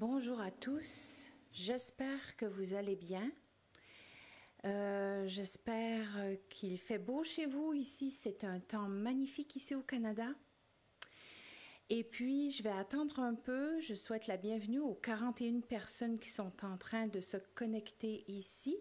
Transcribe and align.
Bonjour 0.00 0.40
à 0.40 0.50
tous, 0.50 1.30
j'espère 1.52 2.34
que 2.38 2.46
vous 2.46 2.72
allez 2.72 2.96
bien. 2.96 3.30
Euh, 4.64 5.26
j'espère 5.26 6.08
qu'il 6.48 6.78
fait 6.78 6.96
beau 6.96 7.22
chez 7.22 7.44
vous 7.44 7.74
ici, 7.74 8.10
c'est 8.10 8.44
un 8.44 8.60
temps 8.60 8.88
magnifique 8.88 9.56
ici 9.56 9.74
au 9.74 9.82
Canada. 9.82 10.28
Et 11.90 12.02
puis, 12.02 12.50
je 12.50 12.62
vais 12.62 12.70
attendre 12.70 13.20
un 13.20 13.34
peu. 13.34 13.78
Je 13.82 13.92
souhaite 13.92 14.26
la 14.26 14.38
bienvenue 14.38 14.80
aux 14.80 14.94
41 14.94 15.60
personnes 15.60 16.18
qui 16.18 16.30
sont 16.30 16.64
en 16.64 16.78
train 16.78 17.06
de 17.06 17.20
se 17.20 17.36
connecter 17.54 18.24
ici. 18.26 18.78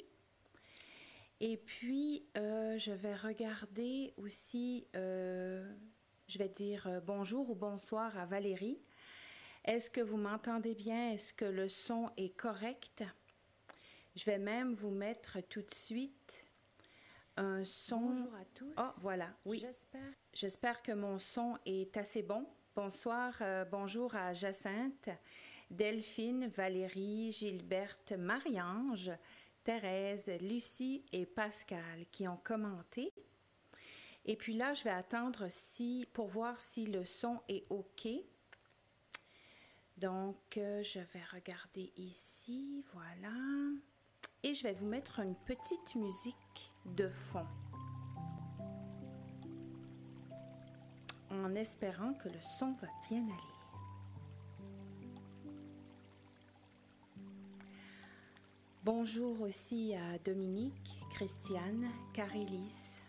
Et 1.42 1.58
puis, 1.58 2.30
euh, 2.38 2.78
je 2.78 2.94
vais 2.94 3.16
regarder 3.18 4.14
aussi, 4.16 4.88
euh, 4.96 5.70
je 6.30 6.38
vais 6.38 6.48
dire 6.48 7.02
bonjour 7.06 7.50
ou 7.50 7.56
bonsoir 7.56 8.18
à 8.18 8.26
Valérie 8.26 8.80
est-ce 9.70 9.92
que 9.92 10.02
vous 10.02 10.18
m'entendez 10.18 10.74
bien? 10.74 11.12
Est-ce 11.12 11.32
que 11.32 11.46
le 11.46 11.68
son 11.68 12.10
est 12.18 12.36
correct? 12.36 13.04
Je 14.16 14.26
vais 14.26 14.40
même 14.40 14.74
vous 14.74 14.90
mettre 14.90 15.42
tout 15.42 15.62
de 15.62 15.74
suite 15.74 16.48
un 17.38 17.64
son. 17.64 18.00
Bonjour 18.00 18.36
à 18.36 18.46
tous. 18.56 18.74
Oh, 18.80 18.90
voilà, 18.98 19.30
oui. 19.46 19.60
J'espère. 19.60 20.12
J'espère 20.34 20.82
que 20.82 20.92
mon 20.92 21.20
son 21.20 21.56
est 21.68 21.96
assez 21.98 22.24
bon. 22.24 22.48
Bonsoir, 22.76 23.36
euh, 23.42 23.64
bonjour 23.64 24.16
à 24.16 24.34
Jacinthe, 24.34 25.10
Delphine, 25.70 26.48
Valérie, 26.48 27.32
Gilberte, 27.32 28.14
Marie-Ange, 28.14 29.12
Thérèse, 29.64 30.32
Lucie 30.42 31.06
et 31.12 31.28
Pascal 31.28 32.08
qui 32.12 32.28
ont 32.28 32.40
commenté. 32.44 33.14
Et 34.26 34.36
puis 34.36 34.56
là, 34.56 34.74
je 34.74 34.84
vais 34.84 34.90
attendre 34.90 35.46
si, 35.50 36.08
pour 36.12 36.28
voir 36.28 36.60
si 36.60 36.88
le 36.88 37.06
son 37.06 37.40
est 37.48 37.66
OK. 37.70 38.08
Donc, 40.00 40.58
euh, 40.58 40.82
je 40.82 41.00
vais 41.00 41.24
regarder 41.34 41.92
ici, 41.98 42.86
voilà. 42.94 43.36
Et 44.44 44.54
je 44.54 44.64
vais 44.64 44.72
vous 44.72 44.86
mettre 44.86 45.20
une 45.20 45.36
petite 45.36 45.96
musique 45.96 46.72
de 46.86 47.10
fond. 47.10 47.46
En 51.30 51.54
espérant 51.56 52.14
que 52.14 52.30
le 52.30 52.42
son 52.42 52.74
va 52.82 52.88
bien 53.10 53.24
aller. 53.24 53.60
Bonjour 58.86 59.42
aussi 59.42 59.96
à 59.96 60.18
Dominique, 60.20 60.98
Christiane, 61.10 61.90
Carilis. 62.14 63.02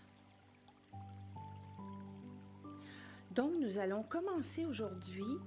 Donc, 3.30 3.52
nous 3.60 3.78
allons 3.78 4.02
commencer 4.02 4.66
aujourd'hui 4.66 5.38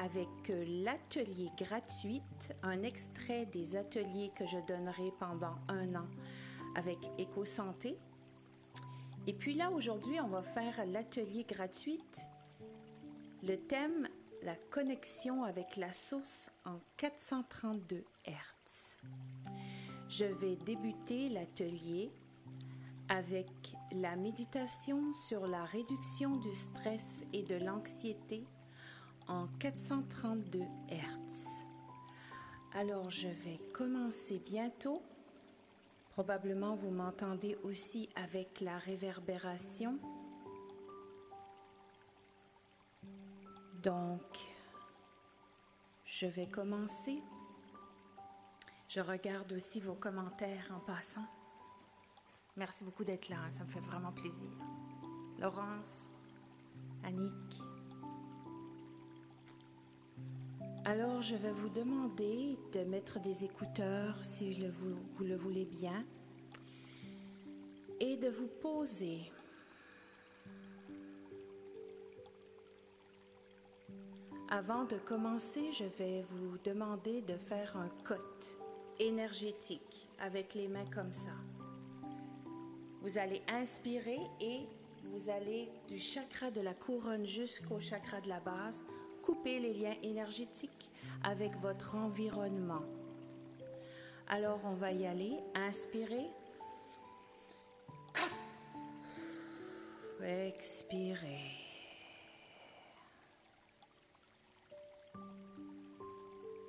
avec 0.00 0.28
euh, 0.48 0.64
l'atelier 0.82 1.50
gratuit, 1.58 2.22
un 2.62 2.82
extrait 2.82 3.44
des 3.46 3.76
ateliers 3.76 4.30
que 4.34 4.46
je 4.46 4.56
donnerai 4.66 5.12
pendant 5.18 5.56
un 5.68 5.94
an 5.94 6.06
avec 6.74 6.98
EcoSanté. 7.18 7.98
Et 9.26 9.34
puis 9.34 9.54
là, 9.54 9.70
aujourd'hui, 9.70 10.18
on 10.20 10.28
va 10.28 10.42
faire 10.42 10.86
l'atelier 10.86 11.44
gratuit. 11.44 12.00
Le 13.42 13.56
thème, 13.56 14.08
la 14.42 14.54
connexion 14.54 15.44
avec 15.44 15.76
la 15.76 15.92
source 15.92 16.50
en 16.64 16.80
432 16.96 18.02
Hz. 18.26 18.96
Je 20.08 20.24
vais 20.24 20.56
débuter 20.56 21.28
l'atelier 21.28 22.10
avec 23.08 23.50
la 23.92 24.16
méditation 24.16 25.12
sur 25.12 25.46
la 25.46 25.64
réduction 25.64 26.36
du 26.36 26.52
stress 26.52 27.26
et 27.34 27.42
de 27.42 27.56
l'anxiété 27.56 28.46
en 29.30 29.46
432 29.60 30.60
Hz. 30.90 31.64
Alors 32.74 33.10
je 33.10 33.28
vais 33.28 33.60
commencer 33.72 34.42
bientôt. 34.44 35.00
Probablement 36.12 36.74
vous 36.74 36.90
m'entendez 36.90 37.56
aussi 37.62 38.08
avec 38.16 38.60
la 38.60 38.76
réverbération. 38.78 39.98
Donc, 43.82 44.38
je 46.04 46.26
vais 46.26 46.46
commencer. 46.46 47.22
Je 48.88 49.00
regarde 49.00 49.52
aussi 49.52 49.80
vos 49.80 49.94
commentaires 49.94 50.70
en 50.74 50.80
passant. 50.80 51.24
Merci 52.56 52.84
beaucoup 52.84 53.04
d'être 53.04 53.28
là, 53.28 53.38
ça 53.50 53.64
me 53.64 53.70
fait 53.70 53.80
vraiment 53.80 54.12
plaisir. 54.12 54.50
Laurence, 55.38 56.08
Annick, 57.04 57.62
alors, 60.84 61.20
je 61.20 61.36
vais 61.36 61.52
vous 61.52 61.68
demander 61.68 62.56
de 62.72 62.80
mettre 62.84 63.20
des 63.20 63.44
écouteurs 63.44 64.16
si 64.22 64.66
vous, 64.66 64.96
vous 65.14 65.24
le 65.24 65.36
voulez 65.36 65.66
bien 65.66 66.04
et 68.00 68.16
de 68.16 68.28
vous 68.28 68.48
poser. 68.62 69.30
Avant 74.48 74.84
de 74.84 74.96
commencer, 74.96 75.70
je 75.70 75.84
vais 75.84 76.24
vous 76.30 76.56
demander 76.64 77.20
de 77.22 77.36
faire 77.36 77.76
un 77.76 77.90
cote 78.02 78.58
énergétique 78.98 80.08
avec 80.18 80.54
les 80.54 80.66
mains 80.66 80.88
comme 80.92 81.12
ça. 81.12 81.36
Vous 83.02 83.18
allez 83.18 83.42
inspirer 83.48 84.20
et 84.40 84.66
vous 85.04 85.28
allez 85.28 85.68
du 85.88 85.98
chakra 85.98 86.50
de 86.50 86.62
la 86.62 86.74
couronne 86.74 87.26
jusqu'au 87.26 87.80
chakra 87.80 88.20
de 88.22 88.28
la 88.28 88.40
base 88.40 88.82
couper 89.22 89.58
les 89.58 89.74
liens 89.74 89.96
énergétiques 90.02 90.90
avec 91.22 91.56
votre 91.60 91.94
environnement. 91.96 92.84
Alors 94.28 94.60
on 94.64 94.74
va 94.74 94.92
y 94.92 95.06
aller. 95.06 95.36
Inspirez. 95.54 96.26
Expirez. 100.22 101.60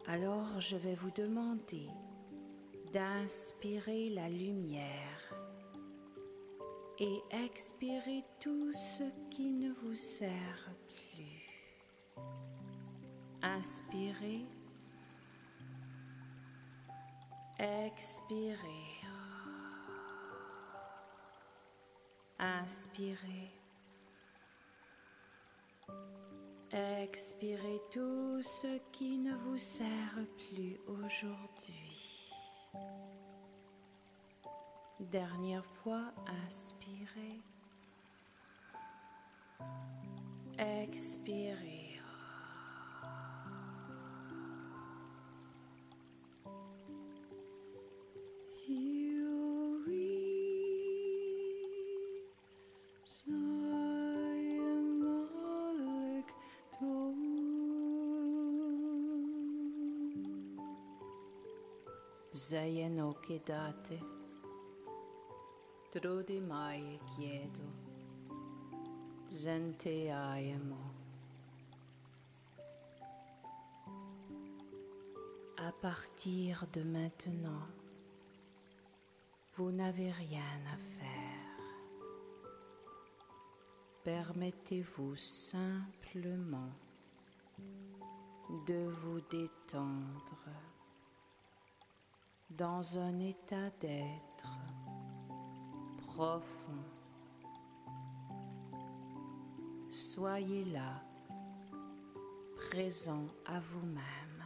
Alors 0.08 0.60
je 0.60 0.76
vais 0.78 0.96
vous 0.96 1.12
demander 1.12 1.88
d'inspirer 2.92 4.10
la 4.10 4.28
lumière 4.30 5.36
et 7.00 7.22
expirer 7.46 8.24
tout 8.40 8.74
ce 8.74 9.04
qui 9.30 9.52
ne 9.52 9.72
vous 9.72 9.96
sert 9.96 10.72
plus. 10.88 11.31
Inspirez. 13.44 14.46
Expirez. 17.60 18.58
Inspirez. 22.40 23.52
Expirez 26.72 27.82
tout 27.92 28.42
ce 28.42 28.80
qui 28.92 29.18
ne 29.18 29.36
vous 29.36 29.58
sert 29.58 30.16
plus 30.38 30.80
aujourd'hui. 30.88 32.32
Dernière 35.00 35.66
fois, 35.66 36.14
inspirez. 36.48 37.42
Expirez. 40.58 41.81
Aiemo. 70.26 70.76
À 75.58 75.72
partir 75.72 76.66
de 76.74 76.84
maintenant, 76.84 77.68
vous 79.56 79.72
n'avez 79.72 80.12
rien 80.12 80.42
à 80.74 80.78
faire. 80.78 81.32
Permettez-vous 84.04 85.16
simplement 85.16 86.72
de 88.68 88.90
vous 89.04 89.22
détendre 89.30 90.38
dans 92.62 93.00
un 93.00 93.20
état 93.20 93.72
d'être 93.80 94.60
profond. 96.06 96.86
Soyez 99.90 100.66
là, 100.66 101.02
présent 102.56 103.26
à 103.48 103.60
vous-même. 103.60 104.44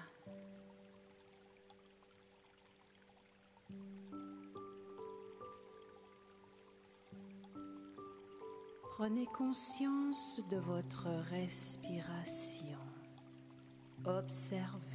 Prenez 8.93 9.25
conscience 9.25 10.39
de 10.49 10.55
votre 10.55 11.09
respiration. 11.31 12.79
Observez. 14.05 14.94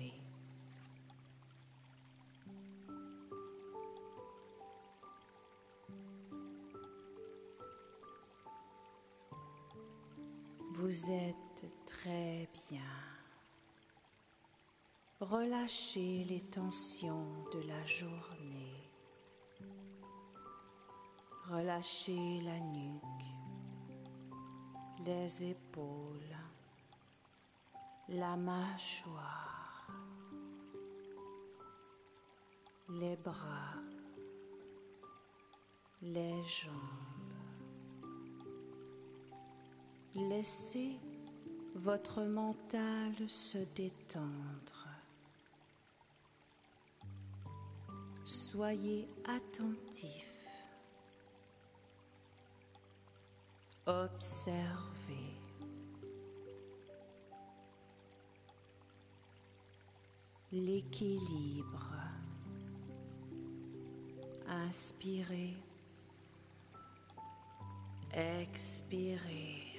Vous 10.83 11.11
êtes 11.11 11.67
très 11.85 12.49
bien. 12.71 12.81
Relâchez 15.21 16.25
les 16.25 16.41
tensions 16.41 17.45
de 17.53 17.61
la 17.69 17.85
journée. 17.85 18.91
Relâchez 21.51 22.41
la 22.41 22.59
nuque, 22.61 23.03
les 25.05 25.51
épaules, 25.51 26.39
la 28.09 28.35
mâchoire, 28.39 29.87
les 32.89 33.17
bras, 33.17 33.75
les 36.01 36.43
jambes. 36.45 37.10
Laissez 40.15 40.99
votre 41.77 42.23
mental 42.23 43.15
se 43.29 43.59
détendre. 43.77 44.89
Soyez 48.25 49.09
attentif. 49.25 50.27
Observez. 53.87 55.37
L'équilibre. 60.53 61.95
Inspirez. 64.49 65.57
Expirez. 68.13 69.70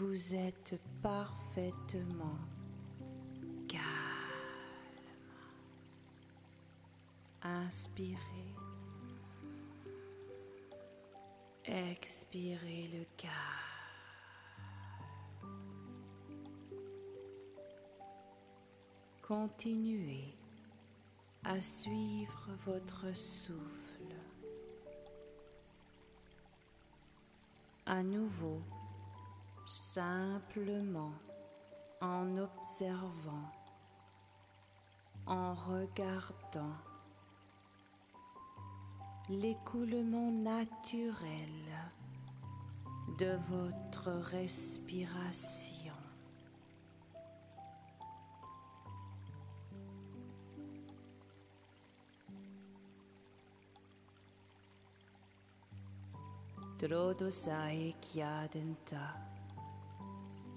Vous 0.00 0.34
êtes 0.34 0.80
parfaitement 1.02 2.38
calme. 3.68 3.82
Inspirez. 7.42 8.16
Expirez 11.66 12.88
le 12.94 13.04
calme. 13.18 13.34
Continuez 19.20 20.34
à 21.44 21.60
suivre 21.60 22.48
votre 22.64 23.14
souffle. 23.14 24.14
À 27.84 28.02
nouveau, 28.02 28.62
simplement 29.70 31.12
en 32.00 32.38
observant, 32.38 33.52
en 35.26 35.54
regardant 35.54 36.74
l'écoulement 39.28 40.32
naturel 40.32 41.48
de 43.18 43.38
votre 43.48 44.10
respiration. 44.10 45.94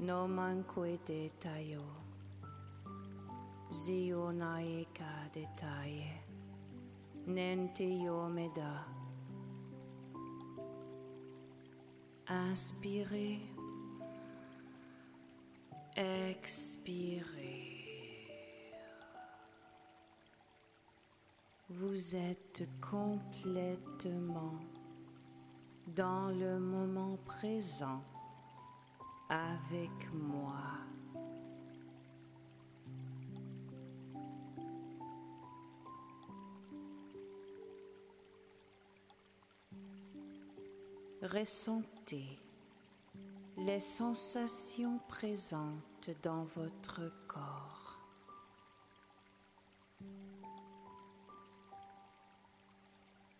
No 0.04 0.28
manque 0.28 1.00
detayo, 1.06 1.84
zio 3.72 4.32
naeka 4.32 5.30
detaye. 5.34 6.12
Nente 7.26 7.88
Yomeda. 8.04 8.84
Inspirez, 12.28 13.40
expirez. 15.96 17.64
Vous 21.70 22.16
êtes 22.16 22.68
complètement 22.82 24.60
dans 25.96 26.28
le 26.28 26.60
moment 26.60 27.18
présent 27.26 28.04
avec 29.33 30.13
moi. 30.13 30.62
Ressentez 41.24 42.38
les 43.57 43.80
sensations 43.80 45.00
présentes 45.07 46.12
dans 46.21 46.44
votre 46.56 47.01
corps. 47.27 47.97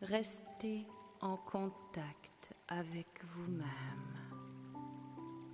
Restez 0.02 0.88
en 1.22 1.38
contact 1.38 2.56
avec 2.68 3.08
vous-même. 3.36 4.13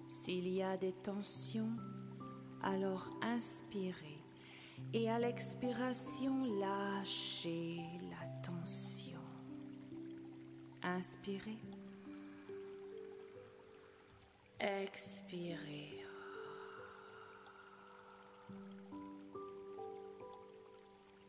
S'il 0.09 0.47
y 0.47 0.63
a 0.63 0.75
des 0.75 0.93
tensions, 0.93 1.71
alors 2.63 3.09
inspirez 3.21 4.19
et 4.93 5.09
à 5.09 5.19
l'expiration, 5.19 6.45
lâchez 6.59 7.79
la 8.09 8.41
tension. 8.41 9.19
Inspirez. 10.81 11.59
Expirez. 14.59 16.03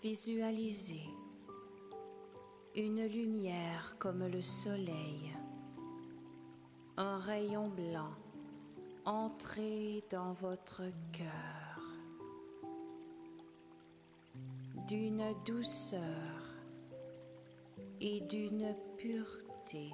Visualisez 0.03 1.05
une 2.75 3.05
lumière 3.05 3.97
comme 3.99 4.27
le 4.27 4.41
soleil, 4.41 5.37
un 6.97 7.19
rayon 7.19 7.69
blanc 7.69 8.15
entrer 9.11 10.05
dans 10.09 10.35
votre 10.35 10.83
cœur 11.13 11.83
d'une 14.87 15.35
douceur 15.45 16.01
et 18.01 18.21
d'une 18.21 18.73
pureté. 18.97 19.91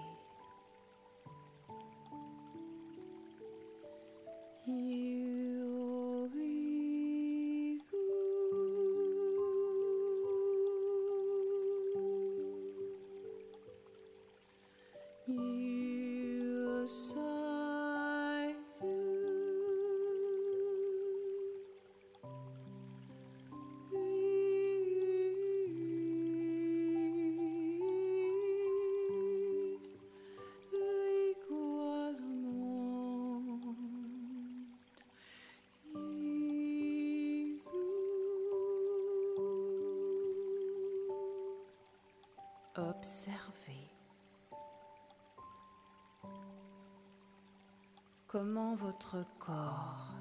Observez 43.06 43.86
comment 48.26 48.74
votre 48.74 49.24
corps 49.38 50.16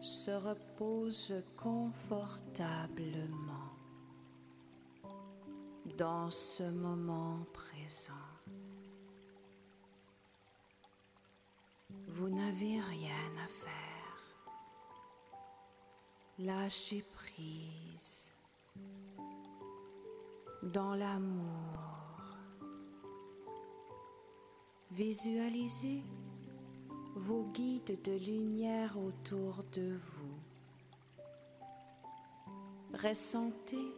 se 0.00 0.30
repose 0.30 1.34
confortablement 1.56 3.72
dans 5.96 6.30
ce 6.30 6.62
moment 6.62 7.44
présent? 7.52 8.12
Vous 12.06 12.28
n'avez 12.28 12.80
rien 12.80 13.32
à 13.44 13.48
faire. 13.48 14.38
Lâchez 16.38 17.04
prise 17.14 18.32
dans 20.62 20.94
l'amour. 20.94 21.47
Visualisez 25.08 26.02
vos 27.14 27.44
guides 27.54 27.98
de 28.02 28.12
lumière 28.12 28.98
autour 28.98 29.64
de 29.72 29.96
vous. 29.96 30.38
Ressentez 32.92 33.96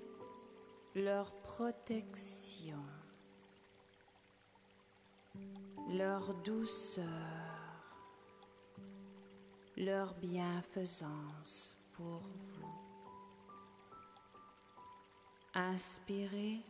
leur 0.94 1.34
protection, 1.42 2.78
leur 5.88 6.32
douceur, 6.44 7.04
leur 9.76 10.14
bienfaisance 10.14 11.74
pour 11.94 12.20
vous. 12.20 12.78
Inspirez, 15.54 16.60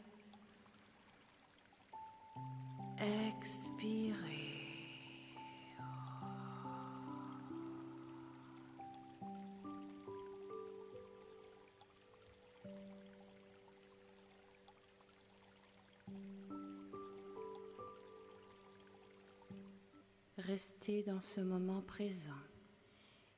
Restez 20.51 21.05
dans 21.05 21.21
ce 21.21 21.41
moment 21.41 21.81
présent 21.81 22.43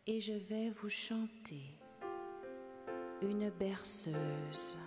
et 0.07 0.19
je 0.19 0.33
vais 0.33 0.71
vous 0.71 0.89
chanter 0.89 1.79
une 3.21 3.51
berceuse. 3.51 4.79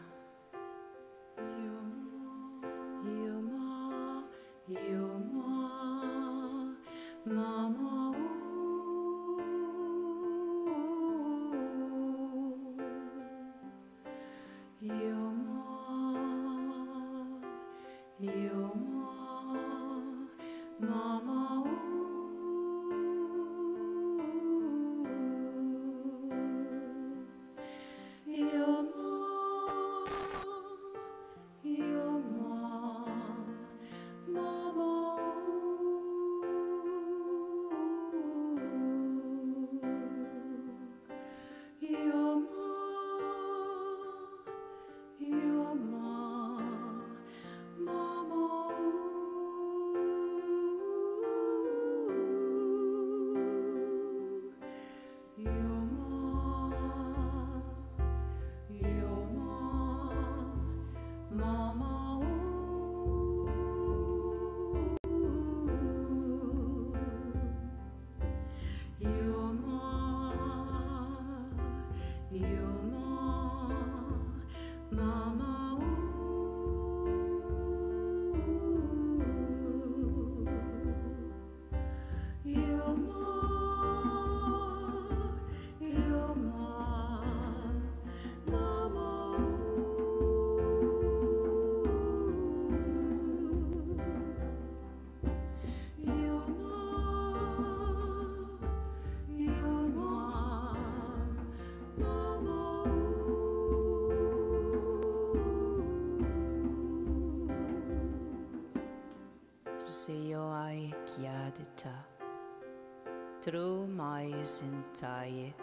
through 113.45 113.85
my 113.85 114.23
entire 114.23 115.53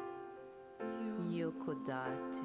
Yokodate. 1.29 2.45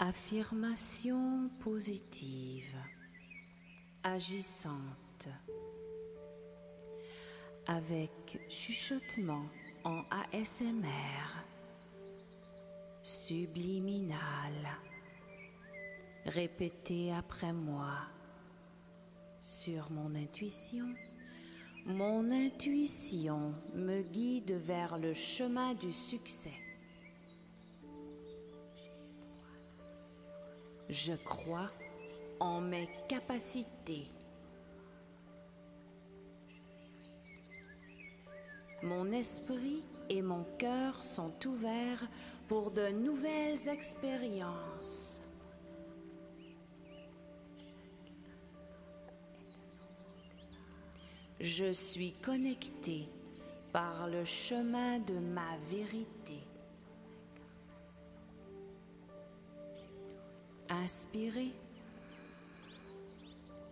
Affirmation 0.00 1.50
positive, 1.58 2.72
agissante, 4.04 5.28
avec 7.66 8.38
chuchotement 8.48 9.42
en 9.82 10.04
ASMR, 10.32 11.42
subliminal. 13.02 14.78
Répétez 16.26 17.12
après 17.12 17.52
moi 17.52 17.98
sur 19.40 19.90
mon 19.90 20.14
intuition. 20.14 20.94
Mon 21.86 22.30
intuition 22.30 23.52
me 23.74 24.02
guide 24.02 24.52
vers 24.64 24.96
le 24.96 25.12
chemin 25.12 25.74
du 25.74 25.92
succès. 25.92 26.67
Je 30.88 31.12
crois 31.12 31.70
en 32.40 32.60
mes 32.60 32.88
capacités. 33.08 34.08
Mon 38.82 39.12
esprit 39.12 39.82
et 40.08 40.22
mon 40.22 40.44
cœur 40.56 41.04
sont 41.04 41.32
ouverts 41.46 42.06
pour 42.46 42.70
de 42.70 42.88
nouvelles 42.88 43.68
expériences. 43.68 45.20
Je 51.40 51.72
suis 51.72 52.12
connecté 52.14 53.08
par 53.72 54.08
le 54.08 54.24
chemin 54.24 54.98
de 55.00 55.18
ma 55.18 55.56
vérité. 55.70 56.47
Inspirez. 60.70 61.52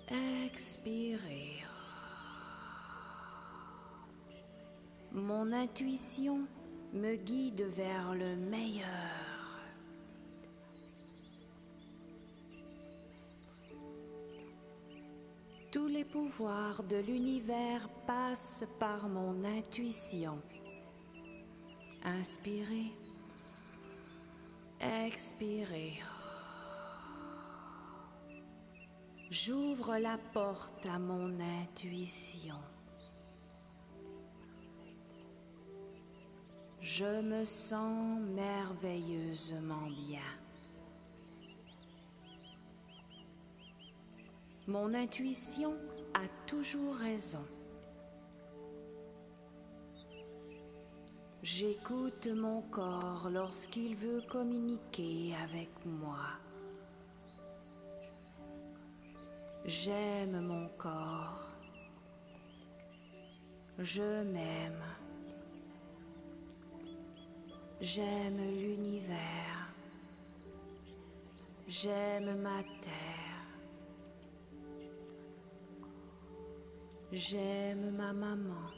Expirez. 0.08 1.62
Mon 5.12 5.52
intuition 5.52 6.46
me 6.92 7.16
guide 7.16 7.62
vers 7.62 8.14
le 8.14 8.36
meilleur. 8.36 8.86
Tous 15.70 15.88
les 15.88 16.04
pouvoirs 16.04 16.82
de 16.84 16.96
l'univers 16.96 17.88
passent 18.06 18.64
par 18.78 19.08
mon 19.08 19.44
intuition. 19.44 20.40
Inspirez. 22.02 22.92
Expirez. 24.80 26.02
J'ouvre 29.30 29.98
la 29.98 30.18
porte 30.32 30.86
à 30.86 31.00
mon 31.00 31.40
intuition. 31.40 32.54
Je 36.80 37.20
me 37.22 37.44
sens 37.44 38.20
merveilleusement 38.20 39.88
bien. 40.08 40.20
Mon 44.68 44.94
intuition 44.94 45.76
a 46.14 46.28
toujours 46.46 46.94
raison. 46.94 47.44
J'écoute 51.42 52.28
mon 52.28 52.62
corps 52.62 53.28
lorsqu'il 53.32 53.96
veut 53.96 54.22
communiquer 54.28 55.34
avec 55.42 55.70
moi. 55.84 56.28
J'aime 59.68 60.42
mon 60.42 60.68
corps. 60.78 61.50
Je 63.80 64.22
m'aime. 64.22 64.84
J'aime 67.80 68.36
l'univers. 68.36 69.72
J'aime 71.66 72.40
ma 72.42 72.62
terre. 72.80 73.26
J'aime 77.10 77.90
ma 77.96 78.12
maman. 78.12 78.70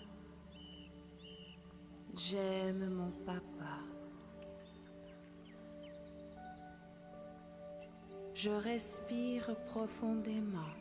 J'aime 2.16 2.88
mon 2.94 3.10
papa. 3.26 3.76
Je 8.34 8.50
respire 8.50 9.54
profondément. 9.66 10.77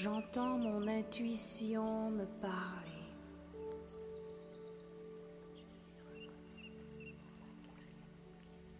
J'entends 0.00 0.58
mon 0.58 0.86
intuition 0.86 2.12
me 2.12 2.24
parler. 2.40 3.10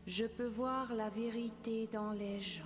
Je 0.06 0.26
peux 0.26 0.46
voir 0.46 0.94
la 0.94 1.10
vérité 1.10 1.88
dans 1.92 2.12
les 2.12 2.40
gens. 2.40 2.62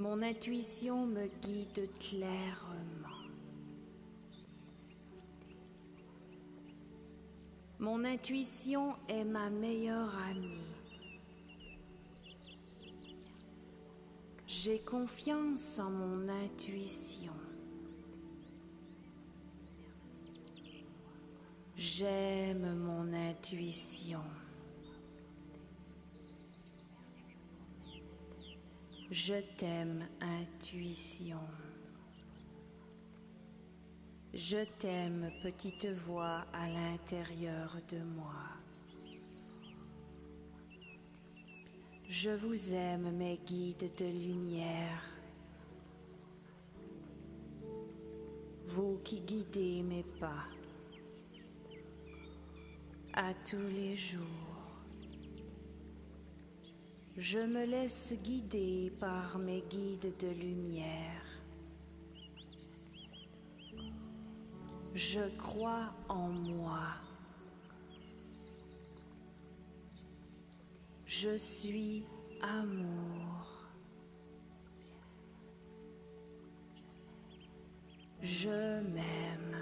Mon 0.00 0.22
intuition 0.22 1.06
me 1.06 1.28
guide 1.40 1.88
clairement. 2.00 3.30
Mon 7.78 8.04
intuition 8.04 8.94
est 9.08 9.24
ma 9.24 9.50
meilleure 9.50 10.12
amie. 10.30 10.65
J'ai 14.66 14.80
confiance 14.80 15.78
en 15.78 15.90
mon 15.90 16.28
intuition. 16.28 17.32
J'aime 21.76 22.74
mon 22.74 23.12
intuition. 23.12 24.24
Je 29.12 29.34
t'aime, 29.56 30.04
intuition. 30.20 31.38
Je 34.34 34.64
t'aime, 34.80 35.30
petite 35.44 35.86
voix 36.08 36.44
à 36.52 36.68
l'intérieur 36.68 37.76
de 37.92 38.02
moi. 38.02 38.65
Je 42.18 42.30
vous 42.30 42.72
aime, 42.72 43.10
mes 43.14 43.38
guides 43.46 43.90
de 43.98 44.06
lumière. 44.06 45.04
Vous 48.68 48.98
qui 49.04 49.20
guidez 49.20 49.82
mes 49.82 50.02
pas 50.18 50.44
à 53.12 53.34
tous 53.34 53.68
les 53.68 53.98
jours. 53.98 54.22
Je 57.18 57.40
me 57.40 57.66
laisse 57.66 58.14
guider 58.24 58.90
par 58.98 59.38
mes 59.38 59.60
guides 59.68 60.14
de 60.18 60.28
lumière. 60.28 61.22
Je 64.94 65.28
crois 65.36 65.92
en 66.08 66.28
moi. 66.28 67.05
Je 71.18 71.34
suis 71.38 72.04
amour. 72.42 73.70
Je 78.20 78.82
m'aime. 78.82 79.56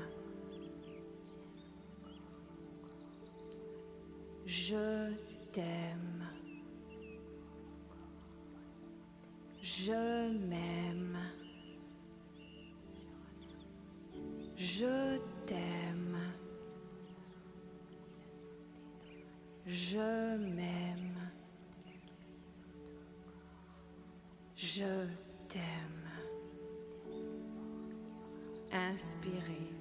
Je 4.45 5.13
t'aime. 5.53 6.27
Je 9.63 10.29
m'aime. 10.49 11.19
Je 14.57 15.19
t'aime. 15.47 16.19
Je 19.67 20.37
m'aime. 20.37 20.74
Je 24.77 25.07
t'aime. 25.49 26.11
Inspirez. 28.73 29.74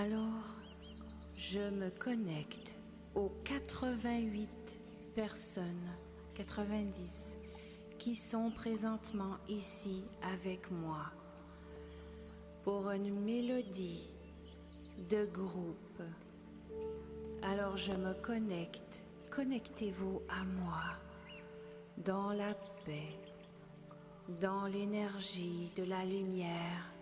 Alors, 0.00 0.44
je 1.36 1.58
me 1.58 1.90
connecte 1.90 2.76
aux 3.16 3.32
88 3.42 4.48
personnes, 5.16 5.90
90, 6.36 7.36
qui 7.98 8.14
sont 8.14 8.52
présentement 8.52 9.38
ici 9.48 10.04
avec 10.22 10.70
moi 10.70 11.06
pour 12.62 12.88
une 12.92 13.12
mélodie 13.24 14.08
de 15.10 15.24
groupe. 15.24 16.02
Alors 17.42 17.76
je 17.76 17.90
me 17.90 18.14
connecte, 18.22 19.02
connectez-vous 19.30 20.22
à 20.28 20.44
moi 20.44 20.94
dans 21.96 22.32
la 22.32 22.54
paix, 22.84 23.18
dans 24.40 24.66
l'énergie 24.66 25.72
de 25.74 25.82
la 25.82 26.04
lumière, 26.04 26.97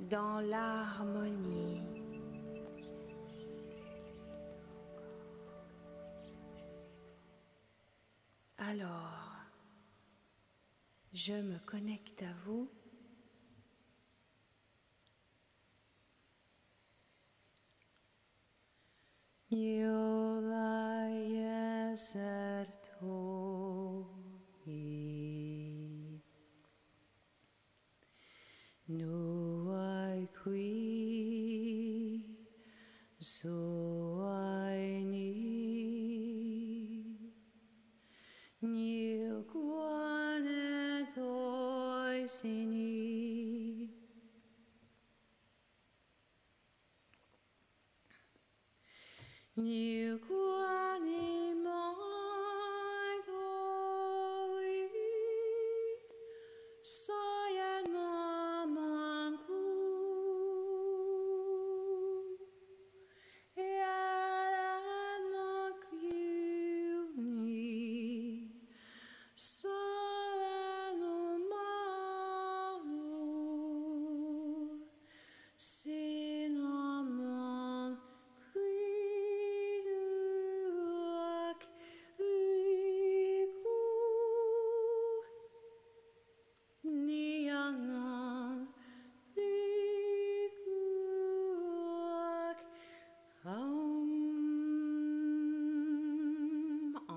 dans 0.00 0.40
l'harmonie. 0.40 1.82
Alors, 8.58 9.36
je 11.12 11.34
me 11.34 11.58
connecte 11.58 12.22
à 12.22 12.32
vous. 12.44 12.68
quý 30.48 30.87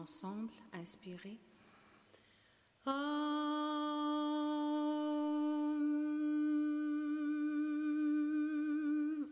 Ensemble, 0.01 0.51
inspirez. 0.73 1.37
Aum. 2.87 2.93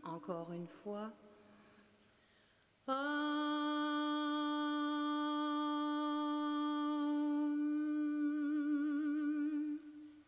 Encore 0.04 0.52
une 0.52 0.68
fois. 0.68 1.10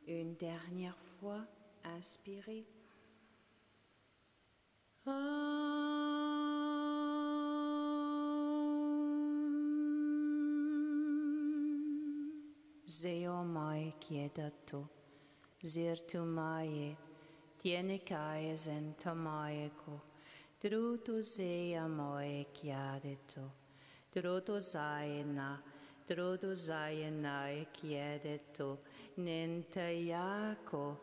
Une 0.09 0.35
dernière 0.35 0.99
fois, 1.21 1.47
inspirez. 1.85 2.67
chieda. 14.03 14.89
Zirtu 15.65 16.25
mai, 16.27 16.97
tieni 17.63 17.99
caes 18.05 18.67
enta 18.67 19.15
maeco, 19.15 20.01
drutus 20.61 21.39
ea 21.39 21.87
moe 21.87 22.47
chiade 22.53 23.17
tu. 23.33 23.45
Drutus 24.13 24.75
aena, 24.75 25.63
drutus 26.07 26.69
aenae 26.69 27.67
chiede 27.73 28.41
nente 29.17 29.87
iaco, 30.11 30.99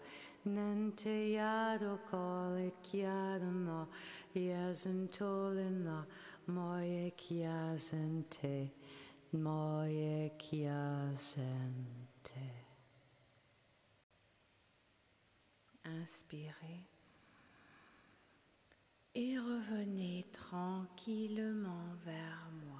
nente 0.45 1.31
iado 1.31 1.99
cole 2.12 2.73
chiadono, 2.83 3.88
iasentolena, 4.35 6.05
moe 6.47 7.13
chiasente, 7.15 8.71
moe 9.31 10.31
chiasente. 10.38 11.99
Inspirez 15.89 16.86
et 19.15 19.39
revenez 19.39 20.28
tranquillement 20.32 21.95
vers 22.06 22.47
moi. 22.52 22.80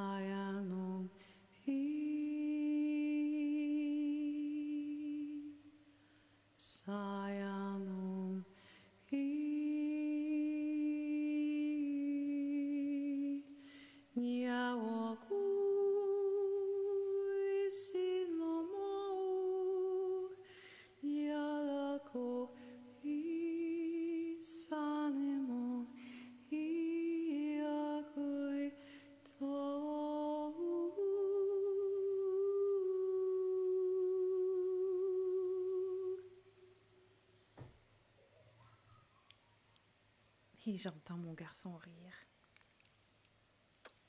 J'entends 40.77 41.17
mon 41.17 41.33
garçon 41.33 41.75
rire. 41.75 42.13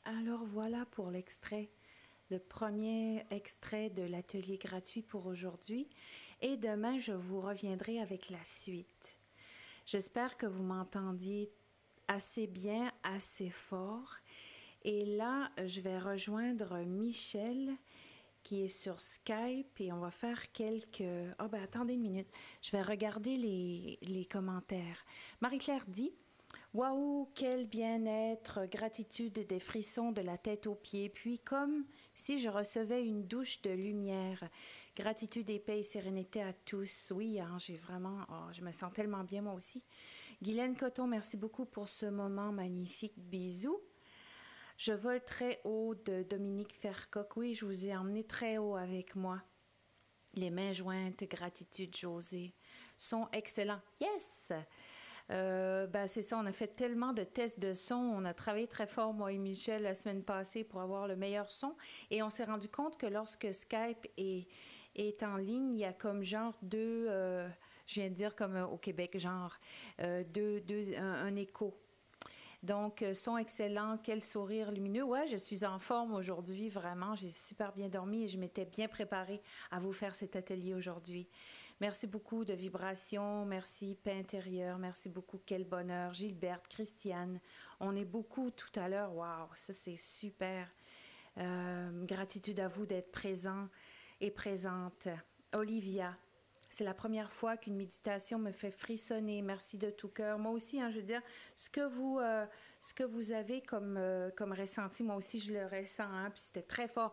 Alors 0.04 0.44
voilà 0.44 0.84
pour 0.86 1.10
l'extrait, 1.10 1.70
le 2.30 2.38
premier 2.38 3.24
extrait 3.30 3.90
de 3.90 4.02
l'atelier 4.02 4.58
gratuit 4.58 5.02
pour 5.02 5.26
aujourd'hui. 5.26 5.88
Et 6.40 6.56
demain, 6.56 6.98
je 6.98 7.12
vous 7.12 7.40
reviendrai 7.40 8.00
avec 8.00 8.30
la 8.30 8.42
suite. 8.44 9.18
J'espère 9.86 10.36
que 10.36 10.46
vous 10.46 10.62
m'entendiez 10.62 11.50
assez 12.08 12.46
bien, 12.46 12.90
assez 13.02 13.50
fort. 13.50 14.16
Et 14.82 15.04
là, 15.04 15.50
je 15.66 15.80
vais 15.80 15.98
rejoindre 15.98 16.78
Michel 16.78 17.76
qui 18.42 18.62
est 18.62 18.68
sur 18.68 19.00
Skype 19.00 19.80
et 19.80 19.92
on 19.92 20.00
va 20.00 20.10
faire 20.10 20.50
quelques... 20.52 21.04
Oh 21.40 21.48
ben 21.48 21.62
attendez 21.62 21.94
une 21.94 22.02
minute, 22.02 22.28
je 22.60 22.72
vais 22.72 22.82
regarder 22.82 23.36
les, 23.36 23.98
les 24.02 24.24
commentaires. 24.24 25.04
Marie-Claire 25.40 25.84
dit, 25.86 26.12
Waouh, 26.74 27.28
quel 27.34 27.66
bien-être, 27.66 28.64
gratitude 28.64 29.46
des 29.46 29.60
frissons 29.60 30.10
de 30.10 30.22
la 30.22 30.38
tête 30.38 30.66
aux 30.66 30.74
pieds, 30.74 31.10
puis 31.10 31.38
comme 31.38 31.84
si 32.14 32.38
je 32.38 32.48
recevais 32.48 33.04
une 33.04 33.26
douche 33.26 33.60
de 33.60 33.70
lumière. 33.70 34.48
Gratitude 34.96 35.50
et 35.50 35.58
paix 35.58 35.80
et 35.80 35.82
sérénité 35.82 36.42
à 36.42 36.54
tous. 36.54 37.12
Oui, 37.14 37.38
hein, 37.38 37.58
j'ai 37.58 37.76
vraiment, 37.76 38.20
oh, 38.30 38.50
je 38.52 38.62
me 38.62 38.72
sens 38.72 38.90
tellement 38.94 39.22
bien 39.22 39.42
moi 39.42 39.52
aussi. 39.52 39.82
Guylaine 40.40 40.74
Coton, 40.74 41.06
merci 41.06 41.36
beaucoup 41.36 41.66
pour 41.66 41.90
ce 41.90 42.06
moment 42.06 42.52
magnifique. 42.52 43.18
Bisous. 43.18 43.80
Je 44.78 44.94
vole 44.94 45.22
très 45.22 45.60
haut 45.64 45.94
de 45.94 46.22
Dominique 46.22 46.72
Fercoq. 46.72 47.36
Oui, 47.36 47.54
je 47.54 47.66
vous 47.66 47.86
ai 47.86 47.94
emmené 47.94 48.24
très 48.24 48.56
haut 48.56 48.76
avec 48.76 49.14
moi. 49.14 49.42
Les 50.32 50.50
mains 50.50 50.72
jointes, 50.72 51.24
gratitude, 51.24 51.94
José, 51.94 52.54
sont 52.96 53.28
excellents. 53.32 53.82
Yes! 54.00 54.52
Euh, 55.30 55.86
ben 55.86 56.08
c'est 56.08 56.22
ça, 56.22 56.38
on 56.38 56.46
a 56.46 56.52
fait 56.52 56.68
tellement 56.68 57.12
de 57.12 57.24
tests 57.24 57.58
de 57.58 57.74
son, 57.74 57.94
on 57.94 58.24
a 58.24 58.34
travaillé 58.34 58.66
très 58.66 58.86
fort, 58.86 59.12
moi 59.12 59.32
et 59.32 59.38
Michel, 59.38 59.82
la 59.82 59.94
semaine 59.94 60.22
passée 60.22 60.64
pour 60.64 60.80
avoir 60.80 61.06
le 61.06 61.16
meilleur 61.16 61.50
son. 61.50 61.74
Et 62.10 62.22
on 62.22 62.30
s'est 62.30 62.44
rendu 62.44 62.68
compte 62.68 62.98
que 62.98 63.06
lorsque 63.06 63.52
Skype 63.52 64.06
est, 64.16 64.46
est 64.96 65.22
en 65.22 65.36
ligne, 65.36 65.72
il 65.72 65.78
y 65.78 65.84
a 65.84 65.92
comme 65.92 66.22
genre 66.22 66.54
deux, 66.62 67.06
euh, 67.08 67.48
je 67.86 68.00
viens 68.00 68.10
de 68.10 68.14
dire 68.14 68.34
comme 68.34 68.56
au 68.56 68.76
Québec, 68.76 69.18
genre 69.18 69.56
euh, 70.00 70.24
deux, 70.24 70.60
deux, 70.60 70.94
un, 70.96 71.34
écho. 71.36 71.78
Donc, 72.62 73.04
son 73.14 73.38
excellent, 73.38 73.98
quel 74.04 74.22
sourire 74.22 74.70
lumineux. 74.70 75.02
Ouais, 75.02 75.26
je 75.26 75.34
suis 75.34 75.64
en 75.64 75.80
forme 75.80 76.14
aujourd'hui, 76.14 76.68
vraiment. 76.68 77.16
J'ai 77.16 77.28
super 77.28 77.72
bien 77.72 77.88
dormi 77.88 78.24
et 78.24 78.28
je 78.28 78.38
m'étais 78.38 78.64
bien 78.64 78.86
préparée 78.86 79.42
à 79.72 79.80
vous 79.80 79.92
faire 79.92 80.14
cet 80.14 80.36
atelier 80.36 80.72
aujourd'hui. 80.72 81.26
Merci 81.82 82.06
beaucoup 82.06 82.44
de 82.44 82.54
vibrations. 82.54 83.44
Merci, 83.44 83.98
paix 84.04 84.16
intérieure. 84.16 84.78
Merci 84.78 85.08
beaucoup, 85.08 85.40
quel 85.44 85.64
bonheur. 85.64 86.14
Gilberte, 86.14 86.68
Christiane. 86.68 87.40
On 87.80 87.96
est 87.96 88.04
beaucoup 88.04 88.52
tout 88.52 88.70
à 88.76 88.88
l'heure. 88.88 89.12
Waouh, 89.16 89.48
ça 89.56 89.72
c'est 89.72 89.96
super. 89.96 90.72
Euh, 91.38 92.04
gratitude 92.04 92.60
à 92.60 92.68
vous 92.68 92.86
d'être 92.86 93.10
présent 93.10 93.66
et 94.20 94.30
présente. 94.30 95.08
Olivia, 95.52 96.16
c'est 96.70 96.84
la 96.84 96.94
première 96.94 97.32
fois 97.32 97.56
qu'une 97.56 97.74
méditation 97.74 98.38
me 98.38 98.52
fait 98.52 98.70
frissonner. 98.70 99.42
Merci 99.42 99.76
de 99.76 99.90
tout 99.90 100.06
cœur. 100.06 100.38
Moi 100.38 100.52
aussi, 100.52 100.80
hein, 100.80 100.88
je 100.92 100.98
veux 100.98 101.02
dire, 101.02 101.20
ce 101.56 101.68
que 101.68 101.80
vous, 101.80 102.20
euh, 102.20 102.46
ce 102.80 102.94
que 102.94 103.02
vous 103.02 103.32
avez 103.32 103.60
comme, 103.60 103.96
euh, 103.96 104.30
comme 104.36 104.52
ressenti, 104.52 105.02
moi 105.02 105.16
aussi, 105.16 105.40
je 105.40 105.52
le 105.52 105.66
ressens. 105.66 106.04
Hein, 106.04 106.30
puis 106.30 106.42
c'était 106.42 106.62
très 106.62 106.86
fort. 106.86 107.12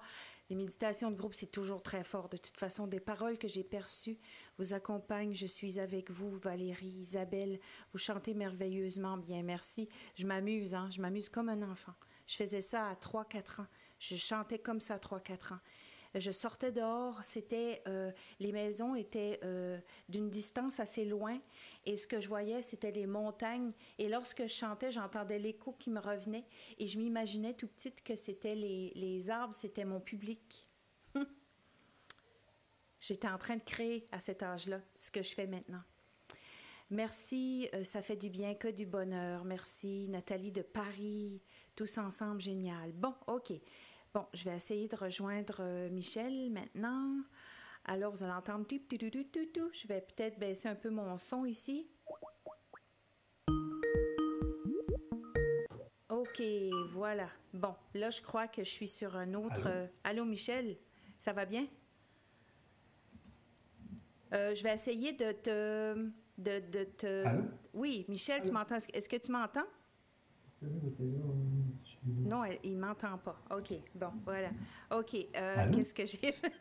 Les 0.50 0.56
méditations 0.56 1.12
de 1.12 1.16
groupe, 1.16 1.36
c'est 1.36 1.52
toujours 1.52 1.84
très 1.84 2.04
fort. 2.04 2.28
De 2.28 2.38
toute 2.38 2.58
façon, 2.58 2.88
des 2.88 3.00
paroles 3.00 3.38
que 3.38 3.48
j'ai 3.48 3.64
perçues 3.64 4.18
vous 4.58 4.74
accompagnent. 4.74 5.36
Je 5.36 5.46
suis 5.46 5.80
avec 5.80 6.10
vous, 6.10 6.38
Valérie, 6.38 6.88
Isabelle. 6.88 7.60
Vous 7.94 8.00
chantez 8.00 8.34
merveilleusement 8.34 9.18
bien. 9.18 9.44
Merci. 9.44 9.88
Je 10.16 10.26
m'amuse, 10.26 10.74
hein. 10.74 10.90
Je 10.92 11.02
m'amuse 11.02 11.30
comme 11.30 11.50
un 11.50 11.62
enfant. 11.62 11.94
Je 12.26 12.36
faisais 12.36 12.62
ça 12.62 12.90
à 12.90 12.96
3-4 12.96 13.62
ans. 13.62 13.68
Je 14.00 14.16
chantais 14.16 14.58
comme 14.58 14.82
ça 14.82 14.96
à 14.96 14.98
3-4 14.98 15.54
ans. 15.54 15.60
Je 16.16 16.32
sortais 16.32 16.72
dehors, 16.72 17.24
c'était 17.24 17.84
euh, 17.88 18.12
les 18.40 18.52
maisons 18.52 18.96
étaient 18.96 19.40
euh, 19.44 19.80
d'une 20.08 20.30
distance 20.30 20.80
assez 20.80 21.06
loin 21.06 21.40
et 21.86 21.98
ce 21.98 22.08
que 22.08 22.20
je 22.20 22.28
voyais 22.28 22.64
c'était 22.64 22.92
les 22.92 23.06
montagnes 23.06 23.72
et 24.00 24.10
lorsque 24.10 24.42
je 24.42 24.54
chantais 24.54 24.92
j'entendais 24.92 25.38
l'écho 25.38 25.74
qui 25.74 25.92
me 25.92 26.00
revenait 26.00 26.46
et 26.80 26.88
je 26.88 26.98
m'imaginais 26.98 27.54
tout 27.54 27.68
petite 27.68 28.02
que 28.02 28.16
c'était 28.16 28.56
les, 28.56 28.92
les 28.96 29.30
arbres, 29.30 29.54
c'était 29.54 29.86
mon 29.86 30.00
public. 30.00 30.68
J'étais 33.00 33.28
en 33.28 33.38
train 33.38 33.58
de 33.58 33.64
créer 33.64 34.08
à 34.12 34.20
cet 34.20 34.42
âge-là 34.42 34.82
ce 34.96 35.12
que 35.12 35.22
je 35.22 35.36
fais 35.36 35.46
maintenant. 35.46 35.84
Merci, 36.92 37.70
euh, 37.76 37.84
ça 37.84 38.02
fait 38.02 38.16
du 38.16 38.30
bien 38.30 38.56
que 38.56 38.68
du 38.68 38.88
bonheur. 38.88 39.46
Merci 39.46 40.08
Nathalie 40.10 40.52
de 40.52 40.64
Paris, 40.64 41.40
tous 41.76 42.00
ensemble, 42.00 42.42
génial. 42.42 42.94
Bon, 42.94 43.14
ok. 43.28 43.54
Bon, 44.12 44.26
je 44.34 44.44
vais 44.44 44.56
essayer 44.56 44.88
de 44.88 44.96
rejoindre 44.96 45.58
euh, 45.60 45.90
Michel 45.92 46.50
maintenant. 46.52 47.22
Alors, 47.86 48.12
vous 48.12 48.24
allez 48.24 48.34
entendre 48.34 48.66
tout, 48.66 48.80
tout, 48.90 48.98
tout, 48.98 49.24
tout, 49.24 49.46
tout. 49.54 49.70
Je 49.72 49.88
vais 49.88 50.02
peut-être 50.02 50.40
baisser 50.40 50.68
un 50.68 50.76
peu 50.76 50.90
mon 50.90 51.18
son 51.20 51.46
ici. 51.46 51.88
OK, 56.10 56.42
voilà. 56.92 57.30
Bon, 57.54 57.76
là, 57.94 58.10
je 58.10 58.22
crois 58.22 58.48
que 58.48 58.64
je 58.64 58.70
suis 58.70 58.88
sur 58.88 59.16
un 59.16 59.36
autre. 59.36 59.70
Allô, 60.04 60.24
euh, 60.24 60.26
Michel, 60.26 60.78
ça 61.20 61.32
va 61.32 61.46
bien? 61.46 61.68
Euh, 64.34 64.56
je 64.56 64.64
vais 64.64 64.74
essayer 64.74 65.14
de 65.14 65.32
te. 65.34 66.10
De, 66.40 66.60
de 66.72 66.84
te... 66.86 67.26
Oui, 67.74 68.06
Michel, 68.08 68.42
tu 68.42 68.52
m'entends? 68.52 68.78
Est-ce 68.94 69.10
que 69.10 69.18
tu 69.18 69.32
m'entends? 69.32 69.68
Non, 72.30 72.44
il 72.64 72.76
ne 72.76 72.80
m'entend 72.80 73.18
pas. 73.18 73.36
OK, 73.50 73.74
bon, 73.96 74.12
voilà. 74.24 74.50
OK, 74.92 75.16
euh, 75.36 75.72
qu'est-ce 75.72 75.94
que 75.94 76.06
j'ai? 76.06 76.32
Fait? 76.32 76.54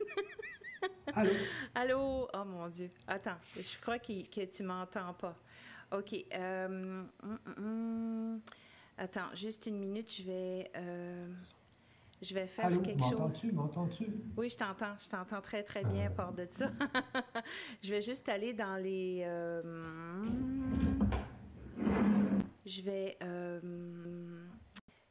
Allô? 1.15 1.31
Allô? 1.75 2.29
Oh 2.33 2.45
mon 2.47 2.69
Dieu. 2.69 2.91
Attends, 3.07 3.37
je 3.55 3.79
crois 3.81 3.99
que 3.99 4.45
tu 4.45 4.63
m'entends 4.63 5.13
pas. 5.13 5.37
OK. 5.93 6.25
Euh, 6.33 6.67
hum, 6.67 7.09
hum, 7.23 7.55
hum. 7.59 8.41
Attends, 8.97 9.35
juste 9.35 9.67
une 9.67 9.79
minute, 9.79 10.11
je 10.13 10.23
vais... 10.23 10.71
Euh, 10.77 11.27
je 12.21 12.35
vais 12.35 12.47
faire 12.47 12.71
quelque 12.83 13.03
chose. 13.03 13.45
M'entends-tu? 13.53 14.07
Oui, 14.37 14.49
je 14.49 14.57
t'entends. 14.57 14.95
Je 14.99 15.09
t'entends 15.09 15.41
très, 15.41 15.63
très 15.63 15.85
bien 15.85 16.07
à 16.07 16.11
part 16.11 16.33
de 16.33 16.49
ça. 16.51 16.71
je 17.83 17.91
vais 17.91 18.03
juste 18.03 18.29
aller 18.29 18.55
dans 18.55 18.77
les... 18.77 19.23
Je 22.67 22.83
vais. 22.83 23.17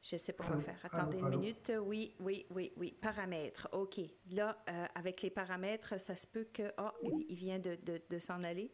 Je 0.08 0.16
ne 0.16 0.20
sais 0.20 0.32
pas 0.32 0.46
quoi 0.46 0.58
faire. 0.60 0.80
Attendez 0.84 1.18
une 1.18 1.28
minute. 1.28 1.74
Oui, 1.84 2.14
oui, 2.22 2.46
oui, 2.56 2.72
oui. 2.78 2.94
Paramètres. 2.94 3.68
OK. 3.74 4.00
Là, 4.32 4.58
euh, 4.70 4.86
avec 4.96 5.22
les 5.22 5.30
paramètres, 5.30 6.00
ça 6.00 6.16
se 6.16 6.26
peut 6.26 6.48
que. 6.54 6.72
Oh, 6.78 6.92
il 7.28 7.36
vient 7.36 7.60
de, 7.60 7.78
de, 7.84 8.20
s'en 8.20 8.42
aller. 8.44 8.72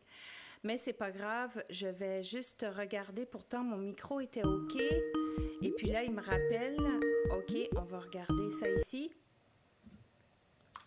Mais 0.64 0.78
c'est 0.78 0.94
pas 0.94 1.10
grave. 1.10 1.64
Je 1.72 1.88
vais 1.88 2.24
juste 2.24 2.64
regarder. 2.78 3.26
Pourtant, 3.26 3.64
mon 3.64 3.78
micro 3.78 4.20
était 4.20 4.46
OK. 4.46 4.76
Et 4.76 5.72
puis 5.72 5.88
là, 5.88 6.04
il 6.04 6.14
me 6.14 6.22
rappelle. 6.22 6.78
OK, 7.32 7.68
on 7.78 7.84
va 7.84 8.02
regarder 8.02 8.52
ça 8.52 8.70
ici. 8.70 9.12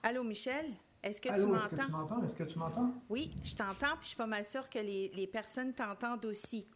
Allô, 0.00 0.22
Michel? 0.22 0.66
Est-ce 1.02 1.20
que 1.20 1.28
tu 1.28 1.46
m'entends? 1.46 2.22
Est-ce 2.22 2.36
que 2.36 2.44
tu 2.44 2.56
m'entends? 2.56 2.94
Oui, 3.08 3.34
je 3.42 3.56
t'entends, 3.56 3.96
puis 3.96 4.02
je 4.02 4.08
suis 4.08 4.16
pas 4.16 4.26
mal 4.26 4.44
sûre 4.44 4.70
que 4.70 4.78
les, 4.78 5.08
les 5.08 5.26
personnes 5.26 5.72
t'entendent 5.72 6.24
aussi. 6.24 6.68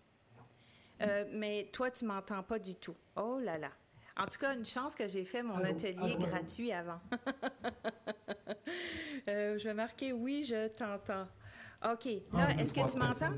Euh, 1.01 1.25
mais 1.33 1.69
toi, 1.73 1.91
tu 1.91 2.05
m'entends 2.05 2.43
pas 2.43 2.59
du 2.59 2.75
tout. 2.75 2.97
Oh 3.17 3.39
là 3.41 3.59
là. 3.59 3.71
En 4.17 4.27
tout 4.27 4.39
cas, 4.39 4.55
une 4.55 4.65
chance 4.65 4.95
que 4.95 5.09
j'ai 5.09 5.25
fait 5.25 5.43
mon 5.43 5.63
atelier 5.65 6.17
gratuit 6.19 6.73
avant. 6.73 7.01
Euh, 9.29 9.59
je 9.59 9.69
vais 9.69 9.75
marquer 9.75 10.13
oui, 10.13 10.45
je 10.45 10.69
t'entends. 10.69 11.27
OK. 11.85 12.07
Là, 12.33 12.51
est-ce 12.59 12.73
que 12.73 12.91
tu 12.91 12.97
m'entends? 12.97 13.33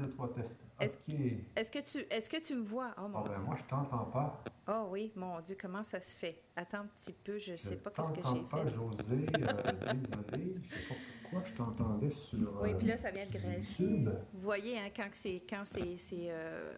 Est-ce 0.80 1.70
que 1.70 1.78
tu 1.78 1.98
est-ce 2.10 2.30
que 2.30 2.40
tu 2.40 2.54
me 2.54 2.62
vois? 2.62 2.94
Oh 2.98 3.08
mon 3.08 3.18
ah, 3.18 3.28
ben, 3.28 3.40
Moi, 3.40 3.56
je 3.56 3.64
t'entends 3.64 4.04
pas. 4.06 4.42
Oh 4.68 4.88
oui, 4.90 5.12
mon 5.16 5.40
Dieu, 5.40 5.56
comment 5.60 5.82
ça 5.82 6.00
se 6.00 6.16
fait? 6.16 6.42
Attends 6.56 6.78
un 6.78 6.86
petit 6.86 7.12
peu, 7.12 7.38
je 7.38 7.52
ne 7.52 7.56
sais 7.56 7.76
pas 7.76 7.90
qu'est-ce 7.90 8.12
que 8.12 8.20
j'ai 8.20 8.44
fait. 8.44 8.68
Je 8.68 8.74
José. 8.74 9.26
Euh, 9.38 9.92
désolé, 9.92 10.54
c'est 10.68 11.21
pourquoi 11.32 11.48
je 11.48 11.54
t'entendais 11.54 12.10
sur. 12.10 12.60
Oui, 12.60 12.74
puis 12.74 12.86
là, 12.86 12.96
ça 12.96 13.10
vient 13.10 13.26
de 13.26 13.32
grève. 13.32 13.64
Vous 13.78 14.40
voyez, 14.40 14.78
hein, 14.78 14.90
quand 14.94 15.08
c'est. 15.12 15.42
Quand 15.48 15.64
c'est. 15.64 15.96
Euh... 16.12 16.72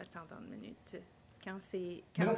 Attends 0.00 0.26
une 0.40 0.48
minute. 0.48 0.96
Quand 1.42 1.56
c'est. 1.58 2.04
Quand 2.14 2.32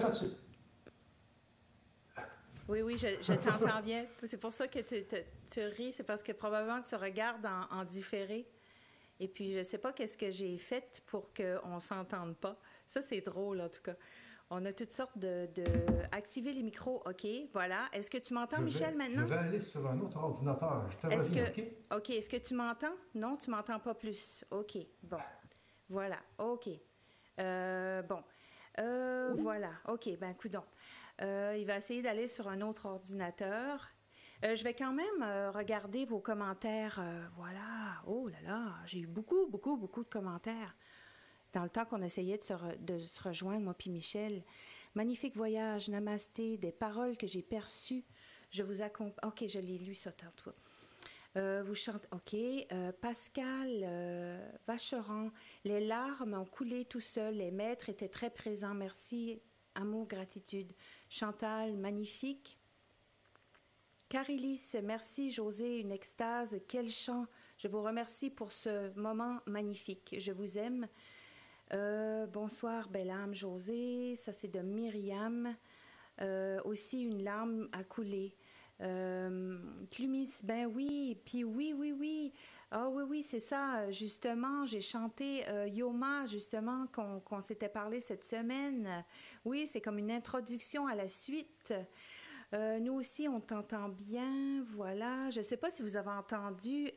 oui, 2.68 2.82
oui, 2.82 2.96
je, 2.96 3.06
je 3.22 3.32
t'entends 3.34 3.80
bien. 3.80 4.06
C'est 4.24 4.40
pour 4.40 4.52
ça 4.52 4.66
que 4.66 4.80
tu, 4.80 5.04
tu, 5.50 5.60
ris. 5.60 5.92
C'est 5.92 6.02
parce 6.02 6.22
que 6.22 6.32
probablement 6.32 6.82
tu 6.82 6.96
regardes 6.96 7.46
en, 7.46 7.78
en 7.78 7.84
différé. 7.84 8.44
Et 9.20 9.28
puis, 9.28 9.52
je 9.52 9.58
ne 9.58 9.62
sais 9.62 9.78
pas 9.78 9.92
qu'est-ce 9.92 10.16
que 10.16 10.30
j'ai 10.30 10.58
fait 10.58 11.00
pour 11.06 11.32
qu'on 11.32 11.76
ne 11.76 11.80
s'entende 11.80 12.36
pas. 12.36 12.58
Ça, 12.84 13.02
c'est 13.02 13.20
drôle, 13.20 13.60
en 13.60 13.68
tout 13.68 13.82
cas. 13.82 13.94
On 14.50 14.64
a 14.64 14.72
toutes 14.72 14.92
sortes 14.92 15.18
de, 15.18 15.48
Activer 16.12 16.52
les 16.52 16.62
micros, 16.62 17.02
OK, 17.06 17.26
voilà. 17.52 17.88
Est-ce 17.92 18.10
que 18.10 18.18
tu 18.18 18.32
m'entends, 18.32 18.60
Michel, 18.60 18.96
maintenant? 18.96 19.22
Je 19.22 19.34
vais 19.34 19.36
aller 19.36 19.60
sur 19.60 19.86
un 19.86 19.98
autre 20.00 20.16
ordinateur. 20.18 20.88
Je 20.88 20.96
te 20.96 21.30
que... 21.30 21.50
OK? 21.50 21.72
OK, 21.96 22.10
est-ce 22.10 22.30
que 22.30 22.36
tu 22.36 22.54
m'entends? 22.54 22.94
Non, 23.14 23.36
tu 23.36 23.50
m'entends 23.50 23.80
pas 23.80 23.94
plus. 23.94 24.44
OK, 24.50 24.78
bon. 25.02 25.18
Voilà, 25.88 26.18
OK. 26.38 26.68
Euh, 27.40 28.02
bon. 28.02 28.22
Euh, 28.78 29.34
voilà, 29.38 29.70
OK, 29.88 30.08
ben, 30.18 30.34
coudon. 30.34 30.62
Euh, 31.22 31.56
il 31.58 31.66
va 31.66 31.76
essayer 31.76 32.02
d'aller 32.02 32.28
sur 32.28 32.48
un 32.48 32.60
autre 32.60 32.86
ordinateur. 32.86 33.88
Euh, 34.44 34.54
je 34.54 34.64
vais 34.64 34.74
quand 34.74 34.92
même 34.92 35.22
euh, 35.22 35.50
regarder 35.50 36.04
vos 36.04 36.20
commentaires. 36.20 36.98
Euh, 37.00 37.26
voilà. 37.36 38.02
Oh 38.06 38.28
là 38.28 38.36
là, 38.42 38.74
j'ai 38.84 39.00
eu 39.00 39.06
beaucoup, 39.06 39.46
beaucoup, 39.48 39.76
beaucoup 39.76 40.04
de 40.04 40.08
commentaires. 40.08 40.76
Dans 41.56 41.62
le 41.62 41.70
temps 41.70 41.86
qu'on 41.86 42.02
essayait 42.02 42.36
de 42.36 42.98
se, 42.98 43.22
rejoindre, 43.22 43.62
moi 43.62 43.72
puis 43.72 43.88
Michel. 43.88 44.42
Magnifique 44.94 45.34
voyage, 45.34 45.88
namasté, 45.88 46.58
des 46.58 46.70
paroles 46.70 47.16
que 47.16 47.26
j'ai 47.26 47.40
perçues. 47.40 48.04
Je 48.50 48.62
vous 48.62 48.82
accompagne. 48.82 49.26
OK, 49.26 49.42
je 49.48 49.58
l'ai 49.58 49.78
lu 49.78 49.94
ça 49.94 50.12
tantôt. 50.12 50.52
Euh, 51.36 51.62
vous 51.66 51.74
chantez, 51.74 52.06
OK. 52.12 52.34
Euh, 52.34 52.92
Pascal 53.00 53.70
euh, 53.84 54.50
Vacheron, 54.66 55.32
les 55.64 55.80
larmes 55.80 56.34
ont 56.34 56.44
coulé 56.44 56.84
tout 56.84 57.00
seul. 57.00 57.36
Les 57.36 57.50
maîtres 57.50 57.88
étaient 57.88 58.10
très 58.10 58.28
présents. 58.28 58.74
Merci, 58.74 59.40
amour, 59.74 60.06
gratitude. 60.06 60.70
Chantal, 61.08 61.74
magnifique. 61.78 62.58
Carilis, 64.10 64.76
merci 64.84 65.30
José, 65.30 65.80
une 65.80 65.90
extase. 65.90 66.60
Quel 66.68 66.90
chant. 66.90 67.24
Je 67.56 67.68
vous 67.68 67.82
remercie 67.82 68.28
pour 68.28 68.52
ce 68.52 68.94
moment 68.98 69.40
magnifique. 69.46 70.16
Je 70.18 70.32
vous 70.32 70.58
aime. 70.58 70.86
Euh, 71.72 72.26
bonsoir, 72.26 72.88
belle 72.88 73.10
âme 73.10 73.34
José. 73.34 74.14
Ça, 74.16 74.32
c'est 74.32 74.48
de 74.48 74.60
Myriam. 74.60 75.54
Euh, 76.20 76.60
aussi, 76.64 77.02
une 77.02 77.24
larme 77.24 77.68
a 77.72 77.82
coulé. 77.82 78.36
Euh, 78.80 79.58
Clumis, 79.90 80.30
ben 80.44 80.66
oui. 80.66 81.18
Puis 81.24 81.44
oui, 81.44 81.74
oui, 81.76 81.92
oui. 81.92 82.32
Ah 82.70 82.88
oui, 82.88 83.02
oui, 83.08 83.22
c'est 83.22 83.40
ça. 83.40 83.90
Justement, 83.90 84.64
j'ai 84.64 84.80
chanté 84.80 85.44
Yoma, 85.68 86.26
justement, 86.26 86.86
qu'on 86.88 87.40
s'était 87.40 87.68
parlé 87.68 88.00
cette 88.00 88.24
semaine. 88.24 89.04
Oui, 89.44 89.66
c'est 89.66 89.80
comme 89.80 89.98
une 89.98 90.10
introduction 90.10 90.86
à 90.86 90.94
la 90.96 91.06
suite. 91.06 91.72
Nous 92.52 92.92
aussi, 92.92 93.28
on 93.28 93.40
t'entend 93.40 93.88
bien. 93.88 94.64
Voilà. 94.74 95.30
Je 95.30 95.38
ne 95.38 95.44
sais 95.44 95.56
pas 95.56 95.70
si 95.70 95.82
vous 95.82 95.96
avez 95.96 96.10
entendu. 96.10 96.90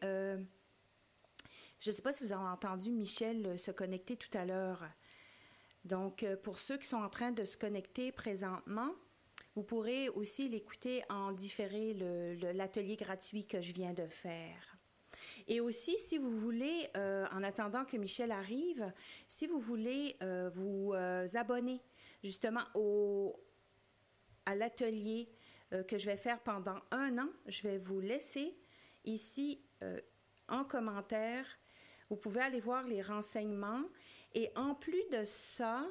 Je 1.79 1.89
ne 1.89 1.95
sais 1.95 2.01
pas 2.01 2.11
si 2.11 2.23
vous 2.23 2.33
avez 2.33 2.43
entendu 2.43 2.91
Michel 2.91 3.45
euh, 3.45 3.57
se 3.57 3.71
connecter 3.71 4.17
tout 4.17 4.37
à 4.37 4.45
l'heure. 4.45 4.83
Donc, 5.85 6.23
euh, 6.23 6.35
pour 6.35 6.59
ceux 6.59 6.77
qui 6.77 6.85
sont 6.85 6.97
en 6.97 7.09
train 7.09 7.31
de 7.31 7.45
se 7.45 7.55
connecter 7.55 8.11
présentement, 8.11 8.91
vous 9.55 9.63
pourrez 9.63 10.09
aussi 10.09 10.49
l'écouter 10.49 11.03
en 11.09 11.31
différé, 11.31 11.93
l'atelier 12.53 12.97
gratuit 12.97 13.47
que 13.47 13.61
je 13.61 13.71
viens 13.71 13.93
de 13.93 14.05
faire. 14.07 14.77
Et 15.47 15.61
aussi, 15.61 15.97
si 15.97 16.17
vous 16.17 16.37
voulez, 16.37 16.89
euh, 16.97 17.25
en 17.31 17.43
attendant 17.43 17.85
que 17.85 17.97
Michel 17.97 18.31
arrive, 18.31 18.91
si 19.27 19.47
vous 19.47 19.59
voulez 19.59 20.17
vous 20.53 20.93
abonner 21.33 21.81
justement 22.23 22.63
au, 22.75 23.39
à 24.45 24.55
l'atelier 24.55 25.29
que 25.87 25.97
je 25.97 26.05
vais 26.05 26.17
faire 26.17 26.39
pendant 26.41 26.79
un 26.91 27.17
an, 27.17 27.29
je 27.47 27.63
vais 27.63 27.77
vous 27.77 27.99
laisser 27.99 28.55
ici 29.03 29.61
en 30.47 30.63
commentaire. 30.63 31.45
Vous 32.09 32.17
pouvez 32.17 32.41
aller 32.41 32.59
voir 32.59 32.83
les 32.83 33.01
renseignements. 33.01 33.83
Et 34.33 34.51
en 34.55 34.75
plus 34.75 35.03
de 35.11 35.23
ça, 35.23 35.83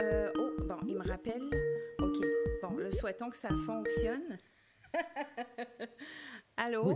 euh, 0.00 0.30
oh, 0.38 0.50
bon, 0.62 0.78
il 0.86 0.96
me 0.96 1.06
rappelle. 1.08 1.42
OK. 2.00 2.16
Bon, 2.62 2.76
le 2.76 2.90
souhaitons 2.90 3.30
que 3.30 3.36
ça 3.36 3.48
fonctionne. 3.64 4.38
Allô? 6.56 6.84
Oui. 6.84 6.94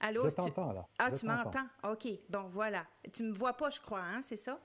Allô? 0.00 0.28
Je 0.28 0.34
tu- 0.34 0.60
là. 0.74 0.86
Ah, 0.98 1.08
Je 1.10 1.16
tu 1.16 1.26
m'entends? 1.26 1.66
OK. 1.84 2.08
Bon, 2.28 2.48
voilà. 2.48 2.86
Tu 3.12 3.22
me 3.22 3.32
vois 3.32 3.52
pas, 3.54 3.70
je 3.70 3.80
crois, 3.80 4.00
hein, 4.02 4.20
c'est 4.20 4.36
ça? 4.36 4.60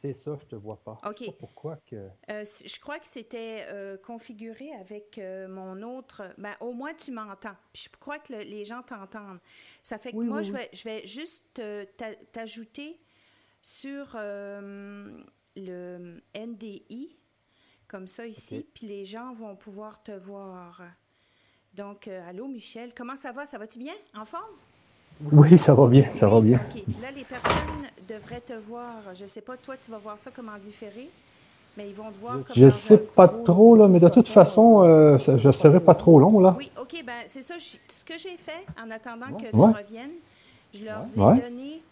C'est 0.00 0.12
ça, 0.24 0.36
je 0.40 0.46
te 0.46 0.54
vois 0.56 0.76
pas. 0.76 0.96
OK. 1.06 1.26
Pas 1.26 1.32
pourquoi 1.32 1.76
que. 1.86 2.08
Euh, 2.30 2.44
je 2.64 2.80
crois 2.80 2.98
que 3.00 3.06
c'était 3.06 3.66
euh, 3.68 3.96
configuré 3.96 4.70
avec 4.74 5.18
euh, 5.18 5.48
mon 5.48 5.82
autre. 5.82 6.22
Ben, 6.38 6.54
au 6.60 6.72
moins, 6.72 6.94
tu 6.94 7.10
m'entends. 7.10 7.56
Puis 7.72 7.88
je 7.92 7.98
crois 7.98 8.18
que 8.20 8.32
le- 8.32 8.40
les 8.44 8.64
gens 8.64 8.82
t'entendent. 8.82 9.40
Ça 9.82 9.98
fait 9.98 10.12
que 10.12 10.16
Oui, 10.16 10.26
moi, 10.26 10.38
oui, 10.38 10.44
je, 10.44 10.52
oui. 10.52 10.58
vais, 10.58 10.70
je 10.72 10.84
vais 10.84 11.06
juste 11.06 11.60
t'a- 11.96 12.14
t'ajouter 12.32 13.00
sur 13.60 14.12
euh, 14.14 15.20
le 15.56 16.22
NDI, 16.34 17.16
comme 17.88 18.06
ça 18.06 18.24
ici, 18.26 18.66
puis 18.72 18.86
les 18.86 19.04
gens 19.04 19.32
vont 19.34 19.56
pouvoir 19.56 20.02
te 20.02 20.12
voir. 20.12 20.80
Donc, 21.74 22.06
euh, 22.06 22.28
allô, 22.28 22.46
Michel. 22.46 22.94
Comment 22.94 23.16
ça 23.16 23.32
va? 23.32 23.46
Ça 23.46 23.58
va-tu 23.58 23.78
bien? 23.78 23.94
En 24.14 24.24
forme? 24.24 24.54
Oui, 25.20 25.58
ça 25.58 25.74
va 25.74 25.86
bien, 25.88 26.08
ça 26.14 26.28
va 26.28 26.40
bien. 26.40 26.60
Là, 27.02 27.10
les 27.14 27.24
personnes 27.24 27.88
devraient 28.08 28.40
te 28.40 28.52
voir. 28.52 28.94
Je 29.14 29.26
sais 29.26 29.40
pas, 29.40 29.56
toi, 29.56 29.74
tu 29.76 29.90
vas 29.90 29.98
voir 29.98 30.16
ça 30.18 30.30
comme 30.30 30.48
en 30.48 30.58
différé, 30.58 31.08
mais 31.76 31.88
ils 31.88 31.94
vont 31.94 32.10
te 32.12 32.18
voir 32.18 32.44
comme 32.44 32.54
Je 32.56 32.64
dans 32.66 32.70
sais 32.70 32.98
pas 32.98 33.26
trop, 33.28 33.74
là, 33.76 33.88
mais 33.88 33.98
de 33.98 34.08
toute 34.08 34.28
façon, 34.28 34.82
euh, 34.84 35.18
ça- 35.18 35.36
je 35.36 35.50
serai 35.50 35.80
pas 35.80 35.94
trop 35.96 36.20
long, 36.20 36.38
là. 36.40 36.54
Oui, 36.56 36.70
OK, 36.80 37.02
ben 37.04 37.22
c'est 37.26 37.42
ça. 37.42 37.54
je- 37.58 37.78
ce 37.92 38.04
que 38.04 38.16
j'ai 38.16 38.36
fait 38.36 38.64
en 38.80 38.90
attendant 38.92 39.32
que 39.36 39.44
Ouais. 39.56 39.72
tu 39.72 39.76
reviennes, 39.82 40.14
je 40.72 40.84
leur 40.84 41.02
ai 41.16 41.20
Ouais. 41.20 41.40
donné, 41.42 41.82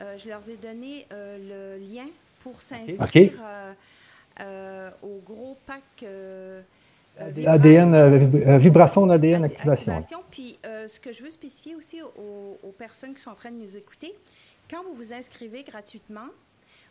euh, 0.00 0.16
je 0.16 0.28
leur 0.28 0.48
ai 0.48 0.56
donné 0.56 1.06
euh, 1.12 1.76
le 1.78 1.84
lien 1.94 2.06
pour 2.40 2.60
s'inscrire 2.62 3.32
euh, 3.44 3.72
euh, 4.40 4.90
au 5.02 5.20
gros 5.26 5.58
pack 5.66 6.04
ADN, 7.18 7.94
euh, 7.94 8.08
vibration. 8.18 8.38
vib- 8.38 8.48
euh, 8.48 8.58
vibration 8.58 9.06
d'ADN 9.06 9.44
Acti- 9.44 9.68
activation. 9.68 10.22
Puis, 10.30 10.58
euh, 10.66 10.88
ce 10.88 10.98
que 10.98 11.12
je 11.12 11.22
veux 11.22 11.30
spécifier 11.30 11.74
aussi 11.74 12.00
aux, 12.02 12.58
aux 12.62 12.72
personnes 12.72 13.14
qui 13.14 13.20
sont 13.22 13.30
en 13.30 13.34
train 13.34 13.50
de 13.50 13.56
nous 13.62 13.76
écouter, 13.76 14.14
quand 14.70 14.82
vous 14.84 14.94
vous 14.94 15.12
inscrivez 15.12 15.62
gratuitement, 15.62 16.26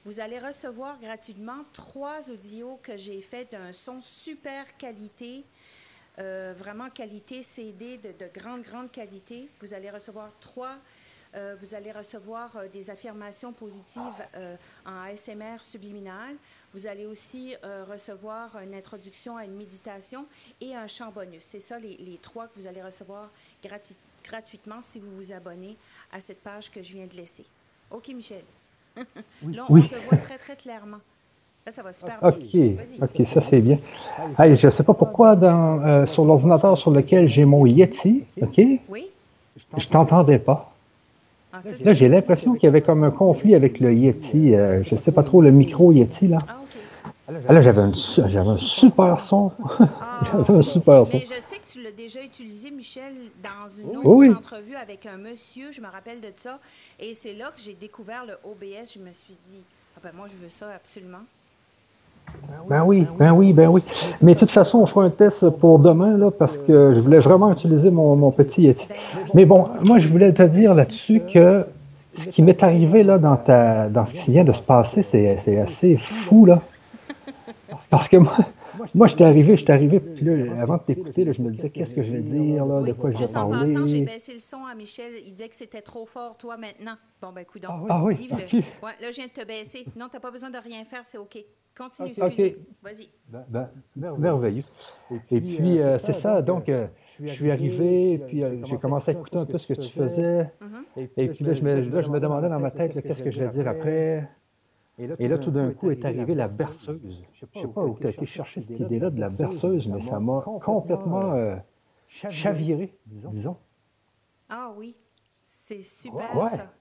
vous 0.05 0.19
allez 0.19 0.39
recevoir 0.39 0.99
gratuitement 0.99 1.63
trois 1.73 2.29
audios 2.29 2.79
que 2.81 2.97
j'ai 2.97 3.21
fait 3.21 3.51
d'un 3.51 3.71
son 3.71 4.01
super 4.01 4.77
qualité, 4.77 5.43
euh, 6.19 6.53
vraiment 6.57 6.89
qualité 6.89 7.41
CD 7.41 7.97
de, 7.97 8.09
de 8.09 8.29
grande, 8.33 8.61
grande 8.63 8.91
qualité. 8.91 9.47
Vous 9.61 9.73
allez 9.73 9.89
recevoir 9.89 10.31
trois. 10.39 10.75
Euh, 11.35 11.55
vous 11.61 11.73
allez 11.75 11.91
recevoir 11.91 12.49
euh, 12.57 12.67
des 12.71 12.89
affirmations 12.89 13.53
positives 13.53 14.01
euh, 14.35 14.55
en 14.85 15.09
ASMR 15.11 15.61
subliminal. 15.61 16.35
Vous 16.73 16.87
allez 16.87 17.05
aussi 17.05 17.53
recevoir 17.89 18.57
une 18.63 18.73
introduction 18.73 19.35
à 19.35 19.43
une 19.43 19.55
méditation 19.55 20.25
et 20.61 20.73
un 20.73 20.87
chant 20.87 21.11
bonus. 21.11 21.43
C'est 21.43 21.59
ça 21.59 21.77
les, 21.77 21.97
les 21.97 22.17
trois 22.21 22.47
que 22.47 22.53
vous 22.55 22.65
allez 22.65 22.81
recevoir 22.81 23.29
gratuitement 24.23 24.79
si 24.81 24.99
vous 24.99 25.13
vous 25.17 25.33
abonnez 25.33 25.75
à 26.13 26.21
cette 26.21 26.41
page 26.41 26.71
que 26.71 26.81
je 26.81 26.93
viens 26.93 27.07
de 27.07 27.15
laisser. 27.17 27.45
OK, 27.89 28.07
Michel? 28.15 28.43
Là, 28.95 29.65
on 29.67 29.73
Oui. 29.73 29.87
te 29.87 29.95
voit 29.95 30.17
très, 30.17 30.37
très 30.37 30.55
clairement. 30.55 30.99
Là, 31.65 31.71
ça 31.73 31.83
va 31.83 31.91
super 31.93 32.19
bien. 32.31 32.75
OK, 33.01 33.27
ça 33.27 33.41
c'est 33.41 33.59
bien. 33.59 33.77
Hey, 34.39 34.55
je 34.55 34.69
sais 34.69 34.83
pas 34.83 34.93
pourquoi 34.93 35.35
dans, 35.35 35.85
euh, 35.85 36.05
sur 36.05 36.23
l'ordinateur 36.25 36.77
sur 36.77 36.91
lequel 36.91 37.27
j'ai 37.29 37.43
mon 37.45 37.65
Yeti, 37.65 38.23
OK, 38.41 38.61
Oui? 38.89 39.09
je 39.77 39.87
t'entendais 39.87 40.39
pas. 40.39 40.70
Ah, 41.53 41.59
Là, 41.83 41.93
j'ai 41.93 42.07
l'impression 42.07 42.53
qu'il 42.53 42.63
y 42.63 42.67
avait 42.67 42.81
comme 42.81 43.03
un 43.03 43.11
conflit 43.11 43.55
avec 43.55 43.79
le 43.79 43.93
Yeti. 43.93 44.55
euh, 44.55 44.83
je 44.83 44.95
sais 44.95 45.11
pas 45.11 45.23
trop, 45.23 45.41
le 45.41 45.51
micro 45.51 45.91
Yeti, 45.91 46.27
là. 46.27 46.37
Ah, 46.47 46.57
OK. 46.61 46.77
Ah, 47.47 47.53
Là, 47.53 47.61
j'avais 47.61 47.81
un, 47.81 47.91
un 47.91 48.57
super 48.57 49.19
son. 49.19 49.51
Ah, 49.79 50.19
J'avais 50.31 50.59
un 50.59 50.61
super 50.61 51.05
son. 51.05 51.11
Mais 51.17 51.21
je 51.25 51.41
sais 51.41 51.57
que 51.57 51.67
tu 51.71 51.81
l'as 51.81 51.91
déjà 51.91 52.21
utilisé, 52.23 52.71
Michel, 52.71 53.13
dans 53.43 53.69
une 53.69 53.97
autre 53.97 54.07
Oui, 54.07 54.27
oui. 54.29 54.35
entrevue 54.35 54.75
avec 54.75 55.05
un 55.05 55.17
monsieur, 55.17 55.71
je 55.71 55.81
me 55.81 55.87
rappelle 55.87 56.21
de 56.21 56.31
ça. 56.35 56.59
Et 56.99 57.13
c'est 57.13 57.33
là 57.33 57.51
que 57.55 57.61
j'ai 57.61 57.73
découvert 57.73 58.25
le 58.25 58.33
OBS. 58.49 58.93
Je 58.95 58.99
me 58.99 59.11
suis 59.11 59.35
dit, 59.43 59.59
ah 59.97 59.99
ben 60.03 60.11
moi, 60.15 60.27
je 60.29 60.35
veux 60.41 60.49
ça 60.49 60.67
absolument. 60.75 61.19
Ben 62.69 62.83
oui, 62.85 63.05
ben 63.19 63.31
oui, 63.33 63.53
ben 63.53 63.67
oui. 63.67 63.83
Mais 64.21 64.33
de 64.33 64.39
toute 64.39 64.51
façon, 64.51 64.79
on 64.79 64.85
fera 64.85 65.05
un 65.05 65.09
test 65.09 65.49
pour 65.49 65.79
demain, 65.79 66.17
là, 66.17 66.31
parce 66.31 66.57
que 66.57 66.93
je 66.95 67.01
voulais 67.01 67.19
vraiment 67.19 67.51
utiliser 67.51 67.89
mon, 67.91 68.31
petit 68.31 68.63
Yeti. 68.63 68.87
Mais 69.33 69.45
bon, 69.45 69.67
moi, 69.83 69.99
je 69.99 70.07
voulais 70.07 70.31
te 70.31 70.43
dire 70.43 70.73
là-dessus 70.73 71.21
que 71.33 71.65
ce 72.15 72.27
qui 72.27 72.41
m'est 72.41 72.63
arrivé 72.63 73.03
là 73.03 73.17
dans 73.17 73.35
ta, 73.35 73.89
dans 73.89 74.05
ce 74.05 74.13
qui 74.13 74.31
vient 74.31 74.43
de 74.43 74.53
se 74.53 74.61
passer, 74.61 75.03
c'est 75.03 75.59
assez 75.59 75.97
fou, 75.97 76.45
là. 76.45 76.61
Parce 77.89 78.07
que 78.07 78.17
moi, 78.17 78.37
moi, 78.93 79.07
j'étais 79.07 79.23
arrivé, 79.23 79.57
j'étais 79.57 79.73
arrivé, 79.73 79.99
puis 79.99 80.25
là, 80.25 80.61
avant 80.61 80.77
de 80.77 80.83
t'écouter, 80.83 81.31
je 81.33 81.41
me 81.41 81.51
disais, 81.51 81.69
qu'est-ce 81.69 81.93
que 81.93 82.03
je 82.03 82.11
vais 82.11 82.21
dire, 82.21 82.65
là, 82.65 82.81
de 82.81 82.85
Oui, 82.91 82.93
quoi 82.95 83.11
je 83.11 83.15
vais 83.17 83.21
juste 83.21 83.37
en 83.37 83.49
passant, 83.49 83.65
j'ai 83.87 83.99
parler. 83.99 84.01
baissé 84.05 84.33
le 84.33 84.39
son 84.39 84.65
à 84.65 84.75
Michel. 84.75 85.13
Il 85.25 85.31
disait 85.33 85.49
que 85.49 85.55
c'était 85.55 85.81
trop 85.81 86.05
fort, 86.05 86.37
toi, 86.37 86.57
maintenant. 86.57 86.95
Bon, 87.21 87.31
ben, 87.31 87.45
coudonc. 87.45 87.69
Ah 87.89 88.03
oui, 88.03 88.15
Vive-le. 88.15 88.43
ok. 88.45 88.53
Ouais, 88.83 88.91
là, 89.01 89.11
je 89.11 89.15
viens 89.15 89.27
de 89.27 89.31
te 89.31 89.45
baisser. 89.45 89.85
Non, 89.95 90.07
t'as 90.11 90.19
pas 90.19 90.31
besoin 90.31 90.49
de 90.49 90.57
rien 90.57 90.83
faire, 90.85 91.01
c'est 91.05 91.17
OK. 91.17 91.37
Continue, 91.77 92.09
Ok. 92.17 92.23
excusez. 92.27 92.57
Vas-y. 92.83 93.09
Ben, 93.49 93.69
merveilleux. 94.17 94.63
Et 95.31 95.39
puis, 95.39 95.79
euh, 95.79 95.97
c'est 95.99 96.13
ça, 96.13 96.41
donc, 96.41 96.67
euh, 96.67 96.87
je 97.21 97.27
suis 97.29 97.49
arrivé, 97.51 98.19
puis 98.27 98.43
euh, 98.43 98.57
j'ai 98.65 98.77
commencé 98.77 99.11
à 99.11 99.13
écouter 99.13 99.37
un 99.37 99.45
peu 99.45 99.57
ce 99.57 99.67
que 99.67 99.79
tu 99.79 99.89
faisais. 99.89 100.49
Mhm. 100.59 101.07
Et 101.17 101.27
puis 101.29 101.45
là, 101.45 101.53
je 101.53 101.61
me, 101.61 101.79
là, 101.89 102.01
je 102.01 102.09
me 102.09 102.19
demandais 102.19 102.49
dans 102.49 102.59
ma 102.59 102.71
tête, 102.71 102.99
qu'est-ce 103.01 103.23
que 103.23 103.31
je 103.31 103.39
vais 103.43 103.49
dire 103.51 103.67
après. 103.67 104.27
Et 104.97 105.27
là, 105.27 105.37
tout 105.37 105.51
d'un 105.51 105.71
coup, 105.73 105.89
est 105.91 106.05
arrivée 106.05 106.35
la 106.35 106.47
berceuse. 106.47 107.23
Je 107.33 107.45
sais 107.59 107.67
pas 107.67 107.83
où 107.83 107.97
tu 107.99 108.07
as 108.07 108.11
été 108.11 108.25
chercher 108.25 108.61
cette 108.61 108.79
idée-là 108.79 109.09
de 109.09 109.19
la 109.19 109.29
berceuse, 109.29 109.87
mais 109.87 110.01
ça 110.01 110.19
m'a 110.19 110.41
complètement 110.63 111.33
euh, 111.33 111.55
chaviré, 112.07 112.95
disons. 113.05 113.57
Ah 114.49 114.71
oui, 114.77 114.95
c'est 115.45 115.81
super, 115.81 116.35
Ouais. 116.37 116.49
ça. 116.49 116.71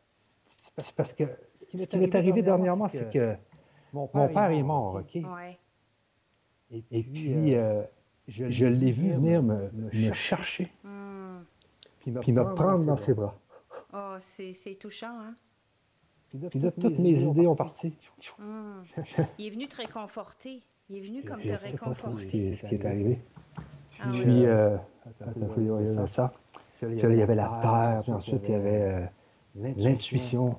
C'est 0.78 0.94
parce 0.94 1.12
que 1.12 1.24
ce 1.74 1.84
qui 1.84 1.98
m'est 1.98 2.14
arrivé 2.14 2.42
dernièrement, 2.42 2.88
c'est 2.88 3.10
que 3.12 3.36
mon 3.92 4.06
père 4.08 4.50
est 4.50 4.62
mort, 4.62 4.96
OK? 4.96 5.14
Ouais. 5.14 5.58
Et 6.70 7.02
puis, 7.02 7.54
euh, 7.54 7.82
je 8.28 8.66
l'ai 8.66 8.92
vu 8.92 9.12
venir 9.12 9.42
me, 9.42 9.70
me 9.72 10.12
chercher, 10.12 10.70
Hmm. 10.84 11.42
puis 12.20 12.32
me 12.32 12.54
prendre 12.54 12.84
dans 12.84 12.96
ses 12.96 13.14
bras. 13.14 13.34
Oh, 13.92 14.14
c'est 14.20 14.52
c'est 14.52 14.74
touchant, 14.74 15.18
hein? 15.20 15.34
Puis 16.50 16.60
là, 16.60 16.70
toutes 16.70 16.98
mes 16.98 17.22
idées 17.22 17.46
ont 17.46 17.56
parti. 17.56 17.92
Hum. 18.38 18.84
Il 19.38 19.46
est 19.46 19.50
venu 19.50 19.66
te 19.66 19.76
réconforter. 19.76 20.60
Il 20.88 20.96
est 20.98 21.00
venu 21.00 21.22
comme 21.22 21.40
te 21.40 21.52
réconforter. 21.52 22.48
est, 22.48 22.54
ce 22.54 22.66
qui 22.66 22.74
est 22.76 22.84
arrivé. 22.84 23.18
Ah 24.00 24.08
oui. 24.12 24.20
Puis, 24.22 24.46
euh, 24.46 24.76
attends, 25.06 25.32
il 25.58 25.64
y 25.64 25.70
avait 25.70 26.06
ça. 26.06 26.32
Puis 26.80 27.00
là, 27.00 27.08
il 27.10 27.18
y 27.18 27.22
avait 27.22 27.34
la 27.34 27.58
terre, 27.60 28.00
puis 28.02 28.12
ensuite, 28.12 28.42
il 28.44 28.52
y 28.52 28.54
avait 28.54 28.82
euh, 28.82 29.06
l'intuition. 29.76 30.56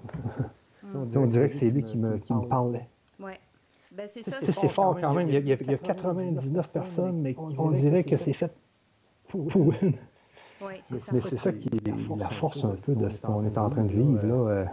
Hum. 0.83 1.09
On 1.15 1.25
dirait 1.25 1.49
que 1.49 1.55
c'est 1.55 1.69
lui 1.69 1.83
qui 1.83 1.97
me, 1.97 2.17
qui 2.17 2.33
me 2.33 2.41
parlait. 2.47 2.87
Ouais. 3.19 3.39
Ben, 3.91 4.07
c'est 4.07 4.23
ça. 4.23 4.37
C'est 4.41 4.53
fort 4.69 4.97
quand 4.99 5.13
même. 5.13 5.27
Il 5.29 5.33
y, 5.33 5.37
a, 5.37 5.39
il 5.39 5.47
y 5.47 5.53
a- 5.53 5.57
il 5.61 5.71
y 5.71 5.73
a 5.73 5.77
99 5.77 6.69
personnes, 6.69 7.21
mais 7.21 7.35
on 7.37 7.71
dirait 7.71 8.03
que 8.03 8.17
c'est 8.17 8.33
fait 8.33 8.51
pour 9.27 9.47
une. 9.81 9.93
Oui, 10.61 10.73
c'est 10.83 10.99
ça. 10.99 11.11
Mais 11.13 11.21
c'est 11.21 11.37
ça 11.39 11.51
qui 11.51 11.69
est 11.69 12.15
la 12.17 12.29
force 12.29 12.63
un 12.63 12.75
peu 12.75 12.93
de 12.93 13.09
ce 13.09 13.19
qu'on 13.19 13.43
est 13.45 13.57
en 13.57 13.69
train 13.69 13.83
de 13.83 13.91
vivre. 13.93 14.21
là. 14.23 14.65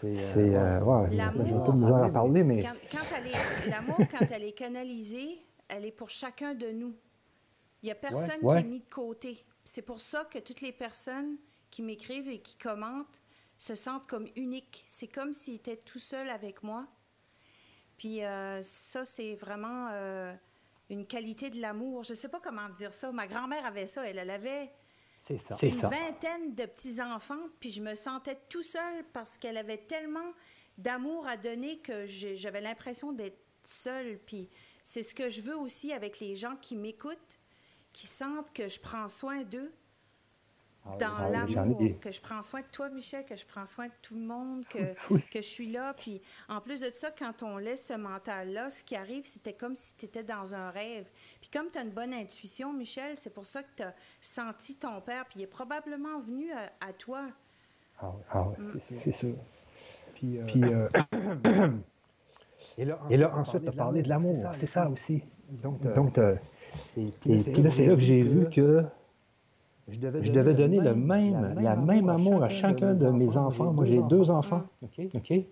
C'est. 0.00 0.06
euh, 0.56 0.80
ouais, 0.80 1.08
j'ai 1.10 1.20
un 1.20 1.32
peu 1.32 1.38
de 1.44 1.72
misère 1.72 2.04
à 2.04 2.08
parler, 2.10 2.42
mais 2.42 2.62
Quand, 2.62 2.74
quand 2.90 3.04
elle 3.16 3.26
est, 3.28 3.68
l'amour, 3.70 3.98
quand 4.10 4.26
elle 4.30 4.44
est 4.44 4.52
canalisée, 4.52 5.38
elle 5.68 5.84
est 5.84 5.92
pour 5.92 6.10
chacun 6.10 6.54
de 6.54 6.70
nous. 6.70 6.94
Il 7.82 7.86
n'y 7.86 7.92
a 7.92 7.94
personne 7.94 8.38
Ouais. 8.42 8.60
qui 8.62 8.66
est 8.66 8.70
mis 8.70 8.80
de 8.80 8.88
côté. 8.88 9.44
C'est 9.64 9.82
pour 9.82 10.00
ça 10.00 10.24
que 10.24 10.38
toutes 10.38 10.60
les 10.62 10.72
personnes 10.72 11.36
qui 11.70 11.82
m'écrivent 11.82 12.28
et 12.28 12.40
qui 12.40 12.56
commentent 12.56 13.20
se 13.58 13.74
sentent 13.74 14.06
comme 14.06 14.26
uniques. 14.36 14.84
C'est 14.86 15.06
comme 15.08 15.32
s'ils 15.32 15.54
étaient 15.56 15.76
tout 15.76 15.98
seuls 15.98 16.30
avec 16.30 16.62
moi. 16.62 16.86
Puis 17.96 18.24
euh, 18.24 18.62
ça, 18.62 19.04
c'est 19.04 19.34
vraiment 19.34 19.88
euh, 19.92 20.34
une 20.88 21.06
qualité 21.06 21.50
de 21.50 21.60
l'amour. 21.60 22.04
Je 22.04 22.12
ne 22.12 22.16
sais 22.16 22.28
pas 22.28 22.40
comment 22.40 22.68
dire 22.70 22.92
ça. 22.92 23.12
Ma 23.12 23.26
grand-mère 23.26 23.64
avait 23.66 23.86
ça. 23.86 24.08
Elle, 24.08 24.18
elle 24.18 24.30
avait 24.30 24.72
c'est 25.38 25.48
ça. 25.48 25.66
Une 25.66 25.80
ça. 25.80 25.88
vingtaine 25.88 26.54
de 26.54 26.64
petits-enfants, 26.64 27.48
puis 27.60 27.70
je 27.70 27.80
me 27.80 27.94
sentais 27.94 28.38
tout 28.48 28.62
seul 28.62 29.04
parce 29.12 29.36
qu'elle 29.36 29.56
avait 29.56 29.78
tellement 29.78 30.32
d'amour 30.78 31.26
à 31.26 31.36
donner 31.36 31.78
que 31.78 32.06
j'avais 32.06 32.60
l'impression 32.60 33.12
d'être 33.12 33.38
seule. 33.62 34.18
Puis 34.18 34.48
c'est 34.84 35.02
ce 35.02 35.14
que 35.14 35.30
je 35.30 35.40
veux 35.42 35.56
aussi 35.56 35.92
avec 35.92 36.20
les 36.20 36.34
gens 36.34 36.56
qui 36.56 36.76
m'écoutent, 36.76 37.38
qui 37.92 38.06
sentent 38.06 38.52
que 38.52 38.68
je 38.68 38.80
prends 38.80 39.08
soin 39.08 39.42
d'eux 39.44 39.72
dans 40.84 40.94
Ah 41.18 41.30
j'en 41.46 41.46
ai 41.46 41.54
l'amour, 41.54 41.80
que 42.00 42.10
je 42.10 42.20
prends 42.20 42.42
soin 42.42 42.60
de 42.60 42.66
toi, 42.72 42.88
Michel, 42.88 43.24
que 43.24 43.36
je 43.36 43.44
prends 43.46 43.66
soin 43.66 43.86
de 43.86 43.92
tout 44.02 44.14
le 44.14 44.20
monde, 44.22 44.64
que, 44.66 44.78
Oui. 45.10 45.20
que 45.30 45.40
je 45.42 45.46
suis 45.46 45.70
là. 45.70 45.92
Puis 45.94 46.22
en 46.48 46.60
plus 46.60 46.80
de 46.80 46.90
ça, 46.92 47.10
quand 47.16 47.42
on 47.42 47.58
laisse 47.58 47.86
ce 47.88 47.94
mental-là, 47.94 48.70
ce 48.70 48.82
qui 48.82 48.96
arrive, 48.96 49.24
c'était 49.26 49.52
comme 49.52 49.76
si 49.76 49.94
tu 49.96 50.06
étais 50.06 50.22
dans 50.22 50.54
un 50.54 50.70
rêve. 50.70 51.06
Puis 51.40 51.50
comme 51.52 51.70
tu 51.70 51.78
as 51.78 51.82
une 51.82 51.90
bonne 51.90 52.14
intuition, 52.14 52.72
Michel, 52.72 53.16
c'est 53.16 53.32
pour 53.34 53.46
ça 53.46 53.62
que 53.62 53.68
tu 53.76 53.82
as 53.82 53.94
senti 54.22 54.76
ton 54.76 55.00
père, 55.00 55.26
puis 55.26 55.40
il 55.40 55.42
est 55.42 55.46
probablement 55.46 56.18
venu 56.20 56.50
à, 56.52 56.70
à 56.88 56.92
toi. 56.92 57.28
Ah 58.00 58.08
ouais, 58.08 58.14
ah 58.32 58.42
ouais, 58.48 58.54
Mm. 58.58 58.80
c'est- 59.04 59.12
sûr. 59.12 59.34
Puis, 60.14 60.38
euh, 60.54 60.88
et 62.78 62.84
là, 63.16 63.36
ensuite, 63.36 63.62
tu 63.62 63.68
as 63.68 63.72
parlé 63.72 64.02
de 64.02 64.08
l'amour. 64.08 64.44
C'est 64.58 64.66
ça 64.66 64.88
aussi. 64.88 65.22
Donc, 65.50 65.80
euh, 66.16 66.36
et 66.96 67.10
puis 67.20 67.62
là, 67.62 67.70
c'est 67.70 67.86
là 67.86 67.94
que 67.94 68.00
j'ai 68.00 68.22
vu 68.22 68.48
que 68.50 68.84
je 69.90 70.32
devais 70.32 70.54
donner 70.54 70.80
le 70.80 70.94
même, 70.94 71.54
la 71.60 71.76
même 71.76 72.08
amour 72.08 72.42
à 72.42 72.48
chacun 72.48 72.94
de 72.94 73.08
mes 73.08 73.36
enfants. 73.36 73.72
Moi, 73.72 73.86
j'ai 73.86 74.02
deux 74.08 74.30
enfants. 74.30 74.62
OK? 74.82 75.44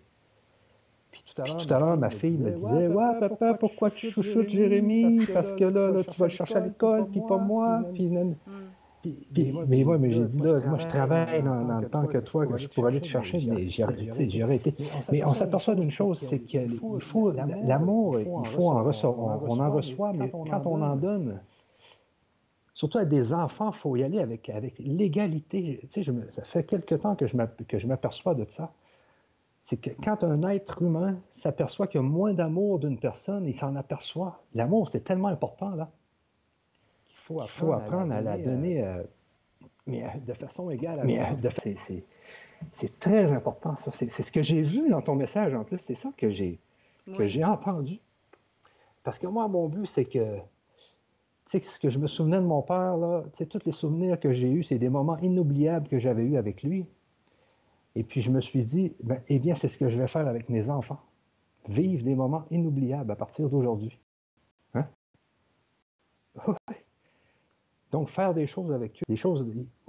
Puis 1.11 1.25
tout 1.35 1.75
à 1.75 1.79
l'heure, 1.79 1.97
ma 1.97 2.11
fille 2.11 2.37
me 2.37 2.51
disait 2.51 2.89
Ouais, 2.89 3.21
papa, 3.21 3.55
pourquoi 3.55 3.91
tu 3.91 4.11
chouchoutes 4.11 4.49
Jérémy? 4.49 5.27
Parce 5.33 5.53
que 5.53 5.65
là, 5.65 5.91
là, 5.91 6.05
tu 6.05 6.19
vas 6.19 6.27
le 6.27 6.33
chercher 6.33 6.57
à 6.57 6.61
l'école, 6.61 7.07
puis 7.09 7.21
pas 7.27 7.39
moi. 7.39 7.83
Puis, 7.95 8.11
mais 9.69 9.85
moi, 9.85 9.97
mais 9.97 10.11
j'ai 10.11 10.25
dit 10.25 10.43
là, 10.43 10.59
moi, 10.67 10.79
je 10.79 10.87
travaille 10.89 11.43
dans, 11.43 11.65
dans 11.65 11.79
le 11.79 11.89
temps 11.89 12.07
que 12.07 12.19
toi, 12.19 12.47
que 12.47 12.59
je 12.59 12.69
pourrais 12.69 12.89
aller 12.89 13.01
te 13.01 13.07
chercher, 13.07 13.41
mais 13.49 13.69
j'ai 13.69 14.43
arrêté. 14.43 14.75
Mais 15.13 15.25
on 15.25 15.35
s'aperçoit 15.35 15.75
d'une 15.75 15.91
chose, 15.91 16.19
c'est 16.29 16.41
qu'il 16.41 16.79
faut 17.01 17.31
l'amour, 17.31 18.19
il 18.21 18.49
faut 18.55 18.71
en 18.71 18.83
recevoir, 18.83 19.41
on 19.47 19.61
en 19.61 19.71
reçoit, 19.71 20.13
mais 20.13 20.31
quand 20.31 20.67
on 20.67 20.83
en 20.83 20.97
donne, 20.97 21.41
surtout 22.79 22.99
à 22.99 23.05
des 23.05 23.33
enfants, 23.33 23.73
il 23.75 23.77
faut 23.79 23.97
y 23.97 24.05
aller 24.05 24.21
avec, 24.21 24.49
avec 24.51 24.79
l'égalité. 24.79 25.81
Tu 25.83 25.89
sais, 25.91 26.03
je 26.05 26.13
me- 26.13 26.31
ça 26.31 26.45
fait 26.45 26.63
quelque 26.63 26.95
temps 26.95 27.17
que 27.17 27.27
je 27.27 27.87
m'aperçois 27.89 28.37
de 28.37 28.47
ça. 28.49 28.73
C'est 29.67 29.77
que 29.79 29.91
quand 30.03 30.23
un 30.23 30.41
être 30.49 30.81
humain 30.81 31.19
s'aperçoit 31.35 31.89
qu'il 31.89 32.01
y 32.01 32.05
a 32.05 32.07
moins 32.07 32.33
d'amour 32.35 32.79
d'une 32.79 32.97
personne, 32.97 33.47
il 33.47 33.59
s'en 33.59 33.75
aperçoit. 33.75 34.41
L'amour, 34.55 34.91
c'est 34.93 35.03
tellement 35.03 35.27
important, 35.29 35.71
là. 35.71 35.91
Il 37.09 37.15
faut 37.27 37.73
apprendre, 37.73 38.13
à 38.13 38.21
la 38.23 38.37
donner, 38.39 38.83
euh, 38.85 39.03
mais 39.89 40.05
euh, 40.05 40.09
de 40.25 40.33
façon 40.35 40.71
égale. 40.71 41.01
Mais 41.05 41.21
euh, 41.21 41.35
de 41.35 41.49
fa- 41.49 41.63
c'est- 41.87 42.99
très 43.01 43.33
important, 43.33 43.77
ça. 43.85 43.91
C'est 43.99 44.23
ce 44.23 44.31
que 44.33 44.43
j'ai 44.45 44.63
vu 44.63 44.89
dans 44.89 45.03
ton 45.03 45.17
message, 45.17 45.53
en 45.53 45.65
plus. 45.65 45.79
C'est 45.85 45.97
ça 45.97 46.11
que 46.17 46.31
j'ai 46.31 46.61
Oui. 47.09 47.29
j'ai 47.29 47.45
entendu. 47.45 47.99
Parce 49.03 49.19
que 49.19 49.27
moi, 49.27 49.49
mon 49.49 49.69
but, 49.69 49.87
c'est 49.87 50.05
que, 50.05 50.39
sais, 51.51 51.61
ce 51.61 51.79
que 51.79 51.91
je 51.91 51.99
me 51.99 52.07
souvenais 52.07 52.39
de 52.39 52.47
mon 52.47 52.63
père, 52.63 52.97
là, 52.97 53.25
tu 53.33 53.39
sais, 53.39 53.47
tous 53.47 53.65
les 53.65 53.73
souvenirs 53.73 54.19
que 54.21 54.33
j'ai 54.33 54.51
eus, 54.51 54.65
c'est 54.65 54.79
des 54.79 54.89
moments 54.89 55.19
inoubliables 55.19 55.89
que 55.89 55.99
j'avais 55.99 56.25
eus 56.25 56.37
avec 56.37 56.63
lui. 56.63 56.87
Et 57.95 58.05
puis, 58.05 58.23
je 58.23 58.31
me 58.31 58.41
suis 58.41 58.65
dit, 58.65 58.93
ben, 59.03 59.21
eh 59.29 59.39
bien, 59.39 59.55
c'est 59.55 59.69
ce 59.69 59.79
que 59.79 59.89
je 59.89 59.99
vais 59.99 60.09
faire 60.09 60.29
avec 60.29 60.49
mes 60.49 60.69
enfants. 60.71 61.01
Vivre 61.69 62.05
des 62.05 62.15
moments 62.15 62.45
inoubliables 62.51 63.11
à 63.11 63.17
partir 63.17 63.49
d'aujourd'hui. 63.49 63.99
Hein? 64.75 64.87
Donc, 67.93 68.11
faire 68.11 68.35
des 68.35 68.47
choses 68.47 68.73
avec 68.73 68.93
eux, 68.99 69.05
des 69.09 69.17
choses 69.17 69.45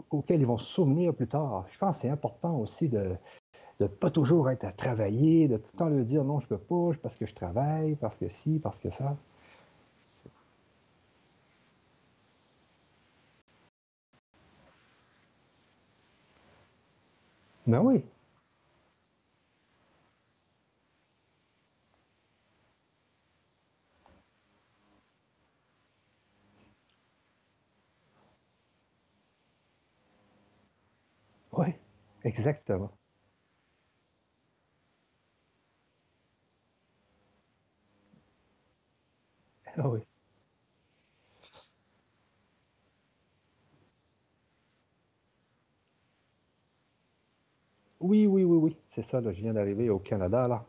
auxquelles 0.10 0.42
ils 0.42 0.48
vont 0.48 0.58
se 0.58 0.72
souvenir 0.74 1.14
plus 1.14 1.28
tard. 1.28 1.66
Je 1.72 1.78
pense 1.78 1.98
que 1.98 2.04
c'est 2.04 2.10
important 2.10 2.58
aussi 2.58 2.88
de 2.88 3.16
ne 3.80 3.88
pas 3.88 4.10
toujours 4.10 4.50
être 4.50 4.66
à 4.66 4.72
travailler, 4.72 5.48
de 5.48 5.58
tout 5.58 5.70
le 5.74 5.78
temps 5.78 5.90
leur 5.90 6.06
dire 6.06 6.24
non, 6.24 6.40
je 6.40 6.48
peux 6.48 6.58
pas, 6.58 6.92
parce 7.02 7.16
que 7.18 7.26
je 7.26 7.36
travaille, 7.36 7.96
parce 7.96 8.16
que 8.16 8.30
ci, 8.44 8.60
parce 8.60 8.80
que 8.80 8.90
ça. 8.92 9.18
Ben 17.70 17.80
oui. 17.82 18.04
Oui, 31.52 31.76
exactement. 32.24 32.92
Ah 39.78 39.88
oui 39.90 40.00
oui, 48.00 48.44
oui, 48.44 48.44
oui. 48.58 48.78
C'est 49.02 49.12
ça, 49.12 49.22
là, 49.22 49.32
je 49.32 49.40
viens 49.42 49.54
d'arriver 49.54 49.90
au 49.90 50.00
Canada, 50.00 50.48
là. 50.48 50.66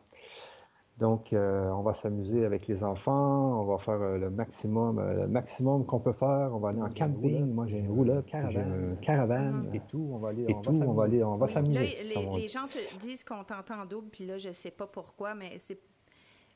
Donc, 0.97 1.33
euh, 1.33 1.69
on 1.71 1.81
va 1.81 1.93
s'amuser 1.95 2.45
avec 2.45 2.67
les 2.67 2.83
enfants, 2.83 3.59
on 3.61 3.65
va 3.65 3.77
faire 3.79 3.99
euh, 4.01 4.17
le 4.19 4.29
maximum, 4.29 4.99
euh, 4.99 5.21
le 5.23 5.27
maximum 5.27 5.85
qu'on 5.85 5.99
peut 5.99 6.13
faire. 6.13 6.51
On 6.53 6.59
va 6.59 6.69
aller 6.69 6.81
en 6.81 6.89
camping. 6.93 7.45
Moi, 7.53 7.65
j'ai 7.67 7.79
une 7.79 7.89
roulotte, 7.89 8.25
j'ai 8.31 8.59
une 8.59 8.97
caravane 9.01 9.67
Mhm. 9.67 9.75
et 9.75 9.81
tout. 9.89 10.09
On 10.13 10.17
va 10.19 10.29
aller, 10.29 10.43
et 10.43 10.55
tout. 10.61 10.69
On 10.69 10.93
va 10.93 11.03
aller, 11.05 11.23
on 11.23 11.35
va 11.37 11.47
Oui, 11.47 11.53
s'amuser. 11.53 11.97
On 12.15 12.35
les, 12.35 12.47
gens 12.47 12.67
te 12.67 12.97
disent 12.99 13.23
qu'on 13.23 13.43
t'entend 13.43 13.81
en 13.81 13.85
double, 13.85 14.09
puis 14.09 14.25
là, 14.25 14.37
je 14.37 14.51
sais 14.51 14.71
pas 14.71 14.87
pourquoi, 14.87 15.33
mais 15.33 15.57
c'est. 15.57 15.79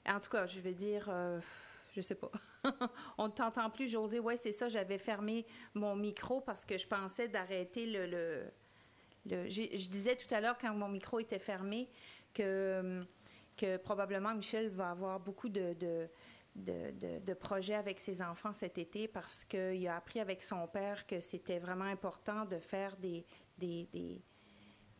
En 0.08 0.20
tout 0.20 0.30
cas, 0.30 0.46
je 0.46 0.60
veux 0.60 0.74
dire, 0.74 1.10
euh, 1.12 1.40
je 1.94 2.02
sais 2.02 2.16
pas. 2.16 2.30
On 3.18 3.26
ne 3.26 3.32
t'entend 3.34 3.70
plus, 3.72 3.90
José. 3.90 4.20
Oui, 4.20 4.36
c'est 4.38 4.52
ça, 4.52 4.70
j'avais 4.70 5.00
fermé 5.00 5.46
mon 5.74 5.96
micro 5.96 6.40
parce 6.40 6.64
que 6.64 6.78
je 6.78 6.88
pensais 6.88 7.28
d'arrêter 7.28 7.88
le. 7.88 8.06
le, 8.06 8.44
le- 9.26 9.50
je 9.50 9.90
disais 9.90 10.16
tout 10.16 10.34
à 10.34 10.42
l'heure, 10.42 10.58
quand 10.58 10.74
mon 10.74 10.88
micro 10.90 11.20
était 11.20 11.40
fermé, 11.40 11.88
que, 12.34 13.04
que 13.58 13.78
probablement 13.78 14.34
Michel 14.36 14.70
va 14.70 14.92
avoir 14.92 15.20
beaucoup 15.20 15.50
de. 15.50 15.74
de 15.74 16.08
de, 16.58 16.92
de- 16.92 17.20
de 17.20 17.34
projets 17.34 17.74
avec 17.76 18.00
ses 18.00 18.22
enfants 18.22 18.54
cet 18.54 18.78
été 18.78 19.10
parce 19.10 19.44
qu'il 19.44 19.86
a 19.90 19.98
appris 19.98 20.22
avec 20.22 20.42
son 20.42 20.66
père 20.70 21.06
que 21.06 21.20
c'était 21.20 21.60
vraiment 21.60 21.84
important 21.84 22.46
de 22.46 22.60
faire 22.60 22.96
des, 22.96 23.26
des, 23.58 23.90
des, 23.92 24.22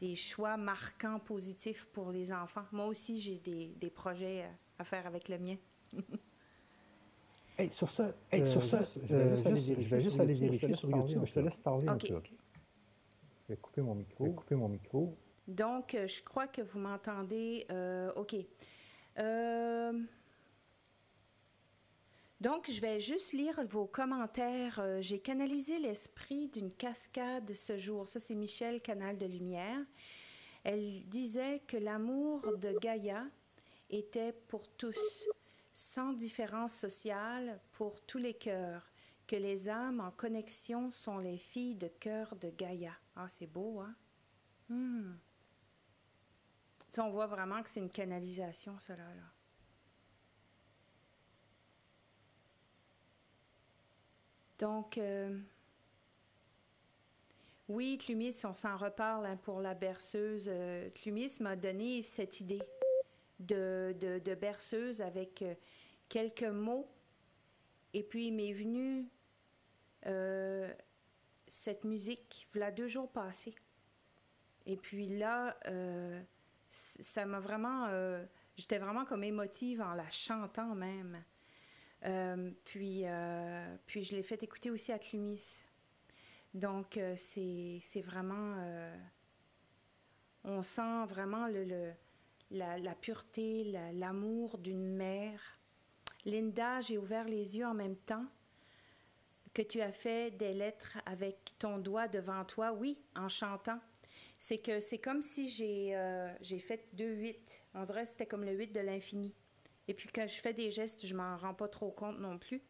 des 0.02 0.16
choix 0.16 0.58
marquants 0.58 1.18
positifs 1.18 1.86
pour 1.94 2.12
les 2.12 2.34
enfants. 2.34 2.66
Moi 2.74 2.88
aussi, 2.88 3.22
j'ai 3.22 3.40
des, 3.40 3.68
des 3.78 3.90
projets 3.90 4.44
à- 4.44 4.82
à 4.82 4.84
faire 4.84 5.08
avec 5.08 5.30
le 5.30 5.38
mien. 5.40 5.56
Hey, 7.58 7.72
sur 7.72 7.90
ça, 7.90 8.12
hey, 8.34 8.46
sur 8.46 8.62
ça, 8.62 8.82
euh, 9.12 9.38
je 9.46 9.96
vais 9.96 10.02
juste 10.02 10.20
aller 10.20 10.34
vérifier 10.34 10.76
sur 10.76 10.90
YouTube. 10.90 11.24
Je 11.26 11.34
te 11.36 11.40
laisse 11.40 11.56
parler 11.64 11.88
un 11.88 11.96
Ok. 11.96 12.08
peu, 12.10 12.16
OK? 12.16 12.32
Je 13.48 13.54
vais 13.54 13.60
couper 13.60 13.82
mon 13.82 13.96
micro. 13.96 14.26
Je 14.26 14.30
vais 14.30 14.36
couper 14.36 14.56
mon 14.56 14.70
micro. 14.70 15.18
Donc, 15.48 15.94
euh, 15.94 16.08
je 16.08 16.22
crois 16.24 16.48
que 16.48 16.62
vous 16.62 16.80
m'entendez. 16.80 17.66
euh, 17.70 18.12
OK. 18.16 18.36
Euh, 19.20 20.02
donc, 22.42 22.70
je 22.70 22.82
vais 22.82 23.00
juste 23.00 23.34
lire 23.34 23.64
vos 23.68 23.86
commentaires. 23.86 24.80
Euh, 24.80 25.02
J'ai 25.02 25.20
canalisé 25.20 25.80
l'esprit 25.80 26.48
d'une 26.50 26.72
cascade 26.74 27.54
ce 27.54 27.78
jour. 27.78 28.08
Ça, 28.08 28.20
c'est 28.20 28.36
Michel, 28.36 28.82
Canal 28.82 29.18
de 29.18 29.26
Lumière. 29.26 29.80
Elle 30.64 31.08
disait 31.08 31.60
que 31.68 31.78
l'amour 31.78 32.58
de 32.58 32.78
Gaïa 32.80 33.26
était 33.92 34.34
pour 34.48 34.68
tous, 34.70 35.28
sans 35.74 36.12
différence 36.14 36.74
sociale, 36.74 37.60
pour 37.72 38.02
tous 38.02 38.18
les 38.18 38.34
cœurs, 38.34 38.92
que 39.28 39.36
les 39.36 39.70
âmes 39.70 40.00
en 40.00 40.10
connexion 40.10 40.90
sont 40.90 41.20
les 41.20 41.38
filles 41.38 41.76
de 41.76 41.88
cœur 41.88 42.36
de 42.36 42.50
Gaïa. 42.50 42.92
Ah, 43.16 43.28
c'est 43.28 43.48
beau, 43.48 43.80
hein? 43.80 43.96
Hmm. 44.68 45.14
on 46.98 47.10
voit 47.10 47.28
vraiment 47.28 47.62
que 47.62 47.70
c'est 47.70 47.80
une 47.80 47.90
canalisation, 47.90 48.80
cela, 48.80 49.14
là. 49.14 49.32
Donc, 54.58 54.98
euh, 54.98 55.38
oui, 57.68 57.98
Clumis, 57.98 58.36
on 58.44 58.54
s'en 58.54 58.78
reparle 58.78 59.26
hein, 59.26 59.38
pour 59.38 59.60
la 59.60 59.74
berceuse. 59.74 60.48
Euh, 60.48 60.90
Clumis 60.92 61.32
m'a 61.40 61.56
donné 61.56 62.04
cette 62.04 62.40
idée 62.40 62.62
de, 63.40 64.36
berceuse 64.40 65.02
avec 65.02 65.42
euh, 65.42 65.56
quelques 66.08 66.44
mots. 66.44 66.88
Et 67.94 68.04
puis, 68.04 68.28
il 68.28 68.34
m'est 68.34 68.54
venu 68.54 69.10
euh, 70.06 70.72
cette 71.48 71.84
musique, 71.84 72.48
voilà 72.54 72.72
deux 72.72 72.88
jours 72.88 73.12
passés. 73.12 73.56
Et 74.66 74.78
puis 74.78 75.08
là, 75.08 75.58
ça 76.70 77.26
m'a 77.26 77.40
vraiment. 77.40 77.88
J'étais 78.58 78.80
vraiment 78.80 79.06
comme 79.06 79.24
émotive 79.24 79.82
en 79.82 79.94
la 79.94 80.10
chantant 80.10 80.74
même. 80.74 81.24
puis, 82.64 83.04
puis 83.86 84.04
je 84.04 84.16
l'ai 84.16 84.24
fait 84.24 84.42
écouter 84.42 84.72
aussi 84.72 84.92
à 84.92 84.98
Clumis. 84.98 85.66
Donc, 86.56 86.96
euh, 86.96 87.16
c'est 87.18 88.02
vraiment... 88.02 88.56
Euh, 88.60 88.96
on 90.46 90.62
sent 90.62 91.06
vraiment 91.10 91.48
le, 91.48 91.92
la, 92.50 92.96
pureté, 92.96 93.74
l'amour 93.94 94.58
d'une 94.58 94.96
mère. 94.96 95.60
Linda, 96.24 96.80
j'ai 96.80 96.98
ouvert 96.98 97.26
les 97.26 97.58
yeux 97.58 97.66
en 97.66 97.74
même 97.74 97.98
temps 97.98 98.26
que 99.56 99.64
tu 99.64 99.82
as 99.82 99.92
fait 99.92 100.30
des 100.38 100.54
lettres 100.54 101.00
avec 101.08 101.54
ton 101.58 101.80
doigt 101.80 102.08
devant 102.08 102.46
toi, 102.46 102.74
oui, 102.74 103.00
en 103.16 103.30
chantant. 103.30 103.80
C'est 104.38 104.60
que 104.60 104.80
c'est 104.80 105.00
comme 105.00 105.24
si 105.24 105.50
j'ai 105.50 105.96
euh, 105.96 106.30
fait 106.60 106.88
deux 106.94 107.14
huit. 107.16 107.64
On 107.74 107.84
dirait 107.84 108.04
que 108.04 108.10
c'était 108.10 108.28
comme 108.28 108.44
le 108.44 108.52
huit 108.52 108.72
de 108.72 108.82
l'infini. 108.82 109.34
Et 109.88 109.96
puis 109.96 110.10
quand 110.14 110.28
je 110.28 110.40
fais 110.42 110.54
des 110.54 110.70
gestes, 110.70 111.08
je 111.08 111.16
m'en 111.16 111.38
rends 111.38 111.54
pas 111.54 111.68
trop 111.68 111.90
compte 111.90 112.20
non 112.20 112.38
plus. 112.38 112.62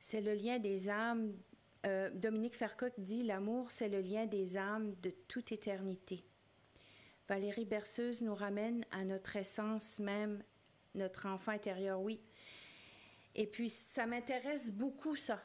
C'est 0.00 0.22
le 0.22 0.34
lien 0.34 0.58
des 0.58 0.88
âmes. 0.88 1.34
Euh, 1.86 2.10
Dominique 2.10 2.56
Fercoq 2.56 2.92
dit 2.98 3.22
L'amour, 3.22 3.70
c'est 3.70 3.88
le 3.88 4.00
lien 4.00 4.26
des 4.26 4.56
âmes 4.56 4.94
de 5.02 5.10
toute 5.28 5.52
éternité. 5.52 6.24
Valérie 7.28 7.66
Berceuse 7.66 8.22
nous 8.22 8.34
ramène 8.34 8.84
à 8.90 9.04
notre 9.04 9.36
essence 9.36 10.00
même, 10.00 10.42
notre 10.94 11.26
enfant 11.26 11.52
intérieur, 11.52 12.00
oui. 12.00 12.20
Et 13.34 13.46
puis, 13.46 13.68
ça 13.68 14.06
m'intéresse 14.06 14.70
beaucoup, 14.70 15.16
ça, 15.16 15.42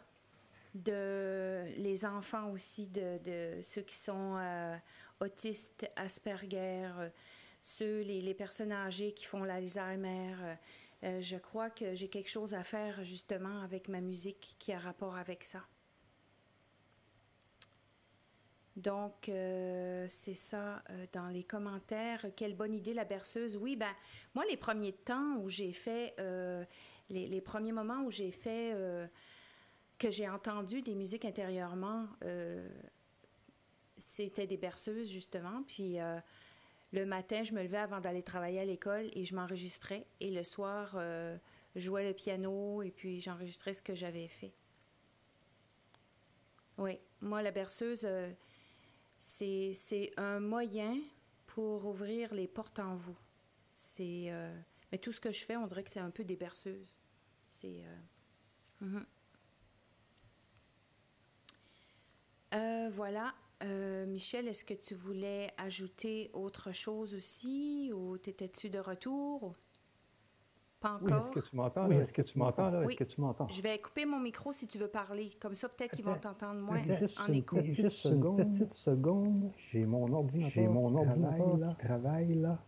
de 0.73 1.65
les 1.77 2.05
enfants 2.05 2.51
aussi, 2.51 2.87
de, 2.87 3.59
ceux 3.61 3.81
qui 3.81 3.95
sont 3.95 4.35
euh, 4.37 4.75
autistes, 5.19 5.89
Asperger, 5.95 6.89
euh, 6.97 7.09
ceux, 7.61 8.01
les, 8.01 8.33
personnes 8.33 8.71
âgées 8.71 9.13
qui 9.13 9.25
font 9.25 9.43
l'Alzheimer. 9.43 10.35
Euh, 11.03 11.21
je 11.21 11.37
crois 11.37 11.69
que 11.69 11.93
j'ai 11.93 12.07
quelque 12.07 12.29
chose 12.29 12.53
à 12.53 12.63
faire 12.63 13.03
justement 13.03 13.61
avec 13.61 13.89
ma 13.89 14.01
musique 14.01 14.55
qui 14.57 14.73
a 14.73 14.79
rapport 14.79 15.15
avec 15.15 15.43
ça. 15.43 15.61
Donc, 18.75 19.29
euh, 19.29 20.05
c'est 20.09 20.33
ça 20.33 20.83
euh, 20.89 21.05
dans 21.13 21.29
les 21.29 21.43
commentaires. 21.43 22.25
Quelle 22.35 22.55
bonne 22.55 22.73
idée 22.73 22.93
la 22.93 23.05
berceuse. 23.05 23.55
Oui, 23.55 23.75
ben, 23.75 23.93
moi, 24.33 24.43
les 24.49 24.57
premiers 24.57 24.91
temps 24.91 25.37
où 25.37 25.49
j'ai 25.49 25.71
fait, 25.71 26.15
les, 27.09 27.41
premiers 27.41 27.71
moments 27.71 28.03
où 28.03 28.11
j'ai 28.11 28.31
fait, 28.31 28.75
que 29.97 30.11
j'ai 30.11 30.27
entendu 30.27 30.81
des 30.81 30.95
musiques 30.95 31.25
intérieurement, 31.25 32.07
c'était 33.97 34.47
des 34.47 34.57
berceuses, 34.57 35.09
justement. 35.09 35.63
Puis, 35.67 35.99
le 36.95 37.05
matin, 37.05 37.43
je 37.43 37.53
me 37.53 37.61
levais 37.61 37.77
avant 37.77 37.99
d'aller 37.99 38.23
travailler 38.23 38.59
à 38.61 38.65
l'école 38.65 39.09
et 39.13 39.25
je 39.25 39.35
m'enregistrais. 39.35 40.07
Et 40.21 40.31
le 40.31 40.43
soir, 40.43 40.93
euh, 40.95 41.37
je 41.75 41.81
jouais 41.81 42.07
le 42.07 42.13
piano 42.13 42.81
et 42.81 42.91
puis 42.91 43.19
j'enregistrais 43.19 43.73
ce 43.73 43.81
que 43.81 43.93
j'avais 43.93 44.29
fait. 44.29 44.53
Oui, 46.77 46.97
moi, 47.21 47.41
la 47.41 47.51
berceuse, 47.51 48.05
euh, 48.05 48.31
c'est 49.17 50.11
un 50.17 50.39
moyen 50.39 50.97
pour 51.47 51.85
ouvrir 51.85 52.33
les 52.33 52.47
portes 52.47 52.79
en 52.79 52.95
vous. 52.95 53.17
C'est. 53.75 54.27
Euh, 54.29 54.57
mais 54.91 54.97
tout 54.97 55.11
ce 55.11 55.19
que 55.19 55.31
je 55.31 55.43
fais, 55.43 55.57
on 55.57 55.65
dirait 55.65 55.83
que 55.83 55.89
c'est 55.89 55.99
un 55.99 56.11
peu 56.11 56.23
des 56.23 56.35
berceuses. 56.35 56.99
C'est. 57.49 57.83
Mhm. 58.81 59.05
voilà. 62.91 63.33
Euh, 63.63 64.05
Michel, 64.05 64.47
est-ce 64.47 64.63
que 64.63 64.73
tu 64.73 64.95
voulais 64.95 65.49
ajouter 65.57 66.29
autre 66.33 66.71
chose 66.71 67.13
aussi 67.13 67.91
ou 67.93 68.17
t'étais-tu 68.17 68.69
de 68.69 68.79
retour? 68.79 69.55
Pas 70.79 70.93
encore. 70.93 71.27
est-ce 71.27 71.31
que 71.31 71.39
tu 71.39 71.55
m'entends? 71.55 71.89
Est-ce 71.89 72.13
que 72.13 72.21
tu 72.21 72.37
m'entends? 72.37 72.69
Là? 72.69 72.83
Est-ce 72.83 72.95
que 72.95 73.03
tu 73.05 73.21
m'entends? 73.21 73.47
Je 73.47 73.61
vais 73.61 73.79
couper 73.79 74.05
mon 74.05 74.19
micro 74.19 74.51
si 74.51 74.67
tu 74.67 74.77
veux 74.77 74.89
parler. 74.89 75.31
Comme 75.39 75.55
ça, 75.55 75.69
peut-être 75.69 75.95
qu'ils 75.95 76.05
vont 76.05 76.17
t'entendre 76.17 76.59
moins 76.59 76.83
en 77.17 77.31
écho. 77.31 77.61
Juste 77.63 78.05
une 78.05 78.35
petite 78.35 78.73
seconde. 78.73 79.51
J'ai 79.71 79.85
mon 79.85 80.11
ordinateur, 80.11 80.51
J'ai 80.53 80.67
mon 80.67 80.89
qui, 80.89 80.95
ordinateur 80.95 81.69
qui 81.69 81.75
travaille 81.85 82.35
là. 82.35 82.59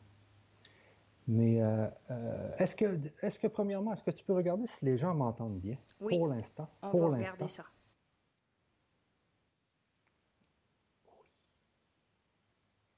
Mais 1.28 1.62
euh, 1.62 1.88
euh, 2.10 2.56
est-ce 2.58 2.76
que, 2.76 3.00
est 3.22 3.38
que, 3.38 3.48
premièrement, 3.48 3.94
est-ce 3.94 4.04
que 4.04 4.12
tu 4.12 4.24
peux 4.24 4.34
regarder 4.34 4.66
si 4.68 4.86
les 4.86 4.98
gens 4.98 5.14
m'entendent 5.14 5.60
bien? 5.60 5.78
Oui. 6.00 6.18
Pour 6.18 6.28
l'instant. 6.28 6.70
On 6.82 6.98
va 6.98 7.18
regarder 7.18 7.50
ça. 7.50 7.66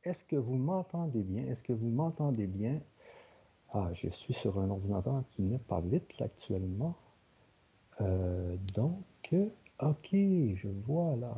Est-ce 0.03 0.23
que 0.25 0.36
vous 0.36 0.55
m'entendez 0.55 1.23
bien? 1.23 1.45
Est-ce 1.47 1.61
que 1.61 1.73
vous 1.73 1.89
m'entendez 1.89 2.47
bien? 2.47 2.80
Ah, 3.71 3.89
je 3.93 4.09
suis 4.09 4.34
sur 4.34 4.59
un 4.59 4.69
ordinateur 4.69 5.23
qui 5.32 5.41
n'est 5.41 5.59
pas 5.59 5.82
vite 5.82 6.09
actuellement. 6.19 6.95
Euh, 8.01 8.55
donc, 8.73 9.36
OK, 9.82 10.09
je 10.11 10.67
vois 10.86 11.15
là. 11.15 11.36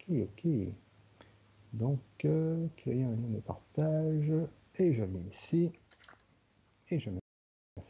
OK, 0.00 0.16
OK. 0.22 0.50
Donc, 1.72 2.00
euh, 2.24 2.66
créer 2.76 3.04
un 3.04 3.10
lien 3.10 3.28
de 3.28 3.40
partage. 3.40 4.32
Et 4.80 4.92
je 4.92 5.02
viens 5.02 5.22
ici. 5.32 5.72
Et 6.90 6.98
je 6.98 7.10
mets 7.10 7.20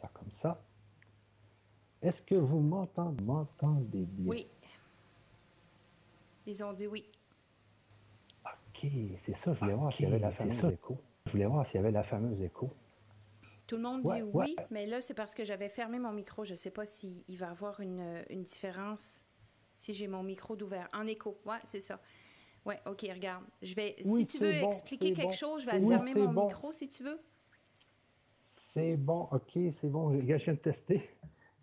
ça 0.01 0.09
comme 0.13 0.31
ça. 0.43 0.61
Est-ce 2.03 2.21
que 2.23 2.35
vous 2.35 2.61
m'entendez, 2.61 3.23
m'entendez 3.25 4.05
bien? 4.07 4.31
Oui. 4.31 4.47
Ils 6.47 6.65
ont 6.65 6.73
dit 6.73 6.87
oui. 6.87 7.05
OK, 8.45 8.91
c'est 9.19 9.37
ça, 9.37 9.53
je 9.55 9.61
voulais 9.61 9.75
voir 9.75 9.93
s'il 9.93 10.07
y 10.07 10.09
avait 10.09 10.19
la 10.19 10.31
fameuse 10.31 10.65
écho. 10.65 10.99
Je 11.27 11.33
voulais 11.33 11.47
voir 11.47 11.67
s'il 11.67 11.77
y 11.77 11.79
avait 11.79 11.91
la 11.91 12.03
fameuse 12.03 12.41
écho. 12.43 12.71
Tout 13.67 13.77
le 13.77 13.83
monde 13.83 14.03
dit 14.03 14.23
oui, 14.33 14.57
mais 14.71 14.87
là, 14.87 15.01
c'est 15.01 15.15
parce 15.15 15.35
que 15.35 15.45
j'avais 15.45 15.69
fermé 15.69 15.99
mon 15.99 16.13
micro. 16.13 16.45
Je 16.45 16.53
ne 16.53 16.57
sais 16.57 16.71
pas 16.71 16.87
s'il 16.87 17.37
va 17.37 17.47
y 17.47 17.51
avoir 17.51 17.81
une, 17.81 18.25
différence 18.45 19.27
si 19.77 19.93
j'ai 19.93 20.09
mon 20.09 20.23
micro 20.23 20.57
d'ouvert. 20.57 20.89
En 20.95 21.07
écho, 21.07 21.39
ouais, 21.45 21.59
c'est 21.65 21.81
ça. 21.81 22.01
Oui, 22.65 22.75
OK, 22.87 23.07
regarde. 23.13 23.45
Je 23.63 23.75
vais, 23.75 23.97
si 24.01 24.27
tu 24.27 24.39
veux 24.39 24.55
expliquer 24.55 25.13
quelque 25.13 25.35
chose, 25.35 25.63
je 25.63 25.71
vais 25.71 25.87
fermer 25.87 26.15
mon 26.15 26.47
micro 26.47 26.73
si 26.73 26.89
tu 26.89 27.03
veux. 27.03 27.21
C'est 28.79 28.97
bon, 28.97 29.27
OK, 29.33 29.59
c'est 29.81 29.89
bon. 29.89 30.13
Je 30.13 30.21
viens 30.21 30.53
de 30.55 30.59
tester. 30.59 31.03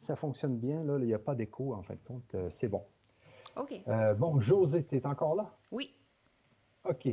Ça 0.01 0.17
fonctionne 0.17 0.57
bien. 0.57 0.83
Là, 0.83 0.97
il 0.99 1.05
n'y 1.05 1.13
a 1.13 1.19
pas 1.19 1.33
d'écho, 1.33 1.73
en 1.73 1.81
fin 1.81 1.93
de 1.93 1.99
compte. 2.05 2.35
Euh, 2.35 2.49
c'est 2.55 2.67
bon. 2.67 2.83
OK. 3.55 3.71
Euh, 3.87 4.13
bon, 4.15 4.41
José, 4.41 4.83
tu 4.83 4.97
es 4.97 5.05
encore 5.07 5.35
là? 5.35 5.49
Oui. 5.71 5.95
OK. 6.83 7.07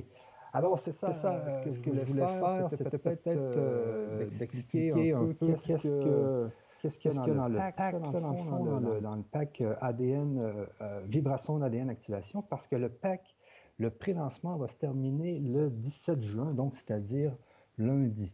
Alors, 0.53 0.81
c'est 0.81 0.93
ça, 0.93 1.15
ça 1.15 1.63
ce 1.71 1.79
que, 1.79 1.95
je 1.95 2.01
voulais 2.05 2.27
faire, 2.27 2.69
c'était 2.71 2.99
peut-être 2.99 3.29
euh, 3.29 4.29
d'expliquer 4.39 5.13
un 5.13 5.33
peu 5.33 5.55
qu'est-ce 5.65 5.83
que 5.83 6.51
qu'est-ce 6.83 6.99
qu'il 6.99 7.13
y 7.13 7.17
a 7.17 7.25
dans, 7.25 7.47
le 7.47 7.59
pack, 7.77 8.01
dans, 8.01 9.15
le 9.15 9.23
pack 9.23 9.63
ADN, 9.81 10.67
vibration 11.05 11.59
d'ADN 11.59 11.89
activation, 11.91 12.43
parce 12.43 12.67
que 12.67 12.75
le 12.75 12.89
pack, 12.89 13.37
le 13.79 13.89
pré-lancement 13.89 14.57
va 14.57 14.67
se 14.67 14.75
terminer 14.75 15.39
le 15.39 15.71
17 15.71 16.23
juin, 16.25 16.53
donc 16.53 16.75
c'est-à-dire 16.75 17.37
lundi. 17.79 18.33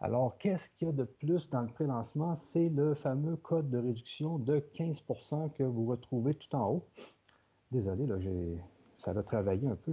Alors, 0.00 0.36
qu'est-ce 0.38 0.62
qu'il 0.78 0.88
y 0.88 0.90
a 0.90 0.92
de 0.92 1.04
plus 1.04 1.48
dans 1.50 1.62
le 1.62 1.68
pré-lancement? 1.68 2.36
C'est 2.52 2.68
le 2.68 2.94
fameux 2.94 3.36
code 3.36 3.70
de 3.70 3.78
réduction 3.78 4.38
de 4.38 4.58
15% 4.74 5.52
que 5.54 5.62
vous 5.62 5.86
retrouvez 5.86 6.34
tout 6.34 6.54
en 6.54 6.70
haut. 6.70 6.86
Désolé, 7.72 8.06
là, 8.06 8.16
ça 8.98 9.12
va 9.12 9.22
travailler 9.22 9.68
un 9.68 9.76
peu 9.76 9.92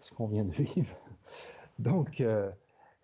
ce 0.00 0.12
qu'on 0.14 0.28
vient 0.28 0.44
de 0.44 0.52
vivre. 0.74 0.96
Donc, 1.78 2.20
euh, 2.20 2.50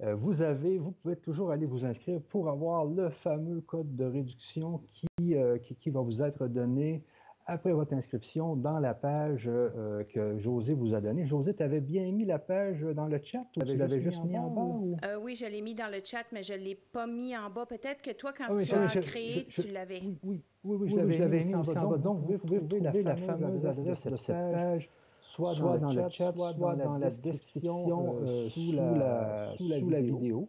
euh, 0.02 0.14
vous 0.14 0.42
avez, 0.42 0.78
vous 0.78 0.92
pouvez 0.92 1.16
toujours 1.16 1.50
aller 1.50 1.66
vous 1.66 1.84
inscrire 1.84 2.20
pour 2.30 2.48
avoir 2.48 2.84
le 2.84 3.10
fameux 3.10 3.60
code 3.60 3.96
de 3.96 4.04
réduction 4.04 4.80
qui, 4.94 5.34
euh, 5.34 5.58
qui, 5.58 5.90
va 5.90 6.00
vous 6.00 6.22
être 6.22 6.46
donné 6.46 7.02
après 7.46 7.72
votre 7.72 7.92
inscription 7.94 8.56
dans 8.56 8.78
la 8.78 8.94
page 8.94 9.44
euh, 9.46 10.04
que 10.04 10.38
José 10.38 10.74
vous 10.74 10.94
a 10.94 11.00
donnée. 11.00 11.26
José, 11.26 11.54
tu 11.54 11.62
avais 11.62 11.80
bien 11.80 12.10
mis 12.12 12.24
la 12.24 12.38
page 12.38 12.80
dans 12.80 13.06
le 13.06 13.20
chat 13.22 13.44
ou 13.56 13.64
tu 13.64 13.76
l'avais 13.76 14.00
juste 14.00 14.24
mis 14.24 14.38
en 14.38 14.50
bas? 14.50 15.08
Euh, 15.08 15.18
oui, 15.20 15.34
je 15.34 15.46
l'ai 15.46 15.60
mis 15.60 15.74
dans 15.74 15.90
le 15.90 16.00
chat, 16.04 16.24
mais 16.32 16.42
je 16.42 16.52
ne 16.52 16.58
l'ai 16.58 16.74
pas 16.74 17.06
mis 17.06 17.36
en 17.36 17.50
bas. 17.50 17.66
Peut-être 17.66 18.02
que 18.02 18.12
toi, 18.12 18.32
quand 18.36 18.44
ah 18.48 18.62
tu 18.62 18.74
as 18.74 19.00
créé, 19.00 19.46
tu 19.46 19.68
l'avais. 19.68 20.00
Oui, 20.22 20.42
oui, 20.64 20.76
oui, 20.80 20.90
je 20.90 20.96
l'avais 20.96 21.44
mis, 21.44 21.54
en 21.54 21.62
bas. 21.62 21.98
Donc, 21.98 22.20
vous 22.20 22.38
pouvez 22.38 22.60
trouver 22.60 23.02
la 23.02 23.16
fameuse 23.16 23.66
adresse 23.66 24.00
de 24.04 24.16
cette 24.16 24.26
page 24.26 24.88
soit, 25.30 25.78
dans, 25.78 25.92
le 25.92 26.08
chat, 26.10 26.32
soit 26.32 26.52
dans, 26.54 26.98
la 26.98 27.10
description 27.10 28.18
euh, 28.22 28.48
sous, 28.50 28.72
la, 28.72 29.54
sous 29.56 29.68
la 29.68 30.00
vidéo. 30.00 30.48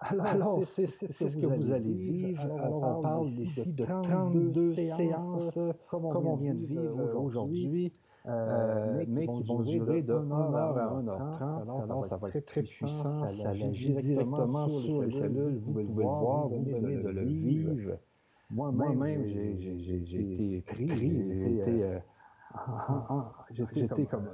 Alors, 0.00 0.62
c'est 0.64 0.86
ce 0.86 1.36
que 1.36 1.46
vous 1.46 1.72
allez 1.72 1.92
vivre. 1.92 2.40
Alors, 2.40 2.98
on 2.98 3.02
parle 3.02 3.28
ici 3.40 3.72
de 3.72 3.84
32 3.84 4.74
séances, 4.74 5.58
comme 5.88 6.06
on 6.06 6.36
vient 6.36 6.54
de 6.54 6.66
vivre 6.66 7.14
aujourd'hui. 7.16 7.92
Euh, 8.26 9.02
mais, 9.08 9.26
qui 9.26 9.42
vont 9.44 9.60
durer 9.60 10.02
de 10.02 10.12
1 10.12 10.30
heure 10.30 10.76
à 10.76 10.94
1 10.94 11.08
heure 11.08 11.30
30. 11.30 11.62
Alors, 11.62 12.06
ça 12.06 12.18
va 12.18 12.28
être 12.28 12.44
très 12.44 12.62
puissant, 12.62 13.26
ça 13.30 13.48
agit 13.48 13.94
directement 13.94 14.68
sur 14.68 15.02
les 15.02 15.10
cellules, 15.10 15.58
vous 15.58 15.72
pouvez 15.72 15.84
le 15.84 15.88
voir, 15.88 16.48
vous 16.48 16.62
venez 16.62 16.96
de 16.96 17.08
le 17.08 17.24
vivre. 17.24 17.96
Moi-même, 18.50 19.24
j'ai 19.26 19.52
été 19.52 20.64
pris, 20.66 20.88
j'ai 20.98 21.60
été, 21.60 21.98
j'étais 23.52 24.04
comme 24.04 24.28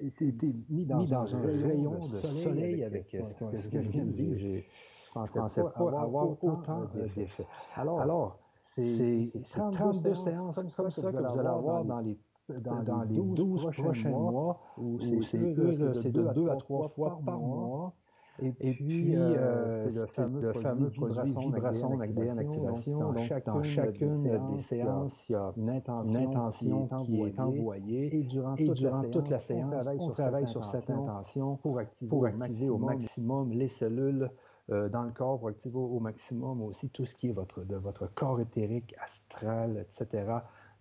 été 0.00 0.54
mis 0.68 0.84
dans, 0.86 1.12
un, 1.12 1.24
rayon 1.24 2.08
de 2.08 2.20
soleil, 2.20 2.84
avec, 2.84 3.08
ce, 3.10 3.34
que, 3.34 3.80
je 3.80 3.88
viens 3.88 4.04
de 4.04 4.12
vivre. 4.12 4.38
Je 4.38 5.20
ne 5.20 5.26
pensais 5.26 5.62
pas 5.62 6.00
avoir, 6.00 6.44
autant 6.44 6.84
d'effets. 6.94 7.46
Alors, 7.76 8.00
Alors 8.00 8.38
c'est 8.76 9.30
32 9.54 10.14
séances 10.14 10.54
comme, 10.54 10.70
ça 10.70 10.82
que 11.02 11.10
vous 11.10 11.38
allez 11.38 11.48
avoir 11.48 11.84
dans 11.84 12.00
les 12.00 12.18
dans, 12.58 13.02
les 13.02 13.20
12 13.20 13.70
prochains 13.78 14.10
mois, 14.10 14.60
où 14.76 14.98
c'est 15.30 15.38
de 15.38 16.32
2 16.34 16.48
à 16.48 16.56
3 16.56 16.88
fois 16.88 17.20
par 17.24 17.38
mois. 17.38 17.94
Et, 18.42 18.72
puis, 18.72 19.16
euh, 19.16 19.36
euh 19.36 20.06
c'est 20.14 20.22
le, 20.22 20.52
fameux, 20.54 20.90
produit 20.90 21.32
vibration 21.32 22.00
ADN 22.00 22.38
activation. 22.38 22.98
Donc, 22.98 23.44
dans 23.44 23.62
chacune, 23.62 24.22
des 24.22 24.62
séances, 24.62 25.12
il 25.28 25.32
y 25.32 25.34
a 25.34 25.52
une 25.56 25.70
intention, 25.70 26.88
qui 27.04 27.22
est 27.22 27.38
envoyée. 27.38 28.16
Et 28.16 28.22
durant, 28.24 28.54
toute, 28.56 29.28
la 29.28 29.40
séance, 29.40 29.74
on 29.98 30.10
travaille, 30.10 30.48
sur, 30.48 30.64
cette 30.66 30.90
intention 30.90 31.56
pour 31.56 31.78
activer, 31.78 32.68
au 32.68 32.78
maximum 32.78 33.52
les 33.52 33.68
cellules 33.68 34.30
euh, 34.70 34.88
dans 34.88 35.02
le 35.02 35.10
corps, 35.10 35.38
pour 35.38 35.48
activer 35.48 35.76
au 35.76 36.00
maximum 36.00 36.62
aussi 36.62 36.88
tout 36.90 37.04
ce 37.04 37.14
qui 37.16 37.28
est 37.28 37.32
votre, 37.32 37.62
de 37.64 37.76
votre 37.76 38.06
corps 38.14 38.40
éthérique, 38.40 38.94
astral, 39.02 39.84
etc. 39.88 40.24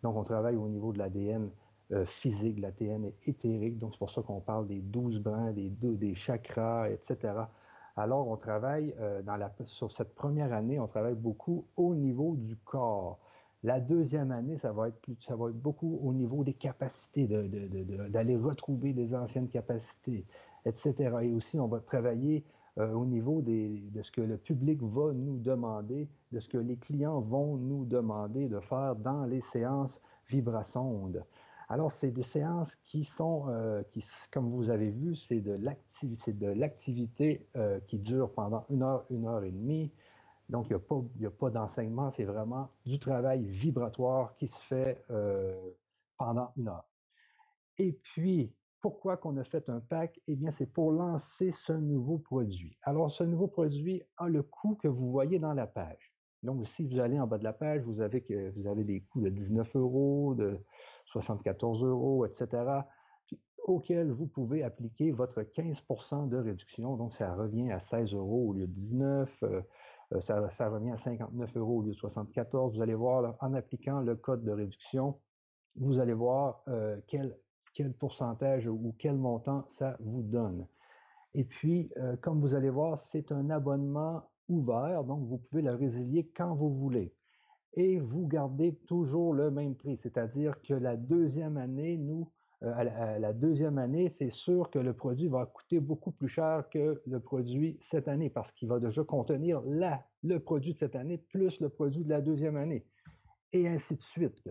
Donc, 0.03 0.16
on 0.16 0.24
travaille 0.24 0.55
au 0.55 0.68
niveau 0.68 0.93
de 0.93 0.99
l'ADN 0.99 1.49
euh, 1.91 2.05
physique, 2.05 2.59
l'ADN 2.59 3.11
éthérique. 3.25 3.79
Donc, 3.79 3.93
c'est 3.93 3.99
pour 3.99 4.11
ça 4.11 4.21
qu'on 4.21 4.41
parle 4.41 4.67
des 4.67 4.79
douze 4.79 5.19
brins, 5.19 5.51
des, 5.51 5.69
des 5.69 6.15
chakras, 6.15 6.89
etc. 6.89 7.33
Alors, 7.95 8.27
on 8.29 8.37
travaille 8.37 8.93
euh, 8.99 9.21
dans 9.21 9.35
la, 9.35 9.51
sur 9.65 9.91
cette 9.91 10.15
première 10.15 10.53
année, 10.53 10.79
on 10.79 10.87
travaille 10.87 11.15
beaucoup 11.15 11.65
au 11.75 11.95
niveau 11.95 12.35
du 12.37 12.55
corps. 12.55 13.19
La 13.63 13.81
deuxième 13.81 14.31
année, 14.31 14.57
ça 14.57 14.71
va 14.71 14.87
être, 14.87 15.01
plus, 15.01 15.17
ça 15.27 15.35
va 15.35 15.49
être 15.49 15.59
beaucoup 15.59 15.99
au 16.01 16.13
niveau 16.13 16.45
des 16.45 16.53
capacités, 16.53 17.27
d'aller 17.27 18.37
de, 18.37 18.41
retrouver 18.41 18.93
des 18.93 19.13
anciennes 19.13 19.49
capacités, 19.49 20.25
etc. 20.65 20.93
Et 21.23 21.33
aussi, 21.33 21.59
on 21.59 21.67
va 21.67 21.81
travailler 21.81 22.45
euh, 22.77 22.93
au 22.93 23.05
niveau 23.05 23.41
des, 23.41 23.83
de 23.91 24.01
ce 24.01 24.11
que 24.11 24.21
le 24.21 24.37
public 24.37 24.81
va 24.81 25.11
nous 25.11 25.37
demander, 25.37 26.07
de 26.31 26.39
ce 26.39 26.47
que 26.47 26.57
les 26.57 26.77
clients 26.77 27.19
vont 27.19 27.57
nous 27.57 27.83
demander 27.83 28.47
de 28.47 28.61
faire 28.61 28.95
dans 28.95 29.25
les 29.25 29.41
séances 29.51 29.99
vibrasondes. 30.29 31.25
Alors, 31.72 31.91
c'est 31.91 32.09
des 32.09 32.24
séances 32.24 32.76
qui 32.78 33.05
sont, 33.05 33.45
euh, 33.47 33.84
qui, 33.91 34.03
comme 34.32 34.49
vous 34.49 34.72
avez 34.72 34.89
vu, 34.89 35.15
c'est 35.15 35.39
de 35.39 36.47
l'activité 36.47 37.47
euh, 37.55 37.80
qui 37.82 37.99
dure 37.99 38.34
pendant 38.34 38.65
une 38.72 38.82
heure, 38.82 39.05
une 39.11 39.28
heure 39.28 39.43
et 39.43 39.51
demie. 39.51 39.91
Donc, 40.49 40.65
il 40.72 40.80
n'y 41.20 41.28
a 41.28 41.30
pas, 41.30 41.51
d'enseignement, 41.51 42.09
c'est 42.09 42.24
vraiment 42.24 42.70
du 42.88 42.97
travail 42.97 43.45
vibratoire 43.45 44.36
qui 44.38 44.47
se 44.47 44.59
fait 44.61 45.05
euh, 45.11 45.53
pendant 46.17 46.51
une 46.57 46.70
heure. 46.70 46.89
Et 47.78 47.91
puis, 47.91 48.51
pourquoi 48.82 49.17
qu'on 49.17 49.38
a 49.38 49.43
fait 49.43 49.70
un 49.70 49.80
pack? 49.80 50.20
Eh 50.28 50.36
bien, 50.36 50.49
c'est 50.49 50.65
pour 50.65 50.91
lancer 50.91 51.51
ce 51.51 51.74
nouveau 51.74 52.17
produit. 52.17 52.80
Alors, 52.82 53.11
ce 53.11 53.24
nouveau 53.24 53.47
produit 53.47 54.01
a 54.17 54.28
le 54.28 54.41
coût 54.41 54.74
que 54.74 54.88
vous 54.88 55.11
voyez 55.11 55.38
dans 55.38 55.53
la 55.53 55.67
page. 55.67 56.15
Donc, 56.41 56.65
si 56.70 56.84
vous 56.88 56.99
allez 56.99 57.20
en 57.20 57.28
bas 57.28 57.38
de 57.38 57.43
la 57.43 57.53
page, 57.53 57.84
vous 57.84 58.01
avez, 58.01 58.22
que, 58.22 58.49
vous 58.55 58.65
avez 58.65 58.84
des 58.84 59.01
coûts 59.01 59.22
de 59.22 59.30
19 59.30 59.76
euros, 59.76 60.34
de 60.34 60.57
74 61.10 61.84
euros, 61.84 62.26
etc., 62.26 62.82
auquel 63.66 64.12
vous 64.12 64.26
pouvez 64.26 64.64
appliquer 64.64 65.12
votre 65.12 65.41
15% 65.41 66.30
de 66.30 66.38
réduction. 66.38 66.95
Donc, 66.95 67.14
ça 67.14 67.34
revient 67.36 67.72
à 67.72 67.80
16 67.80 68.14
euros 68.14 68.49
au 68.49 68.53
lieu 68.53 68.68
de 68.68 68.74
19. 68.74 69.43
Euh, 69.43 69.62
euh, 70.14 70.22
ça, 70.22 70.70
revient 70.70 70.91
à 70.91 70.97
59 70.97 71.55
euros 71.57 71.78
au 71.78 71.82
lieu 71.84 71.91
de 71.91 71.97
74. 71.97 72.76
Vous 72.76 72.82
allez 72.82 72.95
voir, 72.95 73.36
en 73.41 73.53
appliquant 73.53 73.99
le 74.01 74.16
code 74.16 74.43
de 74.43 74.51
réduction, 74.51 75.20
vous 75.76 75.99
allez 75.99 76.14
voir 76.14 76.64
euh, 76.68 76.99
quel, 77.07 77.38
quel 77.74 77.93
pourcentage 77.93 78.68
ou 78.68 78.95
quel 78.97 79.18
montant 79.18 79.66
ça 79.68 79.97
vous 79.99 80.24
donne. 80.24 80.68
Et 81.36 81.43
puis, 81.43 81.91
comme 82.22 82.41
vous 82.41 82.55
allez 82.55 82.72
voir, 82.72 82.99
c'est 83.12 83.32
un 83.32 83.51
abonnement 83.51 84.24
ouvert, 84.47 85.03
donc 85.03 85.28
vous 85.28 85.38
pouvez 85.38 85.62
le 85.62 85.76
résilier 85.76 86.28
quand 86.36 86.55
vous 86.55 86.74
voulez 86.74 87.14
et 87.74 87.99
vous 87.99 88.28
gardez 88.28 88.76
toujours 88.88 89.34
le 89.34 89.51
même 89.51 89.76
prix. 89.76 89.97
C'est-à-dire 90.01 90.61
que 90.61 90.74
la 90.74 90.97
deuxième 90.97 91.57
année, 91.57 91.97
nous, 91.97 92.30
euh, 92.63 93.20
la, 93.20 93.34
deuxième 93.34 93.78
année, 93.78 94.13
c'est 94.17 94.32
sûr 94.32 94.70
que 94.70 94.80
le 94.80 94.93
produit 94.93 95.28
va 95.28 95.45
coûter 95.45 95.80
beaucoup 95.80 96.11
plus 96.11 96.28
cher 96.28 96.67
que 96.70 97.01
le 97.05 97.20
produit 97.20 97.78
cette 97.82 98.07
année 98.07 98.30
parce 98.30 98.51
qu'il 98.51 98.67
va 98.67 98.80
déjà 98.80 99.03
contenir 99.03 99.61
la, 99.65 100.03
le 100.24 100.39
produit 100.39 100.74
de 100.74 100.80
cette 100.80 100.95
année 100.95 101.17
plus 101.17 101.59
le 101.61 101.70
produit 101.70 102.03
de 102.03 102.09
la 102.09 102.22
deuxième 102.22 102.57
année 102.57 102.86
et 103.53 103.67
ainsi 103.67 103.95
de 103.95 104.01
suite. 104.01 104.49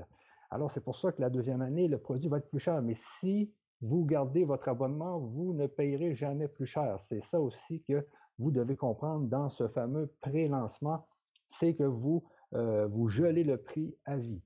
Alors, 0.50 0.70
c'est 0.70 0.80
pour 0.80 0.96
ça 0.96 1.12
que 1.12 1.20
la 1.20 1.28
deuxième 1.28 1.60
année, 1.60 1.88
le 1.88 1.98
produit 1.98 2.28
va 2.28 2.38
être 2.38 2.48
plus 2.48 2.60
cher. 2.60 2.80
Mais 2.80 2.96
si 3.20 3.52
vous 3.82 4.04
gardez 4.04 4.44
votre 4.44 4.68
abonnement, 4.68 5.18
vous 5.18 5.52
ne 5.52 5.66
payerez 5.66 6.14
jamais 6.14 6.48
plus 6.48 6.66
cher. 6.66 6.98
C'est 7.08 7.22
ça 7.30 7.40
aussi 7.40 7.82
que 7.82 8.06
vous 8.38 8.50
devez 8.50 8.76
comprendre 8.76 9.26
dans 9.28 9.50
ce 9.50 9.68
fameux 9.68 10.12
pré-lancement, 10.20 11.06
c'est 11.50 11.74
que 11.74 11.84
vous 11.84 12.24
vous 12.52 13.08
gelez 13.08 13.44
le 13.44 13.56
prix 13.58 13.94
à 14.04 14.16
vie. 14.16 14.40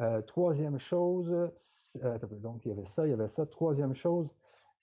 Euh, 0.00 0.22
troisième 0.22 0.78
chose, 0.78 1.30
euh, 2.02 2.18
donc 2.42 2.64
il 2.64 2.70
y 2.70 2.72
avait 2.72 2.86
ça, 2.96 3.06
il 3.06 3.10
y 3.10 3.12
avait 3.12 3.28
ça. 3.28 3.46
Troisième 3.46 3.94
chose, 3.94 4.28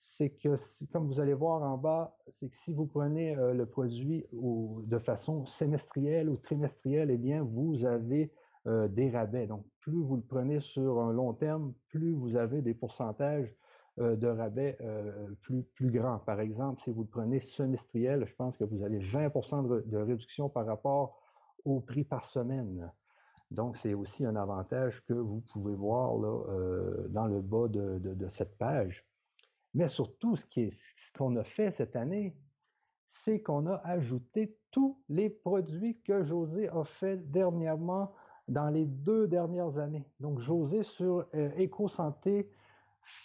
c'est 0.00 0.30
que, 0.30 0.56
comme 0.90 1.06
vous 1.06 1.20
allez 1.20 1.34
voir 1.34 1.62
en 1.62 1.76
bas, 1.76 2.16
c'est 2.40 2.48
que 2.48 2.56
si 2.64 2.72
vous 2.72 2.86
prenez 2.86 3.34
le 3.34 3.66
produit 3.66 4.26
de 4.32 4.98
façon 4.98 5.44
semestrielle 5.46 6.28
ou 6.28 6.36
trimestrielle, 6.36 7.10
eh 7.10 7.18
bien, 7.18 7.42
vous 7.42 7.84
avez 7.84 8.32
des 8.66 9.10
rabais. 9.10 9.46
Donc, 9.46 9.64
plus 9.80 10.02
vous 10.02 10.16
le 10.16 10.22
prenez 10.22 10.60
sur 10.60 11.00
un 11.00 11.12
long 11.12 11.34
terme, 11.34 11.72
plus 11.88 12.12
vous 12.12 12.36
avez 12.36 12.62
des 12.62 12.74
pourcentages 12.74 13.54
de 13.98 14.26
rabais 14.26 14.76
plus, 15.42 15.62
plus 15.74 15.90
grands. 15.90 16.18
Par 16.18 16.40
exemple, 16.40 16.82
si 16.82 16.90
vous 16.90 17.02
le 17.02 17.08
prenez 17.08 17.40
semestriel, 17.40 18.26
je 18.26 18.34
pense 18.34 18.56
que 18.56 18.64
vous 18.64 18.82
avez 18.82 18.98
20% 18.98 19.86
de 19.86 19.96
réduction 19.96 20.48
par 20.48 20.66
rapport 20.66 21.21
au 21.64 21.80
prix 21.80 22.04
par 22.04 22.26
semaine. 22.26 22.90
Donc, 23.52 23.76
c'est 23.76 23.92
aussi 23.92 24.24
un 24.24 24.36
avantage 24.36 25.02
que 25.06 25.12
vous 25.12 25.42
pouvez 25.52 25.74
voir 25.74 26.18
euh, 26.18 27.06
dans 27.10 27.26
le 27.26 27.42
bas 27.42 27.68
de, 27.68 28.28
cette 28.30 28.56
page. 28.56 29.04
Mais 29.74 29.88
surtout, 29.88 30.36
ce 30.36 30.72
qu'on 31.16 31.36
a 31.36 31.44
fait 31.44 31.70
cette 31.76 31.94
année, 31.94 32.34
c'est 33.24 33.42
qu'on 33.42 33.66
a 33.66 33.76
ajouté 33.84 34.56
tous 34.70 34.98
les 35.08 35.28
produits 35.28 36.00
que 36.00 36.24
José 36.24 36.68
a 36.68 36.84
fait 36.84 37.18
dernièrement 37.30 38.12
dans 38.48 38.70
les 38.70 38.86
deux 38.86 39.28
dernières 39.28 39.76
années. 39.78 40.06
Donc, 40.18 40.40
José 40.40 40.82
sur 40.82 41.26
euh, 41.34 41.50
EcoSanté 41.58 42.50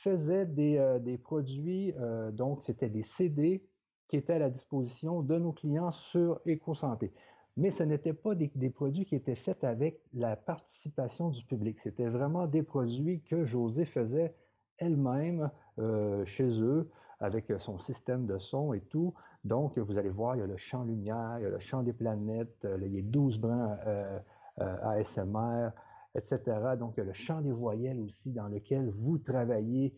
faisait 0.03 0.45
des, 0.45 0.77
euh, 0.77 0.99
des 0.99 1.17
produits, 1.17 1.93
donc 2.33 2.63
c'était 2.65 2.89
des 2.89 3.03
CD 3.03 3.65
qui 4.09 4.17
étaient 4.17 4.33
à 4.33 4.39
la 4.39 4.49
disposition 4.49 5.21
de 5.21 5.37
nos 5.37 5.53
clients 5.53 5.91
sur 5.91 6.41
EcoSanté 6.45 7.13
mais 7.57 7.71
ce 7.71 7.83
n'étaient 7.83 8.13
pas 8.13 8.35
des, 8.35 8.69
produits 8.69 9.05
qui 9.05 9.15
étaient 9.15 9.35
faits 9.35 9.63
avec 9.63 9.99
la 10.13 10.35
participation 10.35 11.29
du 11.29 11.43
public. 11.45 11.77
C'était 11.83 12.07
vraiment 12.07 12.45
des 12.45 12.61
produits 12.61 13.21
que 13.21 13.45
José 13.45 13.85
faisait 13.85 14.35
elle-même 14.77 15.49
euh, 15.79 16.23
chez 16.25 16.47
eux 16.61 16.89
avec 17.19 17.51
son 17.57 17.79
système 17.79 18.27
de 18.27 18.37
son 18.37 18.73
et 18.73 18.81
tout. 18.81 19.15
Donc, 19.43 19.79
vous 19.79 19.97
allez 19.97 20.09
voir, 20.09 20.35
il 20.35 20.39
y 20.39 20.43
a 20.43 20.47
le 20.47 20.57
champ 20.57 20.83
lumière, 20.83 21.37
il 21.39 21.43
y 21.43 21.45
a 21.47 21.49
le 21.49 21.59
champ 21.59 21.81
des 21.81 21.93
planètes, 21.93 22.63
euh, 22.63 22.77
il 22.79 22.93
y 22.93 22.99
a 22.99 23.01
12 23.01 23.39
brins 23.39 23.75
euh, 23.87 24.19
ASMR, 24.59 25.69
etc. 26.13 26.75
Donc, 26.77 26.93
il 26.95 26.99
y 26.99 27.03
a 27.03 27.05
le 27.05 27.13
champ 27.13 27.41
des 27.41 27.51
voyelles 27.51 27.99
aussi 27.99 28.31
dans 28.31 28.47
lequel 28.47 28.89
vous 28.89 29.17
travaillez 29.17 29.93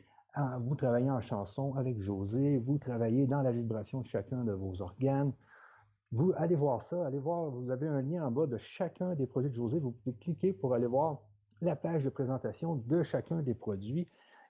vous 0.62 0.76
travaillez 0.76 1.10
en 1.10 1.22
chanson 1.22 1.76
avec 1.76 1.99
José, 2.01 2.60
vous 2.60 2.78
travaillez 2.78 3.26
dans 3.26 3.41
la 3.41 3.51
vibration 3.51 4.01
de 4.01 4.07
chacun 4.07 4.43
de 4.43 4.53
vos 4.53 4.82
organes, 4.82 5.34
vous 6.12 6.34
allez 6.38 6.55
voir 6.55 6.84
ça, 6.84 7.05
allez 7.05 7.20
voir, 7.20 7.49
vous 7.51 7.70
avez 7.70 7.88
un 7.88 8.01
lien 8.01 8.26
en 8.26 8.32
bas 8.32 8.47
de 8.47 8.57
chacun 8.57 9.14
des 9.16 9.28
produits 9.28 9.51
de 9.51 9.55
José. 9.55 9.80
Vous 9.80 9.91
pouvez 9.91 10.16
cliquer 10.16 10.53
pour 10.53 10.74
aller 10.74 10.88
voir 10.88 11.22
la 11.62 11.76
page 11.76 12.03
de 12.03 12.10
présentation 12.10 12.76
de 12.76 13.03
chacun 13.03 13.41
des 13.41 13.53
produits 13.53 14.07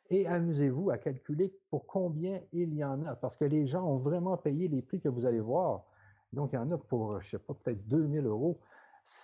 et 0.10 0.26
amusez-vous 0.26 0.90
à 0.90 0.98
calculer 0.98 1.54
pour 1.70 1.86
combien 1.86 2.40
il 2.52 2.74
y 2.74 2.84
en 2.84 3.06
a, 3.06 3.16
parce 3.16 3.38
que 3.38 3.46
les 3.46 3.68
gens 3.68 3.86
ont 3.86 3.98
vraiment 3.98 4.38
payé 4.38 4.68
les 4.68 4.82
prix 4.82 5.00
que 5.00 5.10
vous 5.10 5.26
allez 5.26 5.40
voir. 5.40 5.86
Donc, 6.34 6.52
il 6.54 6.56
y 6.56 6.60
en 6.60 6.72
a 6.72 6.78
pour, 6.78 7.20
je 7.22 7.32
sais 7.32 7.40
pas, 7.40 7.54
peut-être 7.54 7.88
2000 7.88 8.26
euros. 8.26 8.60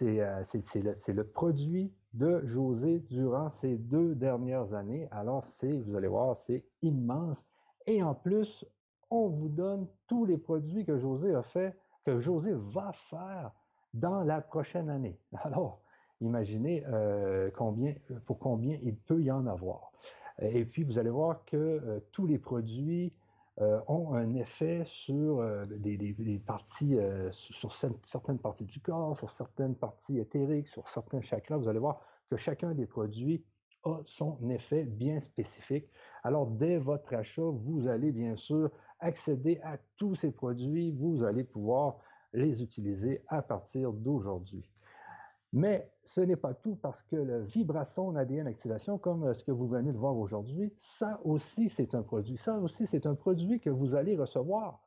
Euh, 0.01 0.43
c'est 0.43 0.81
le, 0.81 0.95
le, 1.13 1.23
produit 1.23 1.93
de 2.13 2.43
José 2.45 2.99
durant 3.09 3.51
ces 3.61 3.77
deux 3.77 4.15
dernières 4.15 4.73
années. 4.73 5.07
Alors, 5.11 5.45
c'est, 5.59 5.71
vous 5.71 5.95
allez 5.95 6.07
voir, 6.07 6.38
c'est 6.47 6.65
immense. 6.81 7.38
Et 7.86 8.01
en 8.01 8.15
plus, 8.15 8.65
on 9.11 9.27
vous 9.27 9.49
donne 9.49 9.88
tous 10.07 10.25
les 10.25 10.38
produits 10.38 10.86
que 10.86 10.97
José 10.97 11.36
a 11.36 11.43
fait, 11.43 11.77
que 12.05 12.19
José 12.21 12.53
va 12.53 12.91
faire 13.09 13.51
dans 13.93 14.23
la 14.23 14.41
prochaine 14.41 14.89
année. 14.89 15.17
Alors, 15.43 15.81
imaginez 16.21 16.83
euh, 16.87 17.49
combien, 17.55 17.95
pour 18.25 18.39
combien 18.39 18.77
il 18.83 18.95
peut 18.95 19.21
y 19.21 19.31
en 19.31 19.47
avoir. 19.47 19.91
Et 20.39 20.65
puis, 20.65 20.83
vous 20.83 20.99
allez 20.99 21.09
voir 21.09 21.43
que 21.45 21.57
euh, 21.57 21.99
tous 22.11 22.27
les 22.27 22.37
produits 22.37 23.13
euh, 23.61 23.79
ont 23.87 24.13
un 24.13 24.35
effet 24.35 24.83
sur 24.85 25.43
des, 25.65 26.41
parties, 26.45 26.97
sur 27.31 27.73
certaines 28.05 28.39
parties 28.39 28.65
du 28.65 28.79
corps, 28.81 29.17
sur 29.17 29.31
certaines 29.31 29.75
parties 29.75 30.19
éthériques, 30.19 30.67
sur 30.67 30.87
certains 30.89 31.21
chakras. 31.21 31.57
Vous 31.57 31.69
allez 31.69 31.79
voir 31.79 32.01
que 32.29 32.35
chacun 32.35 32.73
des 32.73 32.85
produits 32.85 33.43
a 33.85 33.99
son 34.05 34.37
effet 34.49 34.83
bien 34.83 35.21
spécifique. 35.21 35.87
Alors, 36.23 36.47
dès 36.47 36.77
votre 36.77 37.13
achat, 37.13 37.43
vous 37.43 37.87
allez 37.87 38.11
bien 38.11 38.35
sûr 38.35 38.69
accéder 38.99 39.59
à 39.63 39.77
tous 39.97 40.15
ces 40.15 40.31
produits. 40.31 40.91
Vous 40.91 41.23
allez 41.23 41.43
pouvoir 41.43 41.97
les 42.33 42.61
utiliser 42.61 43.23
à 43.27 43.41
partir 43.41 43.93
d'aujourd'hui. 43.93 44.69
Mais 45.53 45.89
ce 46.03 46.19
n'est 46.19 46.35
pas 46.35 46.53
tout 46.53 46.75
parce 46.75 47.01
que 47.03 47.15
le 47.15 47.43
vibration 47.43 48.13
ADN 48.15 48.45
activation, 48.45 48.97
comme 48.97 49.23
euh, 49.23 49.33
ce 49.33 49.43
que 49.43 49.53
vous 49.53 49.67
venez 49.67 49.93
de 49.93 49.97
voir 49.97 50.17
aujourd'hui, 50.17 50.73
ça 50.81 51.21
aussi 51.23 51.69
c'est 51.69 51.95
un 51.95 52.03
produit. 52.03 52.35
Ça 52.35 52.59
aussi 52.59 52.85
c'est 52.87 53.05
un 53.05 53.15
produit 53.15 53.61
que 53.61 53.69
vous 53.69 53.95
allez 53.95 54.17
recevoir. 54.17 54.81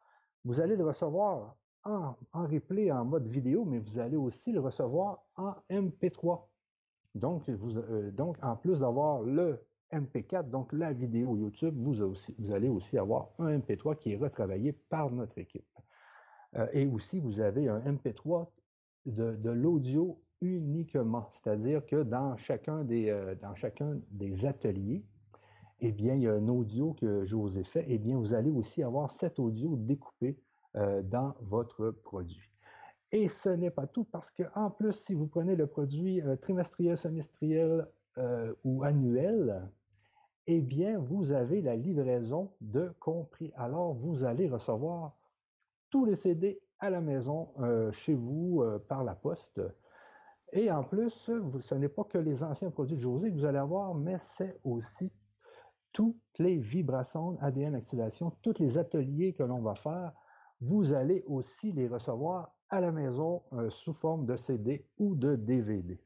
Vous 0.45 0.61
allez 0.61 0.77
le 0.77 0.85
recevoir 0.85 1.57
en, 1.85 2.15
replay, 2.35 2.93
en 2.93 3.07
mode 3.07 3.27
vidéo, 3.27 3.65
mais 3.65 3.79
vous 3.79 3.99
allez 3.99 4.17
aussi 4.17 4.53
le 4.53 4.61
recevoir 4.61 5.25
en 5.37 5.55
MP3. 5.71 6.43
Donc, 7.15 7.49
euh, 7.49 8.11
donc 8.11 8.37
en 8.43 8.57
plus 8.57 8.79
d'avoir 8.81 9.23
le 9.23 9.65
MP4, 9.93 10.51
donc 10.51 10.73
la 10.73 10.93
vidéo 10.93 11.37
YouTube, 11.37 11.75
vous, 11.79 12.03
allez 12.53 12.69
aussi 12.69 12.99
avoir 12.99 13.31
un 13.39 13.59
MP3 13.59 13.97
qui 13.99 14.13
est 14.13 14.17
retravaillé 14.17 14.73
par 14.73 15.11
notre 15.11 15.39
équipe. 15.39 15.65
Euh, 16.57 16.67
et 16.73 16.87
aussi, 16.87 17.21
vous 17.21 17.41
avez 17.41 17.69
un 17.69 17.81
MP3 17.81 18.49
de, 19.07 19.51
l'audio 19.51 20.21
uniquement, 20.41 21.31
c'est-à-dire 21.33 21.85
que 21.87 22.03
dans 22.03 22.37
chacun 22.37 22.85
des, 22.85 23.11
euh, 23.11 23.35
ateliers, 24.45 25.05
eh 25.81 25.93
bien, 25.93 26.15
il 26.15 26.23
y 26.23 26.29
a 26.29 26.35
un 26.35 26.49
audio 26.49 26.93
que 26.95 27.25
je 27.25 27.35
vous 27.35 27.57
ai 27.59 27.65
fait, 27.65 27.85
eh 27.89 27.99
bien, 27.99 28.19
vous 28.19 28.35
allez 28.35 28.51
aussi 28.51 28.83
avoir 28.83 29.15
cet 29.15 29.39
audio 29.39 29.77
découpé 29.77 30.39
euh, 30.77 31.03
dans 31.03 31.35
votre 31.41 31.91
produit. 31.91 32.51
Et 33.11 33.29
ce 33.29 33.49
n'est 33.49 33.71
pas 33.71 33.87
tout 33.87 34.05
parce 34.05 34.31
que 34.33 34.43
en 34.55 34.71
plus, 34.71 34.93
si 35.07 35.15
vous 35.15 35.27
prenez 35.27 35.57
le 35.57 35.67
produit 35.67 36.21
trimestriel, 36.43 36.99
semestriel 36.99 37.87
ou 38.65 38.83
annuel, 38.83 39.71
eh 40.51 40.63
bien, 40.63 40.99
vous 40.99 41.31
avez 41.31 41.61
la 41.61 41.77
livraison 41.77 42.51
de 42.63 42.91
compris. 43.01 43.53
Alors, 43.55 43.93
vous 43.93 44.25
allez 44.25 44.49
recevoir 44.49 45.15
tous 45.91 46.07
les 46.07 46.17
CD 46.17 46.59
à 46.79 46.89
la 46.89 47.03
maison, 47.03 47.51
euh, 47.61 47.93
chez 47.93 48.15
vous, 48.15 48.63
euh, 48.63 48.79
par 48.79 49.05
la 49.05 49.15
poste. 49.15 49.61
Et 50.53 50.71
en 50.71 50.85
plus, 50.85 51.11
ce 51.61 51.75
n'est 51.75 51.91
pas 51.91 52.05
que 52.05 52.17
les 52.17 52.43
anciens 52.43 52.71
produits 52.71 52.97
de 52.97 53.03
José 53.03 53.31
que 53.31 53.37
vous 53.37 53.45
allez 53.45 53.59
avoir, 53.59 53.95
mais 53.95 54.19
c'est 54.39 54.59
aussi 54.65 55.13
toutes 55.93 56.17
les 56.39 56.57
vibrations 56.57 57.37
ADN 57.43 57.75
activation, 57.75 58.33
tous 58.43 58.59
les 58.59 58.79
ateliers 58.79 59.35
que 59.35 59.43
l'on 59.43 59.61
va 59.61 59.75
faire, 59.75 60.13
vous 60.63 60.95
allez 60.95 61.25
aussi 61.27 61.73
les 61.73 61.89
recevoir 61.89 62.55
à 62.71 62.81
la 62.81 62.91
maison 62.91 63.43
euh, 63.53 63.69
sous 63.69 63.93
forme 63.93 64.25
de 64.25 64.37
CD 64.39 64.87
ou 64.97 65.15
de 65.15 65.37
DVD. 65.37 66.01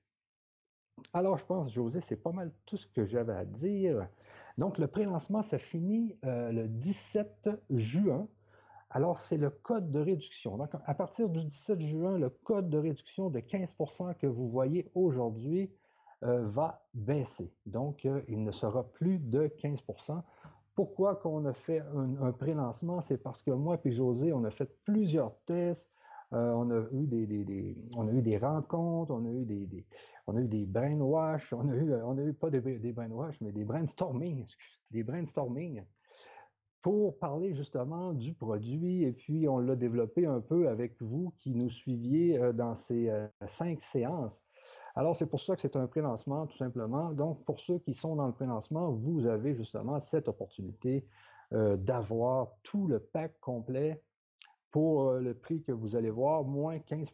Alors, 1.12 1.38
je 1.38 1.44
pense, 1.44 1.72
José, 1.72 2.00
c'est 2.08 2.16
pas 2.16 2.32
mal 2.32 2.52
tout 2.66 2.76
ce 2.76 2.86
que 2.88 3.06
j'avais 3.06 3.34
à 3.34 3.44
dire. 3.44 4.08
Donc, 4.58 4.78
le 4.78 4.86
pré-lancement, 4.86 5.42
ça 5.42 5.58
finit 5.58 6.16
le 6.22 6.66
17 6.66 7.50
juin. 7.70 8.28
Alors, 8.90 9.20
c'est 9.22 9.38
le 9.38 9.48
code 9.48 9.90
de 9.90 10.00
réduction. 10.00 10.58
Donc, 10.58 10.70
à 10.84 10.94
partir 10.94 11.30
du 11.30 11.42
17 11.42 11.80
juin, 11.80 12.18
le 12.18 12.28
code 12.28 12.68
de 12.68 12.76
réduction 12.76 13.30
de 13.30 13.40
15% 13.40 14.14
que 14.16 14.26
vous 14.26 14.48
voyez 14.50 14.90
aujourd'hui 14.94 15.70
euh, 16.24 16.46
va 16.46 16.84
baisser. 16.94 17.50
Donc, 17.66 18.04
euh, 18.04 18.20
il 18.28 18.44
ne 18.44 18.52
sera 18.52 18.84
plus 18.84 19.18
de 19.18 19.48
15% 19.48 20.22
Pourquoi 20.76 21.16
qu'on 21.16 21.46
a 21.46 21.52
fait 21.52 21.82
un, 22.20 22.30
pré-lancement? 22.30 23.00
C'est 23.00 23.16
parce 23.16 23.42
que 23.42 23.50
moi 23.50 23.76
et 23.84 23.90
José, 23.92 24.32
on 24.32 24.44
a 24.44 24.52
fait 24.52 24.70
plusieurs 24.84 25.34
tests. 25.46 25.90
Euh, 26.32 26.52
on, 26.52 26.70
a 26.70 26.84
eu 26.92 27.06
des, 27.06 27.76
on 27.96 28.06
a 28.06 28.12
eu 28.12 28.22
des 28.22 28.38
rencontres, 28.38 29.10
on 29.10 29.24
a 29.24 29.30
eu 29.30 29.44
des, 29.44 29.84
on 30.26 30.36
a 30.36 30.40
eu 30.40 30.48
des 30.48 30.66
brainwash, 30.66 31.52
on 31.52 31.68
a 31.68 31.74
eu, 31.74 31.92
a 31.94 32.24
eu 32.24 32.32
pas 32.32 32.50
des, 32.50 32.60
brainwash, 32.92 33.40
mais 33.40 33.52
des 33.52 33.64
brainstorming, 33.64 34.46
des 34.90 35.02
brainstorming 35.02 35.82
pour 36.82 37.18
parler 37.18 37.54
justement 37.54 38.12
du 38.12 38.34
produit. 38.34 39.04
Et 39.04 39.12
puis, 39.12 39.48
on 39.48 39.58
l'a 39.58 39.76
développé 39.76 40.26
un 40.26 40.40
peu 40.40 40.68
avec 40.68 41.00
vous 41.00 41.32
qui 41.38 41.54
nous 41.54 41.70
suiviez 41.70 42.38
euh, 42.38 42.52
dans 42.52 42.76
ces 42.76 43.08
euh, 43.08 43.26
cinq 43.46 43.80
séances. 43.80 44.38
Alors, 44.94 45.16
c'est 45.16 45.26
pour 45.26 45.40
ça 45.40 45.56
que 45.56 45.62
c'est 45.62 45.76
un 45.76 45.86
pré-lancement, 45.86 46.46
tout 46.46 46.56
simplement. 46.56 47.12
Donc, 47.12 47.44
pour 47.44 47.60
ceux 47.60 47.78
qui 47.78 47.94
sont 47.94 48.16
dans 48.16 48.26
le 48.26 48.32
pré-lancement, 48.32 48.90
vous 48.90 49.26
avez 49.26 49.54
justement 49.54 50.00
cette 50.00 50.28
opportunité 50.28 51.06
euh, 51.52 51.76
d'avoir 51.76 52.52
tout 52.62 52.88
le 52.88 52.98
pack 52.98 53.38
complet 53.40 54.02
pour 54.70 55.12
le 55.12 55.34
prix 55.34 55.62
que 55.62 55.72
vous 55.72 55.96
allez 55.96 56.08
voir, 56.08 56.44
moins 56.44 56.78
15 56.78 57.10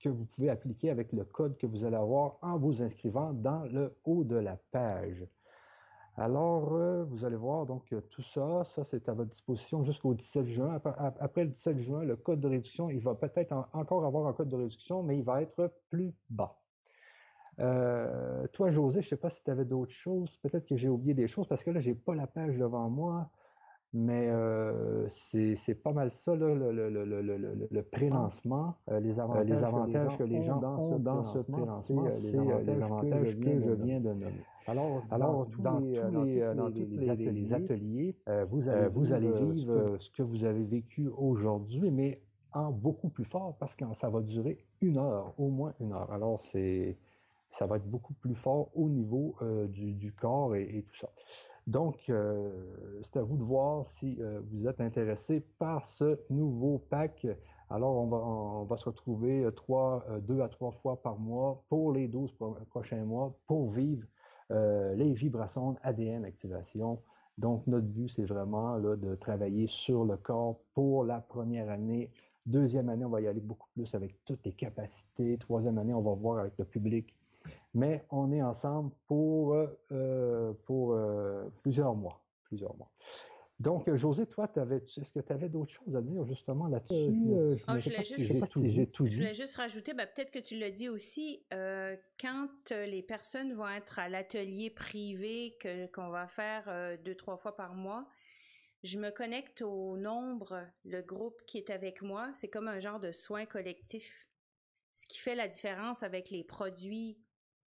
que 0.00 0.08
vous 0.08 0.24
pouvez 0.24 0.50
appliquer 0.50 0.90
avec 0.90 1.12
le 1.12 1.24
code 1.24 1.56
que 1.56 1.66
vous 1.66 1.84
allez 1.84 1.96
avoir 1.96 2.38
en 2.42 2.58
vous 2.58 2.82
inscrivant 2.82 3.32
dans 3.32 3.64
le 3.64 3.94
haut 4.04 4.24
de 4.24 4.36
la 4.36 4.56
page. 4.72 5.26
Alors, 6.16 6.74
euh, 6.74 7.04
vous 7.04 7.24
allez 7.24 7.36
voir, 7.36 7.66
donc 7.66 7.92
euh, 7.92 8.00
tout 8.10 8.22
ça, 8.22 8.64
ça 8.74 8.84
c'est 8.90 9.08
à 9.08 9.14
votre 9.14 9.30
disposition 9.30 9.84
jusqu'au 9.84 10.12
17 10.12 10.46
juin. 10.48 10.80
Après, 11.18 11.44
le 11.44 11.50
17 11.50 11.78
juin, 11.78 12.04
le 12.04 12.16
code 12.16 12.40
de 12.40 12.48
réduction, 12.48 12.90
il 12.90 13.00
va 13.00 13.14
peut-être 13.14 13.52
encore 13.72 14.04
avoir 14.04 14.26
un 14.26 14.32
code 14.32 14.48
de 14.48 14.56
réduction, 14.56 15.02
mais 15.02 15.16
il 15.16 15.24
va 15.24 15.40
être 15.40 15.72
plus 15.88 16.12
bas. 16.28 16.60
Euh, 17.58 18.46
toi, 18.48 18.70
José, 18.70 19.00
je 19.00 19.06
ne 19.06 19.10
sais 19.10 19.16
pas 19.16 19.30
si 19.30 19.42
tu 19.42 19.50
avais 19.50 19.64
d'autres 19.64 19.92
choses. 19.92 20.36
Peut-être 20.42 20.66
que 20.66 20.76
j'ai 20.76 20.88
oublié 20.88 21.14
des 21.14 21.28
choses 21.28 21.46
parce 21.46 21.62
que 21.62 21.70
là, 21.70 21.80
je 21.80 21.90
n'ai 21.90 21.94
pas 21.94 22.14
la 22.14 22.26
page 22.26 22.56
devant 22.56 22.88
moi. 22.88 23.30
Mais 23.92 24.28
euh, 24.28 25.08
c'est 25.32 25.74
pas 25.74 25.92
mal 25.92 26.12
ça, 26.12 26.36
le, 26.36 26.54
le, 26.54 27.82
pré-lancement, 27.82 28.76
euh, 28.88 29.00
les 29.00 29.18
avantages, 29.18 30.16
que 30.16 30.22
les 30.22 30.44
gens 30.44 30.62
ont 30.78 31.00
dans 31.00 31.24
ce 31.24 31.40
pré-lancement, 31.40 32.04
c'est 32.18 32.30
les 32.30 32.82
avantages 32.82 33.36
que 33.36 33.60
je 33.60 33.70
viens 33.70 33.98
de 33.98 34.12
nommer. 34.12 34.44
Alors, 34.68 35.02
dans, 35.10 35.44
tous 35.46 35.62
les, 35.80 36.00
dans, 36.54 36.68
les, 36.68 37.52
ateliers, 37.52 38.14
euh, 38.28 38.46
vous 38.48 38.68
allez, 38.68 38.88
vous 38.88 39.12
allez 39.12 39.32
vivre 39.32 39.96
ce 39.98 40.10
que 40.10 40.22
vous 40.22 40.44
avez 40.44 40.62
vécu 40.62 41.08
aujourd'hui, 41.08 41.90
mais 41.90 42.22
en 42.52 42.70
beaucoup 42.70 43.08
plus 43.08 43.24
fort 43.24 43.56
parce 43.58 43.74
que 43.74 43.84
ça 43.94 44.08
va 44.08 44.20
durer 44.20 44.58
une 44.80 44.98
heure, 44.98 45.34
au 45.36 45.48
moins 45.48 45.72
une 45.80 45.92
heure. 45.92 46.12
Alors, 46.12 46.42
c'est 46.52 46.96
ça 47.58 47.66
va 47.66 47.76
être 47.76 47.90
beaucoup 47.90 48.14
plus 48.14 48.36
fort 48.36 48.68
au 48.76 48.88
niveau 48.88 49.34
du, 49.68 49.94
du, 49.94 50.12
corps 50.12 50.54
et, 50.54 50.62
et 50.62 50.82
tout 50.82 50.96
ça. 51.00 51.08
Donc, 51.66 52.08
euh, 52.08 52.50
c'est 53.02 53.18
à 53.18 53.22
vous 53.22 53.36
de 53.36 53.42
voir 53.42 53.86
si 53.98 54.16
euh, 54.20 54.40
vous 54.50 54.66
êtes 54.66 54.80
intéressé 54.80 55.40
par 55.58 55.86
ce 55.88 56.18
nouveau 56.30 56.78
pack. 56.90 57.26
Alors, 57.68 57.96
on 57.96 58.64
va, 58.64 58.76
se 58.76 58.86
retrouver 58.86 59.44
euh, 59.44 60.20
deux 60.20 60.40
à 60.40 60.48
trois 60.48 60.72
fois 60.72 61.00
par 61.00 61.18
mois 61.18 61.62
pour 61.68 61.92
les 61.92 62.08
12 62.08 62.32
prochains 62.70 63.04
mois 63.04 63.34
pour 63.46 63.70
vivre 63.70 64.06
les 64.52 65.12
vibrations 65.12 65.76
ADN 65.84 66.24
activation. 66.24 67.00
Donc, 67.38 67.64
notre 67.68 67.86
but, 67.86 68.08
c'est 68.08 68.24
vraiment 68.24 68.80
de 68.80 69.14
travailler 69.14 69.68
sur 69.68 70.04
le 70.04 70.16
corps 70.16 70.58
pour 70.74 71.04
la 71.04 71.20
première 71.20 71.70
année. 71.70 72.10
Deuxième 72.46 72.88
année, 72.88 73.04
on 73.04 73.10
va 73.10 73.20
y 73.20 73.28
aller 73.28 73.40
beaucoup 73.40 73.68
plus 73.74 73.94
avec 73.94 74.16
toutes 74.24 74.44
les 74.44 74.52
capacités. 74.52 75.38
Troisième 75.38 75.78
année, 75.78 75.94
on 75.94 76.02
va 76.02 76.14
voir 76.14 76.40
avec 76.40 76.54
le 76.58 76.64
public 76.64 77.14
mais 77.74 78.04
on 78.10 78.32
est 78.32 78.42
ensemble 78.42 78.92
pour, 79.06 79.54
euh, 79.92 80.52
pour 80.64 80.92
euh, 80.92 81.48
plusieurs 81.62 81.94
mois. 81.94 82.24
Plusieurs 82.44 82.76
mois. 82.76 82.90
Donc, 83.60 83.94
José, 83.94 84.26
toi, 84.26 84.50
est-ce 84.56 85.12
que 85.12 85.20
tu 85.20 85.32
avais 85.32 85.50
d'autres 85.50 85.72
choses 85.72 85.94
à 85.94 86.00
dire 86.00 86.24
justement 86.24 86.66
là-dessus? 86.66 86.94
Euh, 86.94 87.56
je, 87.56 87.64
voulais 87.66 89.34
juste, 89.34 89.56
rajouter, 89.56 89.92
ben, 89.92 90.06
peut-être 90.06 90.30
que 90.30 90.38
tu 90.38 90.58
l'as 90.58 90.70
dit 90.70 90.88
aussi, 90.88 91.44
quand 91.50 92.70
les 92.70 93.02
personnes 93.02 93.52
vont 93.52 93.68
être 93.68 93.98
à 93.98 94.08
l'atelier 94.08 94.70
privé 94.70 95.58
qu'on 95.92 96.08
va 96.08 96.26
faire 96.26 96.72
deux, 97.04 97.14
trois 97.14 97.36
fois 97.36 97.54
par 97.54 97.74
mois, 97.74 98.08
je 98.82 98.98
me 98.98 99.10
connecte 99.10 99.60
au 99.60 99.98
nombre, 99.98 100.66
le 100.86 101.02
groupe 101.02 101.42
qui 101.46 101.58
est 101.58 101.68
avec 101.68 102.00
moi, 102.00 102.30
c'est 102.34 102.48
comme 102.48 102.66
un 102.66 102.80
genre 102.80 102.98
de 102.98 103.12
soin 103.12 103.44
collectif. 103.44 104.26
Ce 104.90 105.06
qui 105.06 105.18
fait 105.18 105.34
la 105.34 105.48
différence 105.48 106.02
avec 106.02 106.30
les 106.30 106.44
produits 106.44 107.18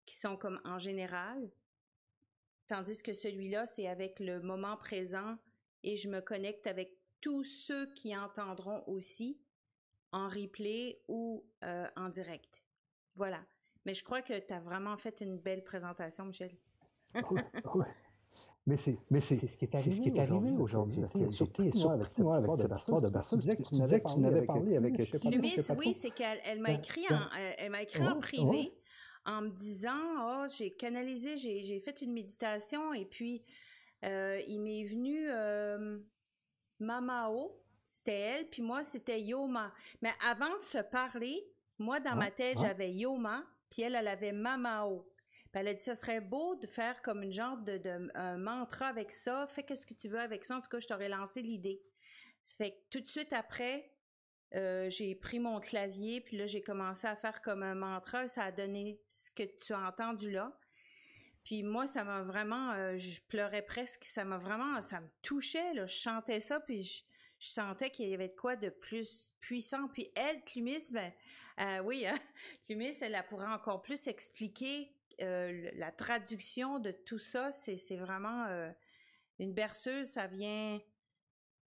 qui 0.06 0.16
sont 0.16 0.36
comme 0.36 0.60
en 0.64 0.78
général, 0.78 1.50
tandis 2.68 3.02
que 3.02 3.12
celui-là, 3.12 3.66
c'est 3.66 3.86
avec 3.86 4.20
le 4.20 4.40
moment 4.40 4.76
présent 4.76 5.36
et 5.82 5.96
je 5.96 6.08
me 6.08 6.20
connecte 6.20 6.66
avec 6.66 6.96
tous 7.20 7.44
ceux 7.44 7.92
qui 7.94 8.16
entendront 8.16 8.82
aussi 8.86 9.40
en 10.12 10.28
replay 10.28 11.00
ou 11.08 11.44
euh, 11.64 11.86
en 11.96 12.08
direct. 12.08 12.62
Voilà. 13.16 13.40
Mais 13.84 13.94
je 13.94 14.04
crois 14.04 14.22
que 14.22 14.38
tu 14.38 14.52
as 14.52 14.60
vraiment 14.60 14.96
fait 14.96 15.20
une 15.20 15.38
belle 15.38 15.62
présentation, 15.62 16.24
Michel. 16.24 16.52
Mais 18.66 18.78
c'est, 18.78 18.98
mais 19.10 19.20
c'est, 19.20 19.38
ce 19.46 19.56
qui 19.58 19.66
est 19.66 19.74
arrivé, 19.74 19.96
ce 19.96 20.00
qui 20.00 20.08
est 20.08 20.18
arrivé 20.18 20.50
aujourd'hui. 20.52 21.02
Surtout 21.32 21.62
avec, 21.90 22.18
moi, 22.18 22.36
avec 22.36 22.50
cette 22.56 22.78
histoire 22.78 23.02
de 23.02 23.10
personne. 23.10 23.40
Tu 23.40 23.44
disais 23.44 23.56
que 23.56 24.08
tu 24.08 24.20
n'avais 24.20 24.46
parlé 24.46 24.76
avec. 24.76 24.94
Plumis, 25.20 25.56
oui, 25.76 25.92
c'est 25.92 26.10
qu'elle 26.10 26.38
elle 26.46 26.60
m'a 26.60 26.72
écrit, 26.72 27.04
en, 27.10 27.28
elle 27.58 27.70
m'a 27.70 27.82
écrit 27.82 28.02
en 28.02 28.18
privé 28.18 28.72
en 29.24 29.42
me 29.42 29.50
disant, 29.50 29.98
oh, 30.20 30.46
j'ai 30.56 30.74
canalisé, 30.74 31.36
j'ai 31.36 31.80
fait 31.80 32.02
une 32.02 32.12
méditation 32.12 32.92
et 32.92 33.04
puis 33.04 33.42
euh, 34.04 34.40
il 34.46 34.60
m'est 34.60 34.84
venu 34.84 35.28
euh, 35.30 35.98
Mamao, 36.80 37.60
c'était 37.86 38.12
elle, 38.12 38.50
puis 38.50 38.62
moi 38.62 38.84
c'était 38.84 39.20
Yoma. 39.20 39.72
Mais 40.02 40.12
avant 40.26 40.56
de 40.56 40.62
se 40.62 40.78
parler, 40.78 41.44
moi 41.78 42.00
dans 42.00 42.16
ma 42.16 42.30
tête 42.30 42.58
j'avais 42.60 42.92
Yoma, 42.92 43.44
puis 43.70 43.82
elle 43.82 43.94
elle 43.94 44.08
avait 44.08 44.32
Mamao 44.32 45.06
elle 45.60 45.68
a 45.68 45.74
dit, 45.74 45.82
ça 45.82 45.94
serait 45.94 46.20
beau 46.20 46.56
de 46.56 46.66
faire 46.66 47.00
comme 47.02 47.22
une 47.22 47.32
genre 47.32 47.56
de, 47.56 48.10
un 48.14 48.36
mantra 48.36 48.86
avec 48.86 49.12
ça. 49.12 49.46
Fais 49.46 49.64
ce 49.74 49.86
que 49.86 49.94
tu 49.94 50.08
veux 50.08 50.18
avec 50.18 50.44
ça. 50.44 50.56
En 50.56 50.60
tout 50.60 50.68
cas, 50.68 50.80
je 50.80 50.86
t'aurais 50.86 51.08
lancé 51.08 51.42
l'idée. 51.42 51.80
Ça 52.42 52.56
fait 52.56 52.72
que 52.72 52.78
tout 52.90 53.00
de 53.00 53.08
suite 53.08 53.32
après, 53.32 53.93
euh, 54.54 54.88
j'ai 54.88 55.16
pris 55.16 55.40
mon 55.40 55.58
clavier, 55.58 56.20
puis 56.20 56.36
là, 56.36 56.46
j'ai 56.46 56.62
commencé 56.62 57.06
à 57.06 57.16
faire 57.16 57.42
comme 57.42 57.62
un 57.62 57.74
mantra. 57.74 58.28
Ça 58.28 58.44
a 58.44 58.52
donné 58.52 59.00
ce 59.10 59.30
que 59.30 59.42
tu 59.42 59.72
as 59.72 59.80
entendu 59.80 60.30
là. 60.30 60.56
Puis 61.42 61.62
moi, 61.62 61.86
ça 61.86 62.04
m'a 62.04 62.22
vraiment, 62.22 62.72
euh, 62.72 62.96
je 62.96 63.20
pleurais 63.22 63.62
presque. 63.62 64.04
Ça 64.04 64.24
m'a 64.24 64.38
vraiment, 64.38 64.80
ça 64.80 65.00
me 65.00 65.08
touchait. 65.22 65.74
Là. 65.74 65.86
Je 65.86 65.96
chantais 65.96 66.40
ça, 66.40 66.60
puis 66.60 66.82
je, 66.84 67.02
sentais 67.48 67.90
qu'il 67.90 68.08
y 68.08 68.14
avait 68.14 68.28
de 68.28 68.36
quoi 68.36 68.54
de 68.54 68.68
plus 68.68 69.34
puissant. 69.40 69.88
Puis 69.88 70.08
elle, 70.14 70.42
Clumis, 70.44 70.92
ben, 70.92 71.12
euh, 71.60 71.80
oui, 71.80 72.06
hein, 72.06 72.18
Clumis, 72.64 72.94
elle, 73.02 73.14
elle 73.14 73.26
pourrait 73.26 73.52
encore 73.52 73.82
plus 73.82 74.06
expliquer 74.06 74.90
la 75.18 75.92
traduction 75.92 76.80
de 76.80 76.90
tout 76.90 77.20
ça, 77.20 77.52
c'est 77.52 77.96
vraiment 77.96 78.48
une 79.38 79.52
berceuse, 79.52 80.08
ça 80.08 80.26
vient, 80.26 80.80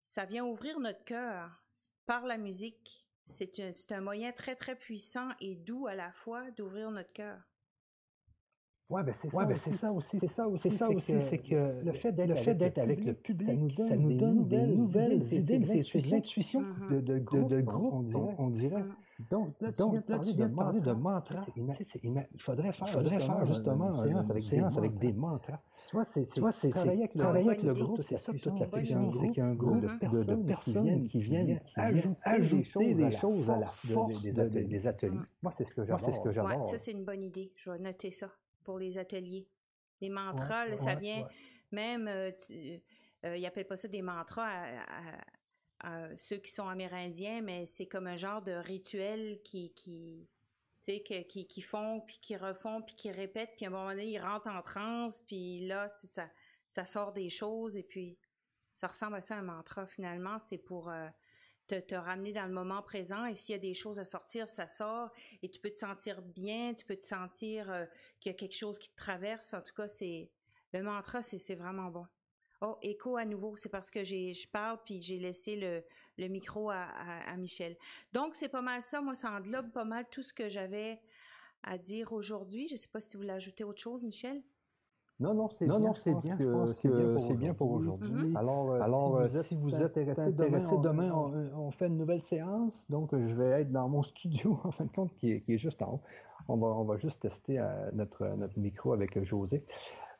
ça 0.00 0.24
vient 0.24 0.46
ouvrir 0.46 0.80
notre 0.80 1.04
cœur 1.04 1.63
par 2.06 2.26
la 2.26 2.38
musique. 2.38 3.06
C'est 3.24 3.58
un, 3.60 3.96
un 3.96 4.00
moyen 4.00 4.32
très, 4.32 4.54
très 4.54 4.76
puissant 4.76 5.28
et 5.40 5.54
doux 5.56 5.86
à 5.86 5.94
la 5.94 6.12
fois 6.12 6.50
d'ouvrir 6.52 6.90
notre 6.90 7.12
cœur. 7.12 7.40
Ouais, 8.90 9.02
ben 9.02 9.14
c'est 9.20 9.34
ouais, 9.34 9.46
ben 9.46 9.56
ça, 9.56 9.90
aussi. 9.90 10.18
C'est 10.20 10.28
ça 10.28 10.46
aussi. 10.46 10.70
C'est 10.70 10.76
ça 10.76 10.90
aussi. 10.90 11.14
C'est 11.22 11.38
que, 11.38 11.82
le 11.82 11.92
fait 11.92 12.12
d'être 12.12 12.78
avec, 12.78 13.02
le 13.04 13.14
public, 13.14 13.48
ça 13.78 13.96
nous 13.96 14.12
donne, 14.12 14.46
des, 14.46 14.66
nouvelles 14.66 15.32
idées. 15.32 15.82
C'est 15.82 16.06
l'intuition 16.06 16.60
mm-hmm. 16.60 16.88
de, 16.90 17.00
de, 17.00 17.18
de, 17.48 17.60
groupe, 17.62 18.14
on 18.38 18.50
dirait. 18.50 18.82
Mm. 18.82 18.94
Donc, 19.30 19.54
là, 19.60 19.72
tu 20.18 20.32
viens 20.34 20.48
de 20.48 20.54
parler 20.54 20.80
de 20.80 20.92
mantra. 20.92 21.46
Il 21.56 22.40
faudrait 22.40 22.72
faire, 22.72 22.88
faudrait 22.90 23.20
faire 23.20 23.46
justement 23.46 23.90
une 24.04 24.40
séance 24.40 24.76
avec, 24.76 24.98
des 24.98 25.12
mantras. 25.12 25.60
Tu 26.34 26.40
vois, 26.40 26.52
c'est 26.52 26.70
travailler 26.70 27.04
avec 27.04 27.62
le, 27.62 27.72
groupe, 27.72 28.02
c'est 28.08 28.18
ça 28.18 28.32
toute 28.32 28.58
la. 28.58 28.66
C'est 28.72 28.82
qu'il 28.82 29.36
y 29.36 29.40
a 29.40 29.46
un 29.46 29.54
groupe 29.54 29.80
de, 29.80 30.46
personnes 30.46 31.08
qui 31.08 31.20
viennent, 31.20 31.60
ajouter 32.22 32.94
des 32.94 33.16
choses 33.16 33.48
à 33.50 33.58
la 33.58 33.72
force 33.92 34.22
des 34.22 34.86
ateliers. 34.86 35.18
Moi, 35.42 35.52
c'est 35.56 35.64
ce 35.64 35.74
que 35.74 35.84
j'adore. 35.84 36.64
Ça, 36.64 36.78
c'est 36.78 36.92
une 36.92 37.04
bonne 37.04 37.22
idée. 37.22 37.52
Je 37.56 37.70
vais 37.70 37.78
noter 37.78 38.10
ça 38.10 38.30
pour 38.64 38.78
les 38.78 38.98
ateliers. 38.98 39.46
Les 40.00 40.10
mantras, 40.10 40.76
ça 40.76 40.94
vient 40.94 41.24
même, 41.74 42.08
euh, 42.08 42.30
euh, 43.24 43.36
ils 43.36 43.46
appellent 43.46 43.66
pas 43.66 43.76
ça 43.76 43.88
des 43.88 44.02
mantras 44.02 44.48
à, 45.80 46.16
ceux 46.16 46.38
qui 46.38 46.50
sont 46.50 46.66
amérindiens, 46.66 47.42
mais 47.42 47.66
c'est 47.66 47.84
comme 47.84 48.06
un 48.06 48.16
genre 48.16 48.40
de 48.40 48.52
rituel 48.52 49.42
qui, 49.42 49.70
qui, 49.74 50.26
qui, 50.84 51.46
qui 51.46 51.62
font, 51.62 52.00
puis 52.00 52.18
qui 52.20 52.36
refont, 52.36 52.82
puis 52.82 52.94
qui 52.94 53.10
répètent, 53.10 53.52
puis 53.56 53.64
à 53.64 53.68
un 53.68 53.72
moment 53.72 53.88
donné, 53.90 54.06
ils 54.06 54.18
rentrent 54.18 54.48
en 54.48 54.62
transe, 54.62 55.20
puis 55.20 55.66
là, 55.66 55.88
ça, 55.88 56.28
ça 56.68 56.84
sort 56.84 57.12
des 57.12 57.30
choses, 57.30 57.76
et 57.76 57.82
puis 57.82 58.18
ça 58.74 58.88
ressemble 58.88 59.16
à 59.16 59.20
ça 59.20 59.36
un 59.36 59.42
mantra 59.42 59.86
finalement. 59.86 60.38
C'est 60.38 60.58
pour 60.58 60.90
euh, 60.90 61.08
te, 61.66 61.76
te, 61.80 61.94
ramener 61.94 62.32
dans 62.32 62.46
le 62.46 62.52
moment 62.52 62.82
présent 62.82 63.24
et 63.24 63.34
s'il 63.34 63.54
y 63.54 63.56
a 63.56 63.60
des 63.60 63.74
choses 63.74 63.98
à 63.98 64.04
sortir, 64.04 64.48
ça 64.48 64.66
sort 64.66 65.10
et 65.42 65.50
tu 65.50 65.60
peux 65.60 65.70
te 65.70 65.78
sentir 65.78 66.20
bien, 66.22 66.74
tu 66.74 66.84
peux 66.84 66.96
te 66.96 67.04
sentir 67.04 67.70
euh, 67.70 67.86
qu'il 68.20 68.30
y 68.30 68.34
a 68.34 68.36
quelque 68.36 68.56
chose 68.56 68.78
qui 68.78 68.90
te 68.90 68.96
traverse. 68.96 69.54
En 69.54 69.62
tout 69.62 69.74
cas, 69.74 69.88
c'est 69.88 70.30
le 70.72 70.82
mantra, 70.82 71.22
c'est 71.22 71.54
vraiment 71.54 71.90
bon. 71.90 72.06
Oh, 72.60 72.78
écho 72.82 73.16
à 73.16 73.24
nouveau, 73.24 73.56
c'est 73.56 73.68
parce 73.68 73.90
que 73.90 74.04
je 74.04 74.48
parle 74.48 74.78
puis 74.84 75.02
j'ai 75.02 75.18
laissé 75.18 75.56
le, 75.56 75.84
le 76.18 76.28
micro 76.28 76.70
à, 76.70 76.86
à, 77.26 77.36
Michel. 77.36 77.76
Donc, 78.12 78.34
c'est 78.34 78.48
pas 78.48 78.62
mal 78.62 78.82
ça. 78.82 79.00
Moi, 79.00 79.14
ça 79.14 79.32
englobe 79.32 79.70
pas 79.70 79.84
mal 79.84 80.06
tout 80.10 80.22
ce 80.22 80.32
que 80.32 80.48
j'avais 80.48 81.00
à 81.62 81.78
dire 81.78 82.12
aujourd'hui. 82.12 82.68
Je 82.68 82.76
sais 82.76 82.88
pas 82.88 83.00
si 83.00 83.16
vous 83.16 83.22
voulez 83.22 83.32
ajouter 83.32 83.64
autre 83.64 83.80
chose, 83.80 84.04
Michel. 84.04 84.42
Non, 85.20 85.32
non, 85.32 85.48
c'est 85.48 85.64
bien. 85.64 85.78
Non, 85.78 85.94
c'est 85.94 86.14
bien. 86.20 86.36
c'est 86.76 87.36
bien 87.36 87.54
pour 87.54 87.70
aujourd'hui. 87.70 88.10
Mm-hmm. 88.10 88.36
Alors, 88.36 88.72
euh, 88.72 88.80
alors 88.80 89.16
euh, 89.16 89.42
si 89.44 89.54
vous 89.54 89.72
êtes 89.74 89.82
intéressé, 89.82 90.32
demain, 90.32 91.12
on, 91.56 91.70
fait 91.70 91.86
une 91.86 91.98
nouvelle 91.98 92.22
séance. 92.22 92.74
Donc, 92.88 93.10
je 93.12 93.34
vais 93.34 93.62
être 93.62 93.70
dans 93.70 93.88
mon 93.88 94.02
studio, 94.02 94.58
en 94.64 94.72
fin 94.72 94.84
de 94.84 94.90
compte, 94.90 95.14
qui 95.14 95.30
est, 95.30 95.40
qui 95.42 95.54
est 95.54 95.58
juste 95.58 95.82
en 95.82 95.94
haut. 95.94 96.00
On 96.48 96.56
va, 96.56 96.66
on 96.66 96.84
va 96.84 96.98
juste 96.98 97.20
tester 97.20 97.58
euh, 97.58 97.90
notre, 97.92 98.26
notre 98.36 98.58
micro 98.58 98.92
avec 98.92 99.22
José. 99.24 99.64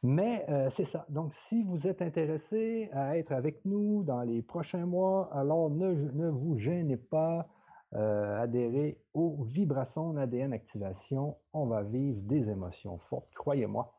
Mais 0.05 0.47
c'est 0.71 0.85
ça. 0.85 1.07
Donc, 1.09 1.33
si 1.49 1.63
vous 1.65 1.87
êtes 1.87 2.03
intéressé 2.03 2.91
à 2.93 3.17
être 3.17 3.33
avec 3.33 3.65
nous 3.65 4.05
dans 4.05 4.21
les 4.21 4.43
prochains 4.43 4.85
mois, 4.85 5.31
alors 5.33 5.71
ne, 5.71 5.95
ne 6.13 6.29
vous 6.29 6.59
gênez 6.59 6.99
pas. 6.99 7.49
Euh, 7.97 8.43
adhérer 8.43 8.99
aux 9.13 9.45
vibrations 9.45 10.15
d'ADN 10.15 10.53
activation. 10.53 11.37
On 11.53 11.67
va 11.67 11.85
vivre 11.85 12.19
des 12.23 12.51
émotions 12.51 12.99
fortes, 13.09 13.33
croyez-moi. 13.37 13.95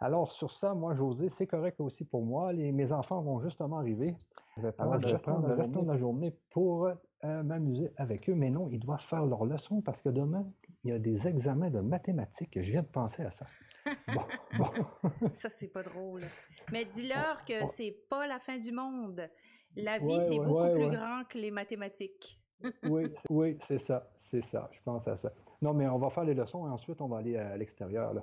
Alors, 0.00 0.32
sur 0.32 0.52
ça, 0.52 0.74
moi, 0.74 0.94
José, 0.94 1.30
c'est 1.38 1.46
correct 1.46 1.80
aussi 1.80 2.04
pour 2.04 2.22
moi. 2.22 2.52
Les, 2.52 2.72
mes 2.72 2.92
enfants 2.92 3.22
vont 3.22 3.40
justement 3.40 3.78
arriver. 3.78 4.14
Je 4.58 4.60
vais 4.60 4.72
prendre, 4.72 4.98
le 4.98 5.54
restant 5.54 5.82
de 5.82 5.88
la 5.88 5.96
journée 5.96 6.36
pour 6.50 6.88
euh, 7.24 7.42
m'amuser 7.42 7.90
avec 7.96 8.28
eux. 8.28 8.34
Mais 8.34 8.50
non, 8.50 8.68
ils 8.70 8.80
doivent 8.80 9.00
faire 9.08 9.24
leurs 9.24 9.46
leçons 9.46 9.80
parce 9.80 10.02
que 10.02 10.10
demain, 10.10 10.44
il 10.84 10.90
y 10.90 10.92
a 10.92 10.98
des 10.98 11.26
examens 11.26 11.70
de 11.70 11.80
mathématiques. 11.80 12.58
Je 12.60 12.70
viens 12.70 12.82
de 12.82 12.88
penser 12.88 13.22
à 13.22 13.30
ça. 13.30 13.46
Bon, 14.14 14.22
bon. 14.58 15.28
ça, 15.30 15.48
c'est 15.48 15.72
pas 15.72 15.82
drôle. 15.82 16.22
Mais 16.70 16.84
dis-leur 16.84 17.44
que 17.44 17.64
c'est 17.64 17.96
pas 18.08 18.28
la 18.28 18.38
fin 18.38 18.58
du 18.58 18.70
monde. 18.70 19.28
La 19.76 19.98
vie, 19.98 20.20
c'est 20.20 20.38
beaucoup 20.38 20.72
plus 20.72 20.90
grand 20.90 21.24
que 21.28 21.38
les 21.38 21.50
mathématiques. 21.50 22.40
oui, 22.84 23.12
oui, 23.28 23.58
c'est 23.66 23.80
ça. 23.80 24.08
C'est 24.30 24.44
ça. 24.44 24.70
Je 24.72 24.78
pense 24.84 25.06
à 25.08 25.16
ça. 25.16 25.32
Non, 25.60 25.74
mais 25.74 25.88
on 25.88 25.98
va 25.98 26.10
faire 26.10 26.24
les 26.24 26.34
leçons 26.34 26.66
et 26.66 26.70
ensuite, 26.70 27.00
on 27.00 27.08
va 27.08 27.18
aller 27.18 27.36
à 27.36 27.56
l'extérieur 27.56 28.14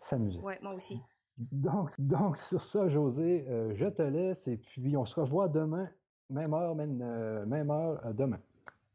s'amuser. 0.00 0.40
Oui, 0.42 0.54
moi 0.62 0.74
aussi. 0.74 1.00
Donc, 1.36 1.90
donc, 1.98 2.38
sur 2.38 2.64
ça, 2.64 2.88
José, 2.88 3.44
euh, 3.48 3.74
je 3.74 3.86
te 3.86 4.02
laisse 4.02 4.46
et 4.46 4.56
puis 4.56 4.96
on 4.96 5.04
se 5.04 5.18
revoit 5.18 5.48
demain, 5.48 5.88
même 6.30 6.54
heure, 6.54 6.74
même, 6.74 7.00
euh, 7.02 7.44
même 7.46 7.70
heure 7.70 8.00
euh, 8.06 8.12
demain. 8.12 8.38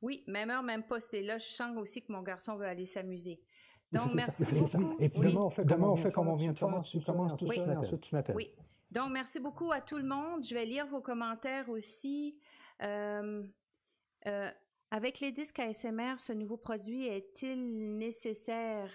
Oui, 0.02 0.24
même 0.28 0.50
heure, 0.50 0.64
même 0.64 0.84
poste. 0.84 1.14
Et 1.14 1.22
là, 1.22 1.38
je 1.38 1.46
sens 1.46 1.76
aussi 1.78 2.02
que 2.02 2.12
mon 2.12 2.22
garçon 2.22 2.56
veut 2.56 2.66
aller 2.66 2.86
s'amuser. 2.86 3.42
Donc, 3.92 4.14
merci 4.14 4.54
beaucoup. 4.54 4.96
Et 5.00 5.10
puis 5.10 5.22
demain, 5.22 5.42
on 5.42 5.50
fait, 5.50 5.66
demain, 5.66 5.88
on 5.88 5.96
fait 5.96 6.12
comme 6.12 6.28
on 6.28 6.36
vient 6.36 6.54
de 6.54 6.58
faire. 6.58 6.68
Tu 6.92 7.02
commences 7.02 7.38
tout 7.38 7.52
ça 7.52 7.66
et 7.66 7.76
ensuite 7.76 8.02
tu 8.02 8.16
m'appelles. 8.16 8.36
Oui. 8.36 8.54
Donc, 8.92 9.12
merci 9.12 9.40
beaucoup 9.40 9.72
à 9.72 9.82
tout 9.82 9.98
le 9.98 10.04
monde. 10.04 10.44
Je 10.44 10.54
vais 10.54 10.66
lire 10.66 10.86
vos 10.88 11.02
commentaires 11.02 11.70
aussi. 11.70 12.38
avec 14.92 15.20
les 15.20 15.32
disques 15.32 15.60
ASMR, 15.60 16.16
ce 16.18 16.34
nouveau 16.34 16.58
produit 16.58 17.06
est-il 17.08 17.98
nécessaire? 17.98 18.92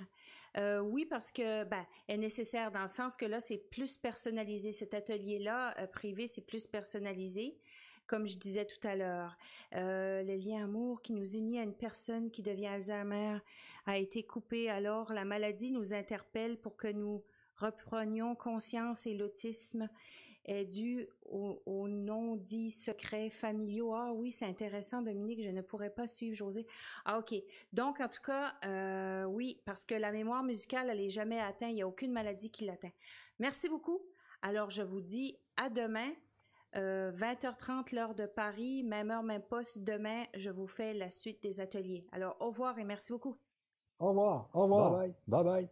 Euh, 0.57 0.81
oui, 0.81 1.05
parce 1.05 1.33
que 1.33 1.65
ben, 1.65 1.85
est 2.07 2.17
nécessaire 2.17 2.71
dans 2.71 2.83
le 2.83 2.89
sens 2.89 3.17
que 3.17 3.25
là, 3.25 3.41
c'est 3.41 3.59
plus 3.59 3.97
personnalisé. 3.97 4.73
Cet 4.73 4.95
atelier-là, 4.95 5.75
euh, 5.81 5.87
privé, 5.87 6.27
c'est 6.27 6.47
plus 6.47 6.67
personnalisé. 6.67 7.59
Comme 8.07 8.27
je 8.27 8.37
disais 8.37 8.67
tout 8.67 8.87
à 8.87 8.97
l'heure, 8.97 9.37
euh, 9.75 10.23
le 10.23 10.37
lien 10.37 10.65
amour 10.65 11.01
qui 11.01 11.13
nous 11.13 11.37
unit 11.37 11.59
à 11.59 11.63
une 11.63 11.75
personne 11.75 12.31
qui 12.31 12.43
devient 12.43 12.67
Alzheimer 12.67 13.39
a 13.87 13.99
été 13.99 14.23
coupé. 14.23 14.69
Alors, 14.69 15.13
la 15.13 15.25
maladie 15.25 15.73
nous 15.73 15.95
interpelle 15.95 16.59
pour 16.59 16.77
que 16.77 16.89
nous 16.89 17.23
reprenions 17.57 18.35
conscience 18.35 19.07
et 19.07 19.15
l'autisme 19.15 19.89
est 20.45 20.67
dû 20.67 21.07
aux, 21.25 21.89
non-dits 21.89 22.71
secrets 22.71 23.31
familiaux. 23.31 23.95
Ah 23.95 24.13
oui, 24.13 24.31
c'est 24.31 24.45
intéressant, 24.45 25.03
Dominique, 25.03 25.43
je 25.43 25.49
ne 25.49 25.63
pourrais 25.63 25.91
pas 25.91 26.07
suivre 26.07 26.37
José. 26.37 26.67
Ah 27.05 27.19
ok. 27.19 27.35
Donc, 27.73 28.01
en 28.01 28.09
tout 28.09 28.21
cas, 28.21 28.55
euh, 28.65 29.25
oui, 29.25 29.61
parce 29.65 29.85
que 29.85 29.95
la 29.95 30.13
mémoire 30.13 30.43
musicale, 30.43 30.91
elle 30.91 30.99
n'est 30.99 31.11
jamais 31.11 31.41
atteinte. 31.41 31.71
Il 31.71 31.77
n'y 31.77 31.83
a 31.83 31.89
aucune 31.89 32.13
maladie 32.13 32.51
qui 32.51 32.67
l'atteint. 32.67 32.93
Merci 33.39 33.69
beaucoup. 33.69 34.03
Alors, 34.43 34.71
je 34.71 34.83
vous 34.83 35.01
dis 35.01 35.39
à 35.57 35.71
demain. 35.71 36.13
20h30 36.75 37.71
euh, 37.71 37.83
l'heure 37.93 38.15
de 38.15 38.27
Paris, 38.27 38.83
même 38.83 39.11
heure, 39.11 39.23
même 39.23 39.43
poste. 39.43 39.85
Demain, 39.85 40.25
je 40.35 40.51
vous 40.51 40.67
fais 40.67 40.95
la 40.95 41.11
suite 41.11 41.43
des 41.43 41.61
ateliers. 41.61 42.07
Alors, 42.13 42.37
au 42.41 42.47
revoir 42.47 42.79
et 42.79 42.85
merci 42.85 43.13
beaucoup. 43.13 43.37
Au 43.99 44.09
revoir. 44.09 44.49
Au 44.55 44.63
revoir. 44.65 44.91
bye. 44.93 45.15
bye. 45.29 45.45
bye. 45.45 45.69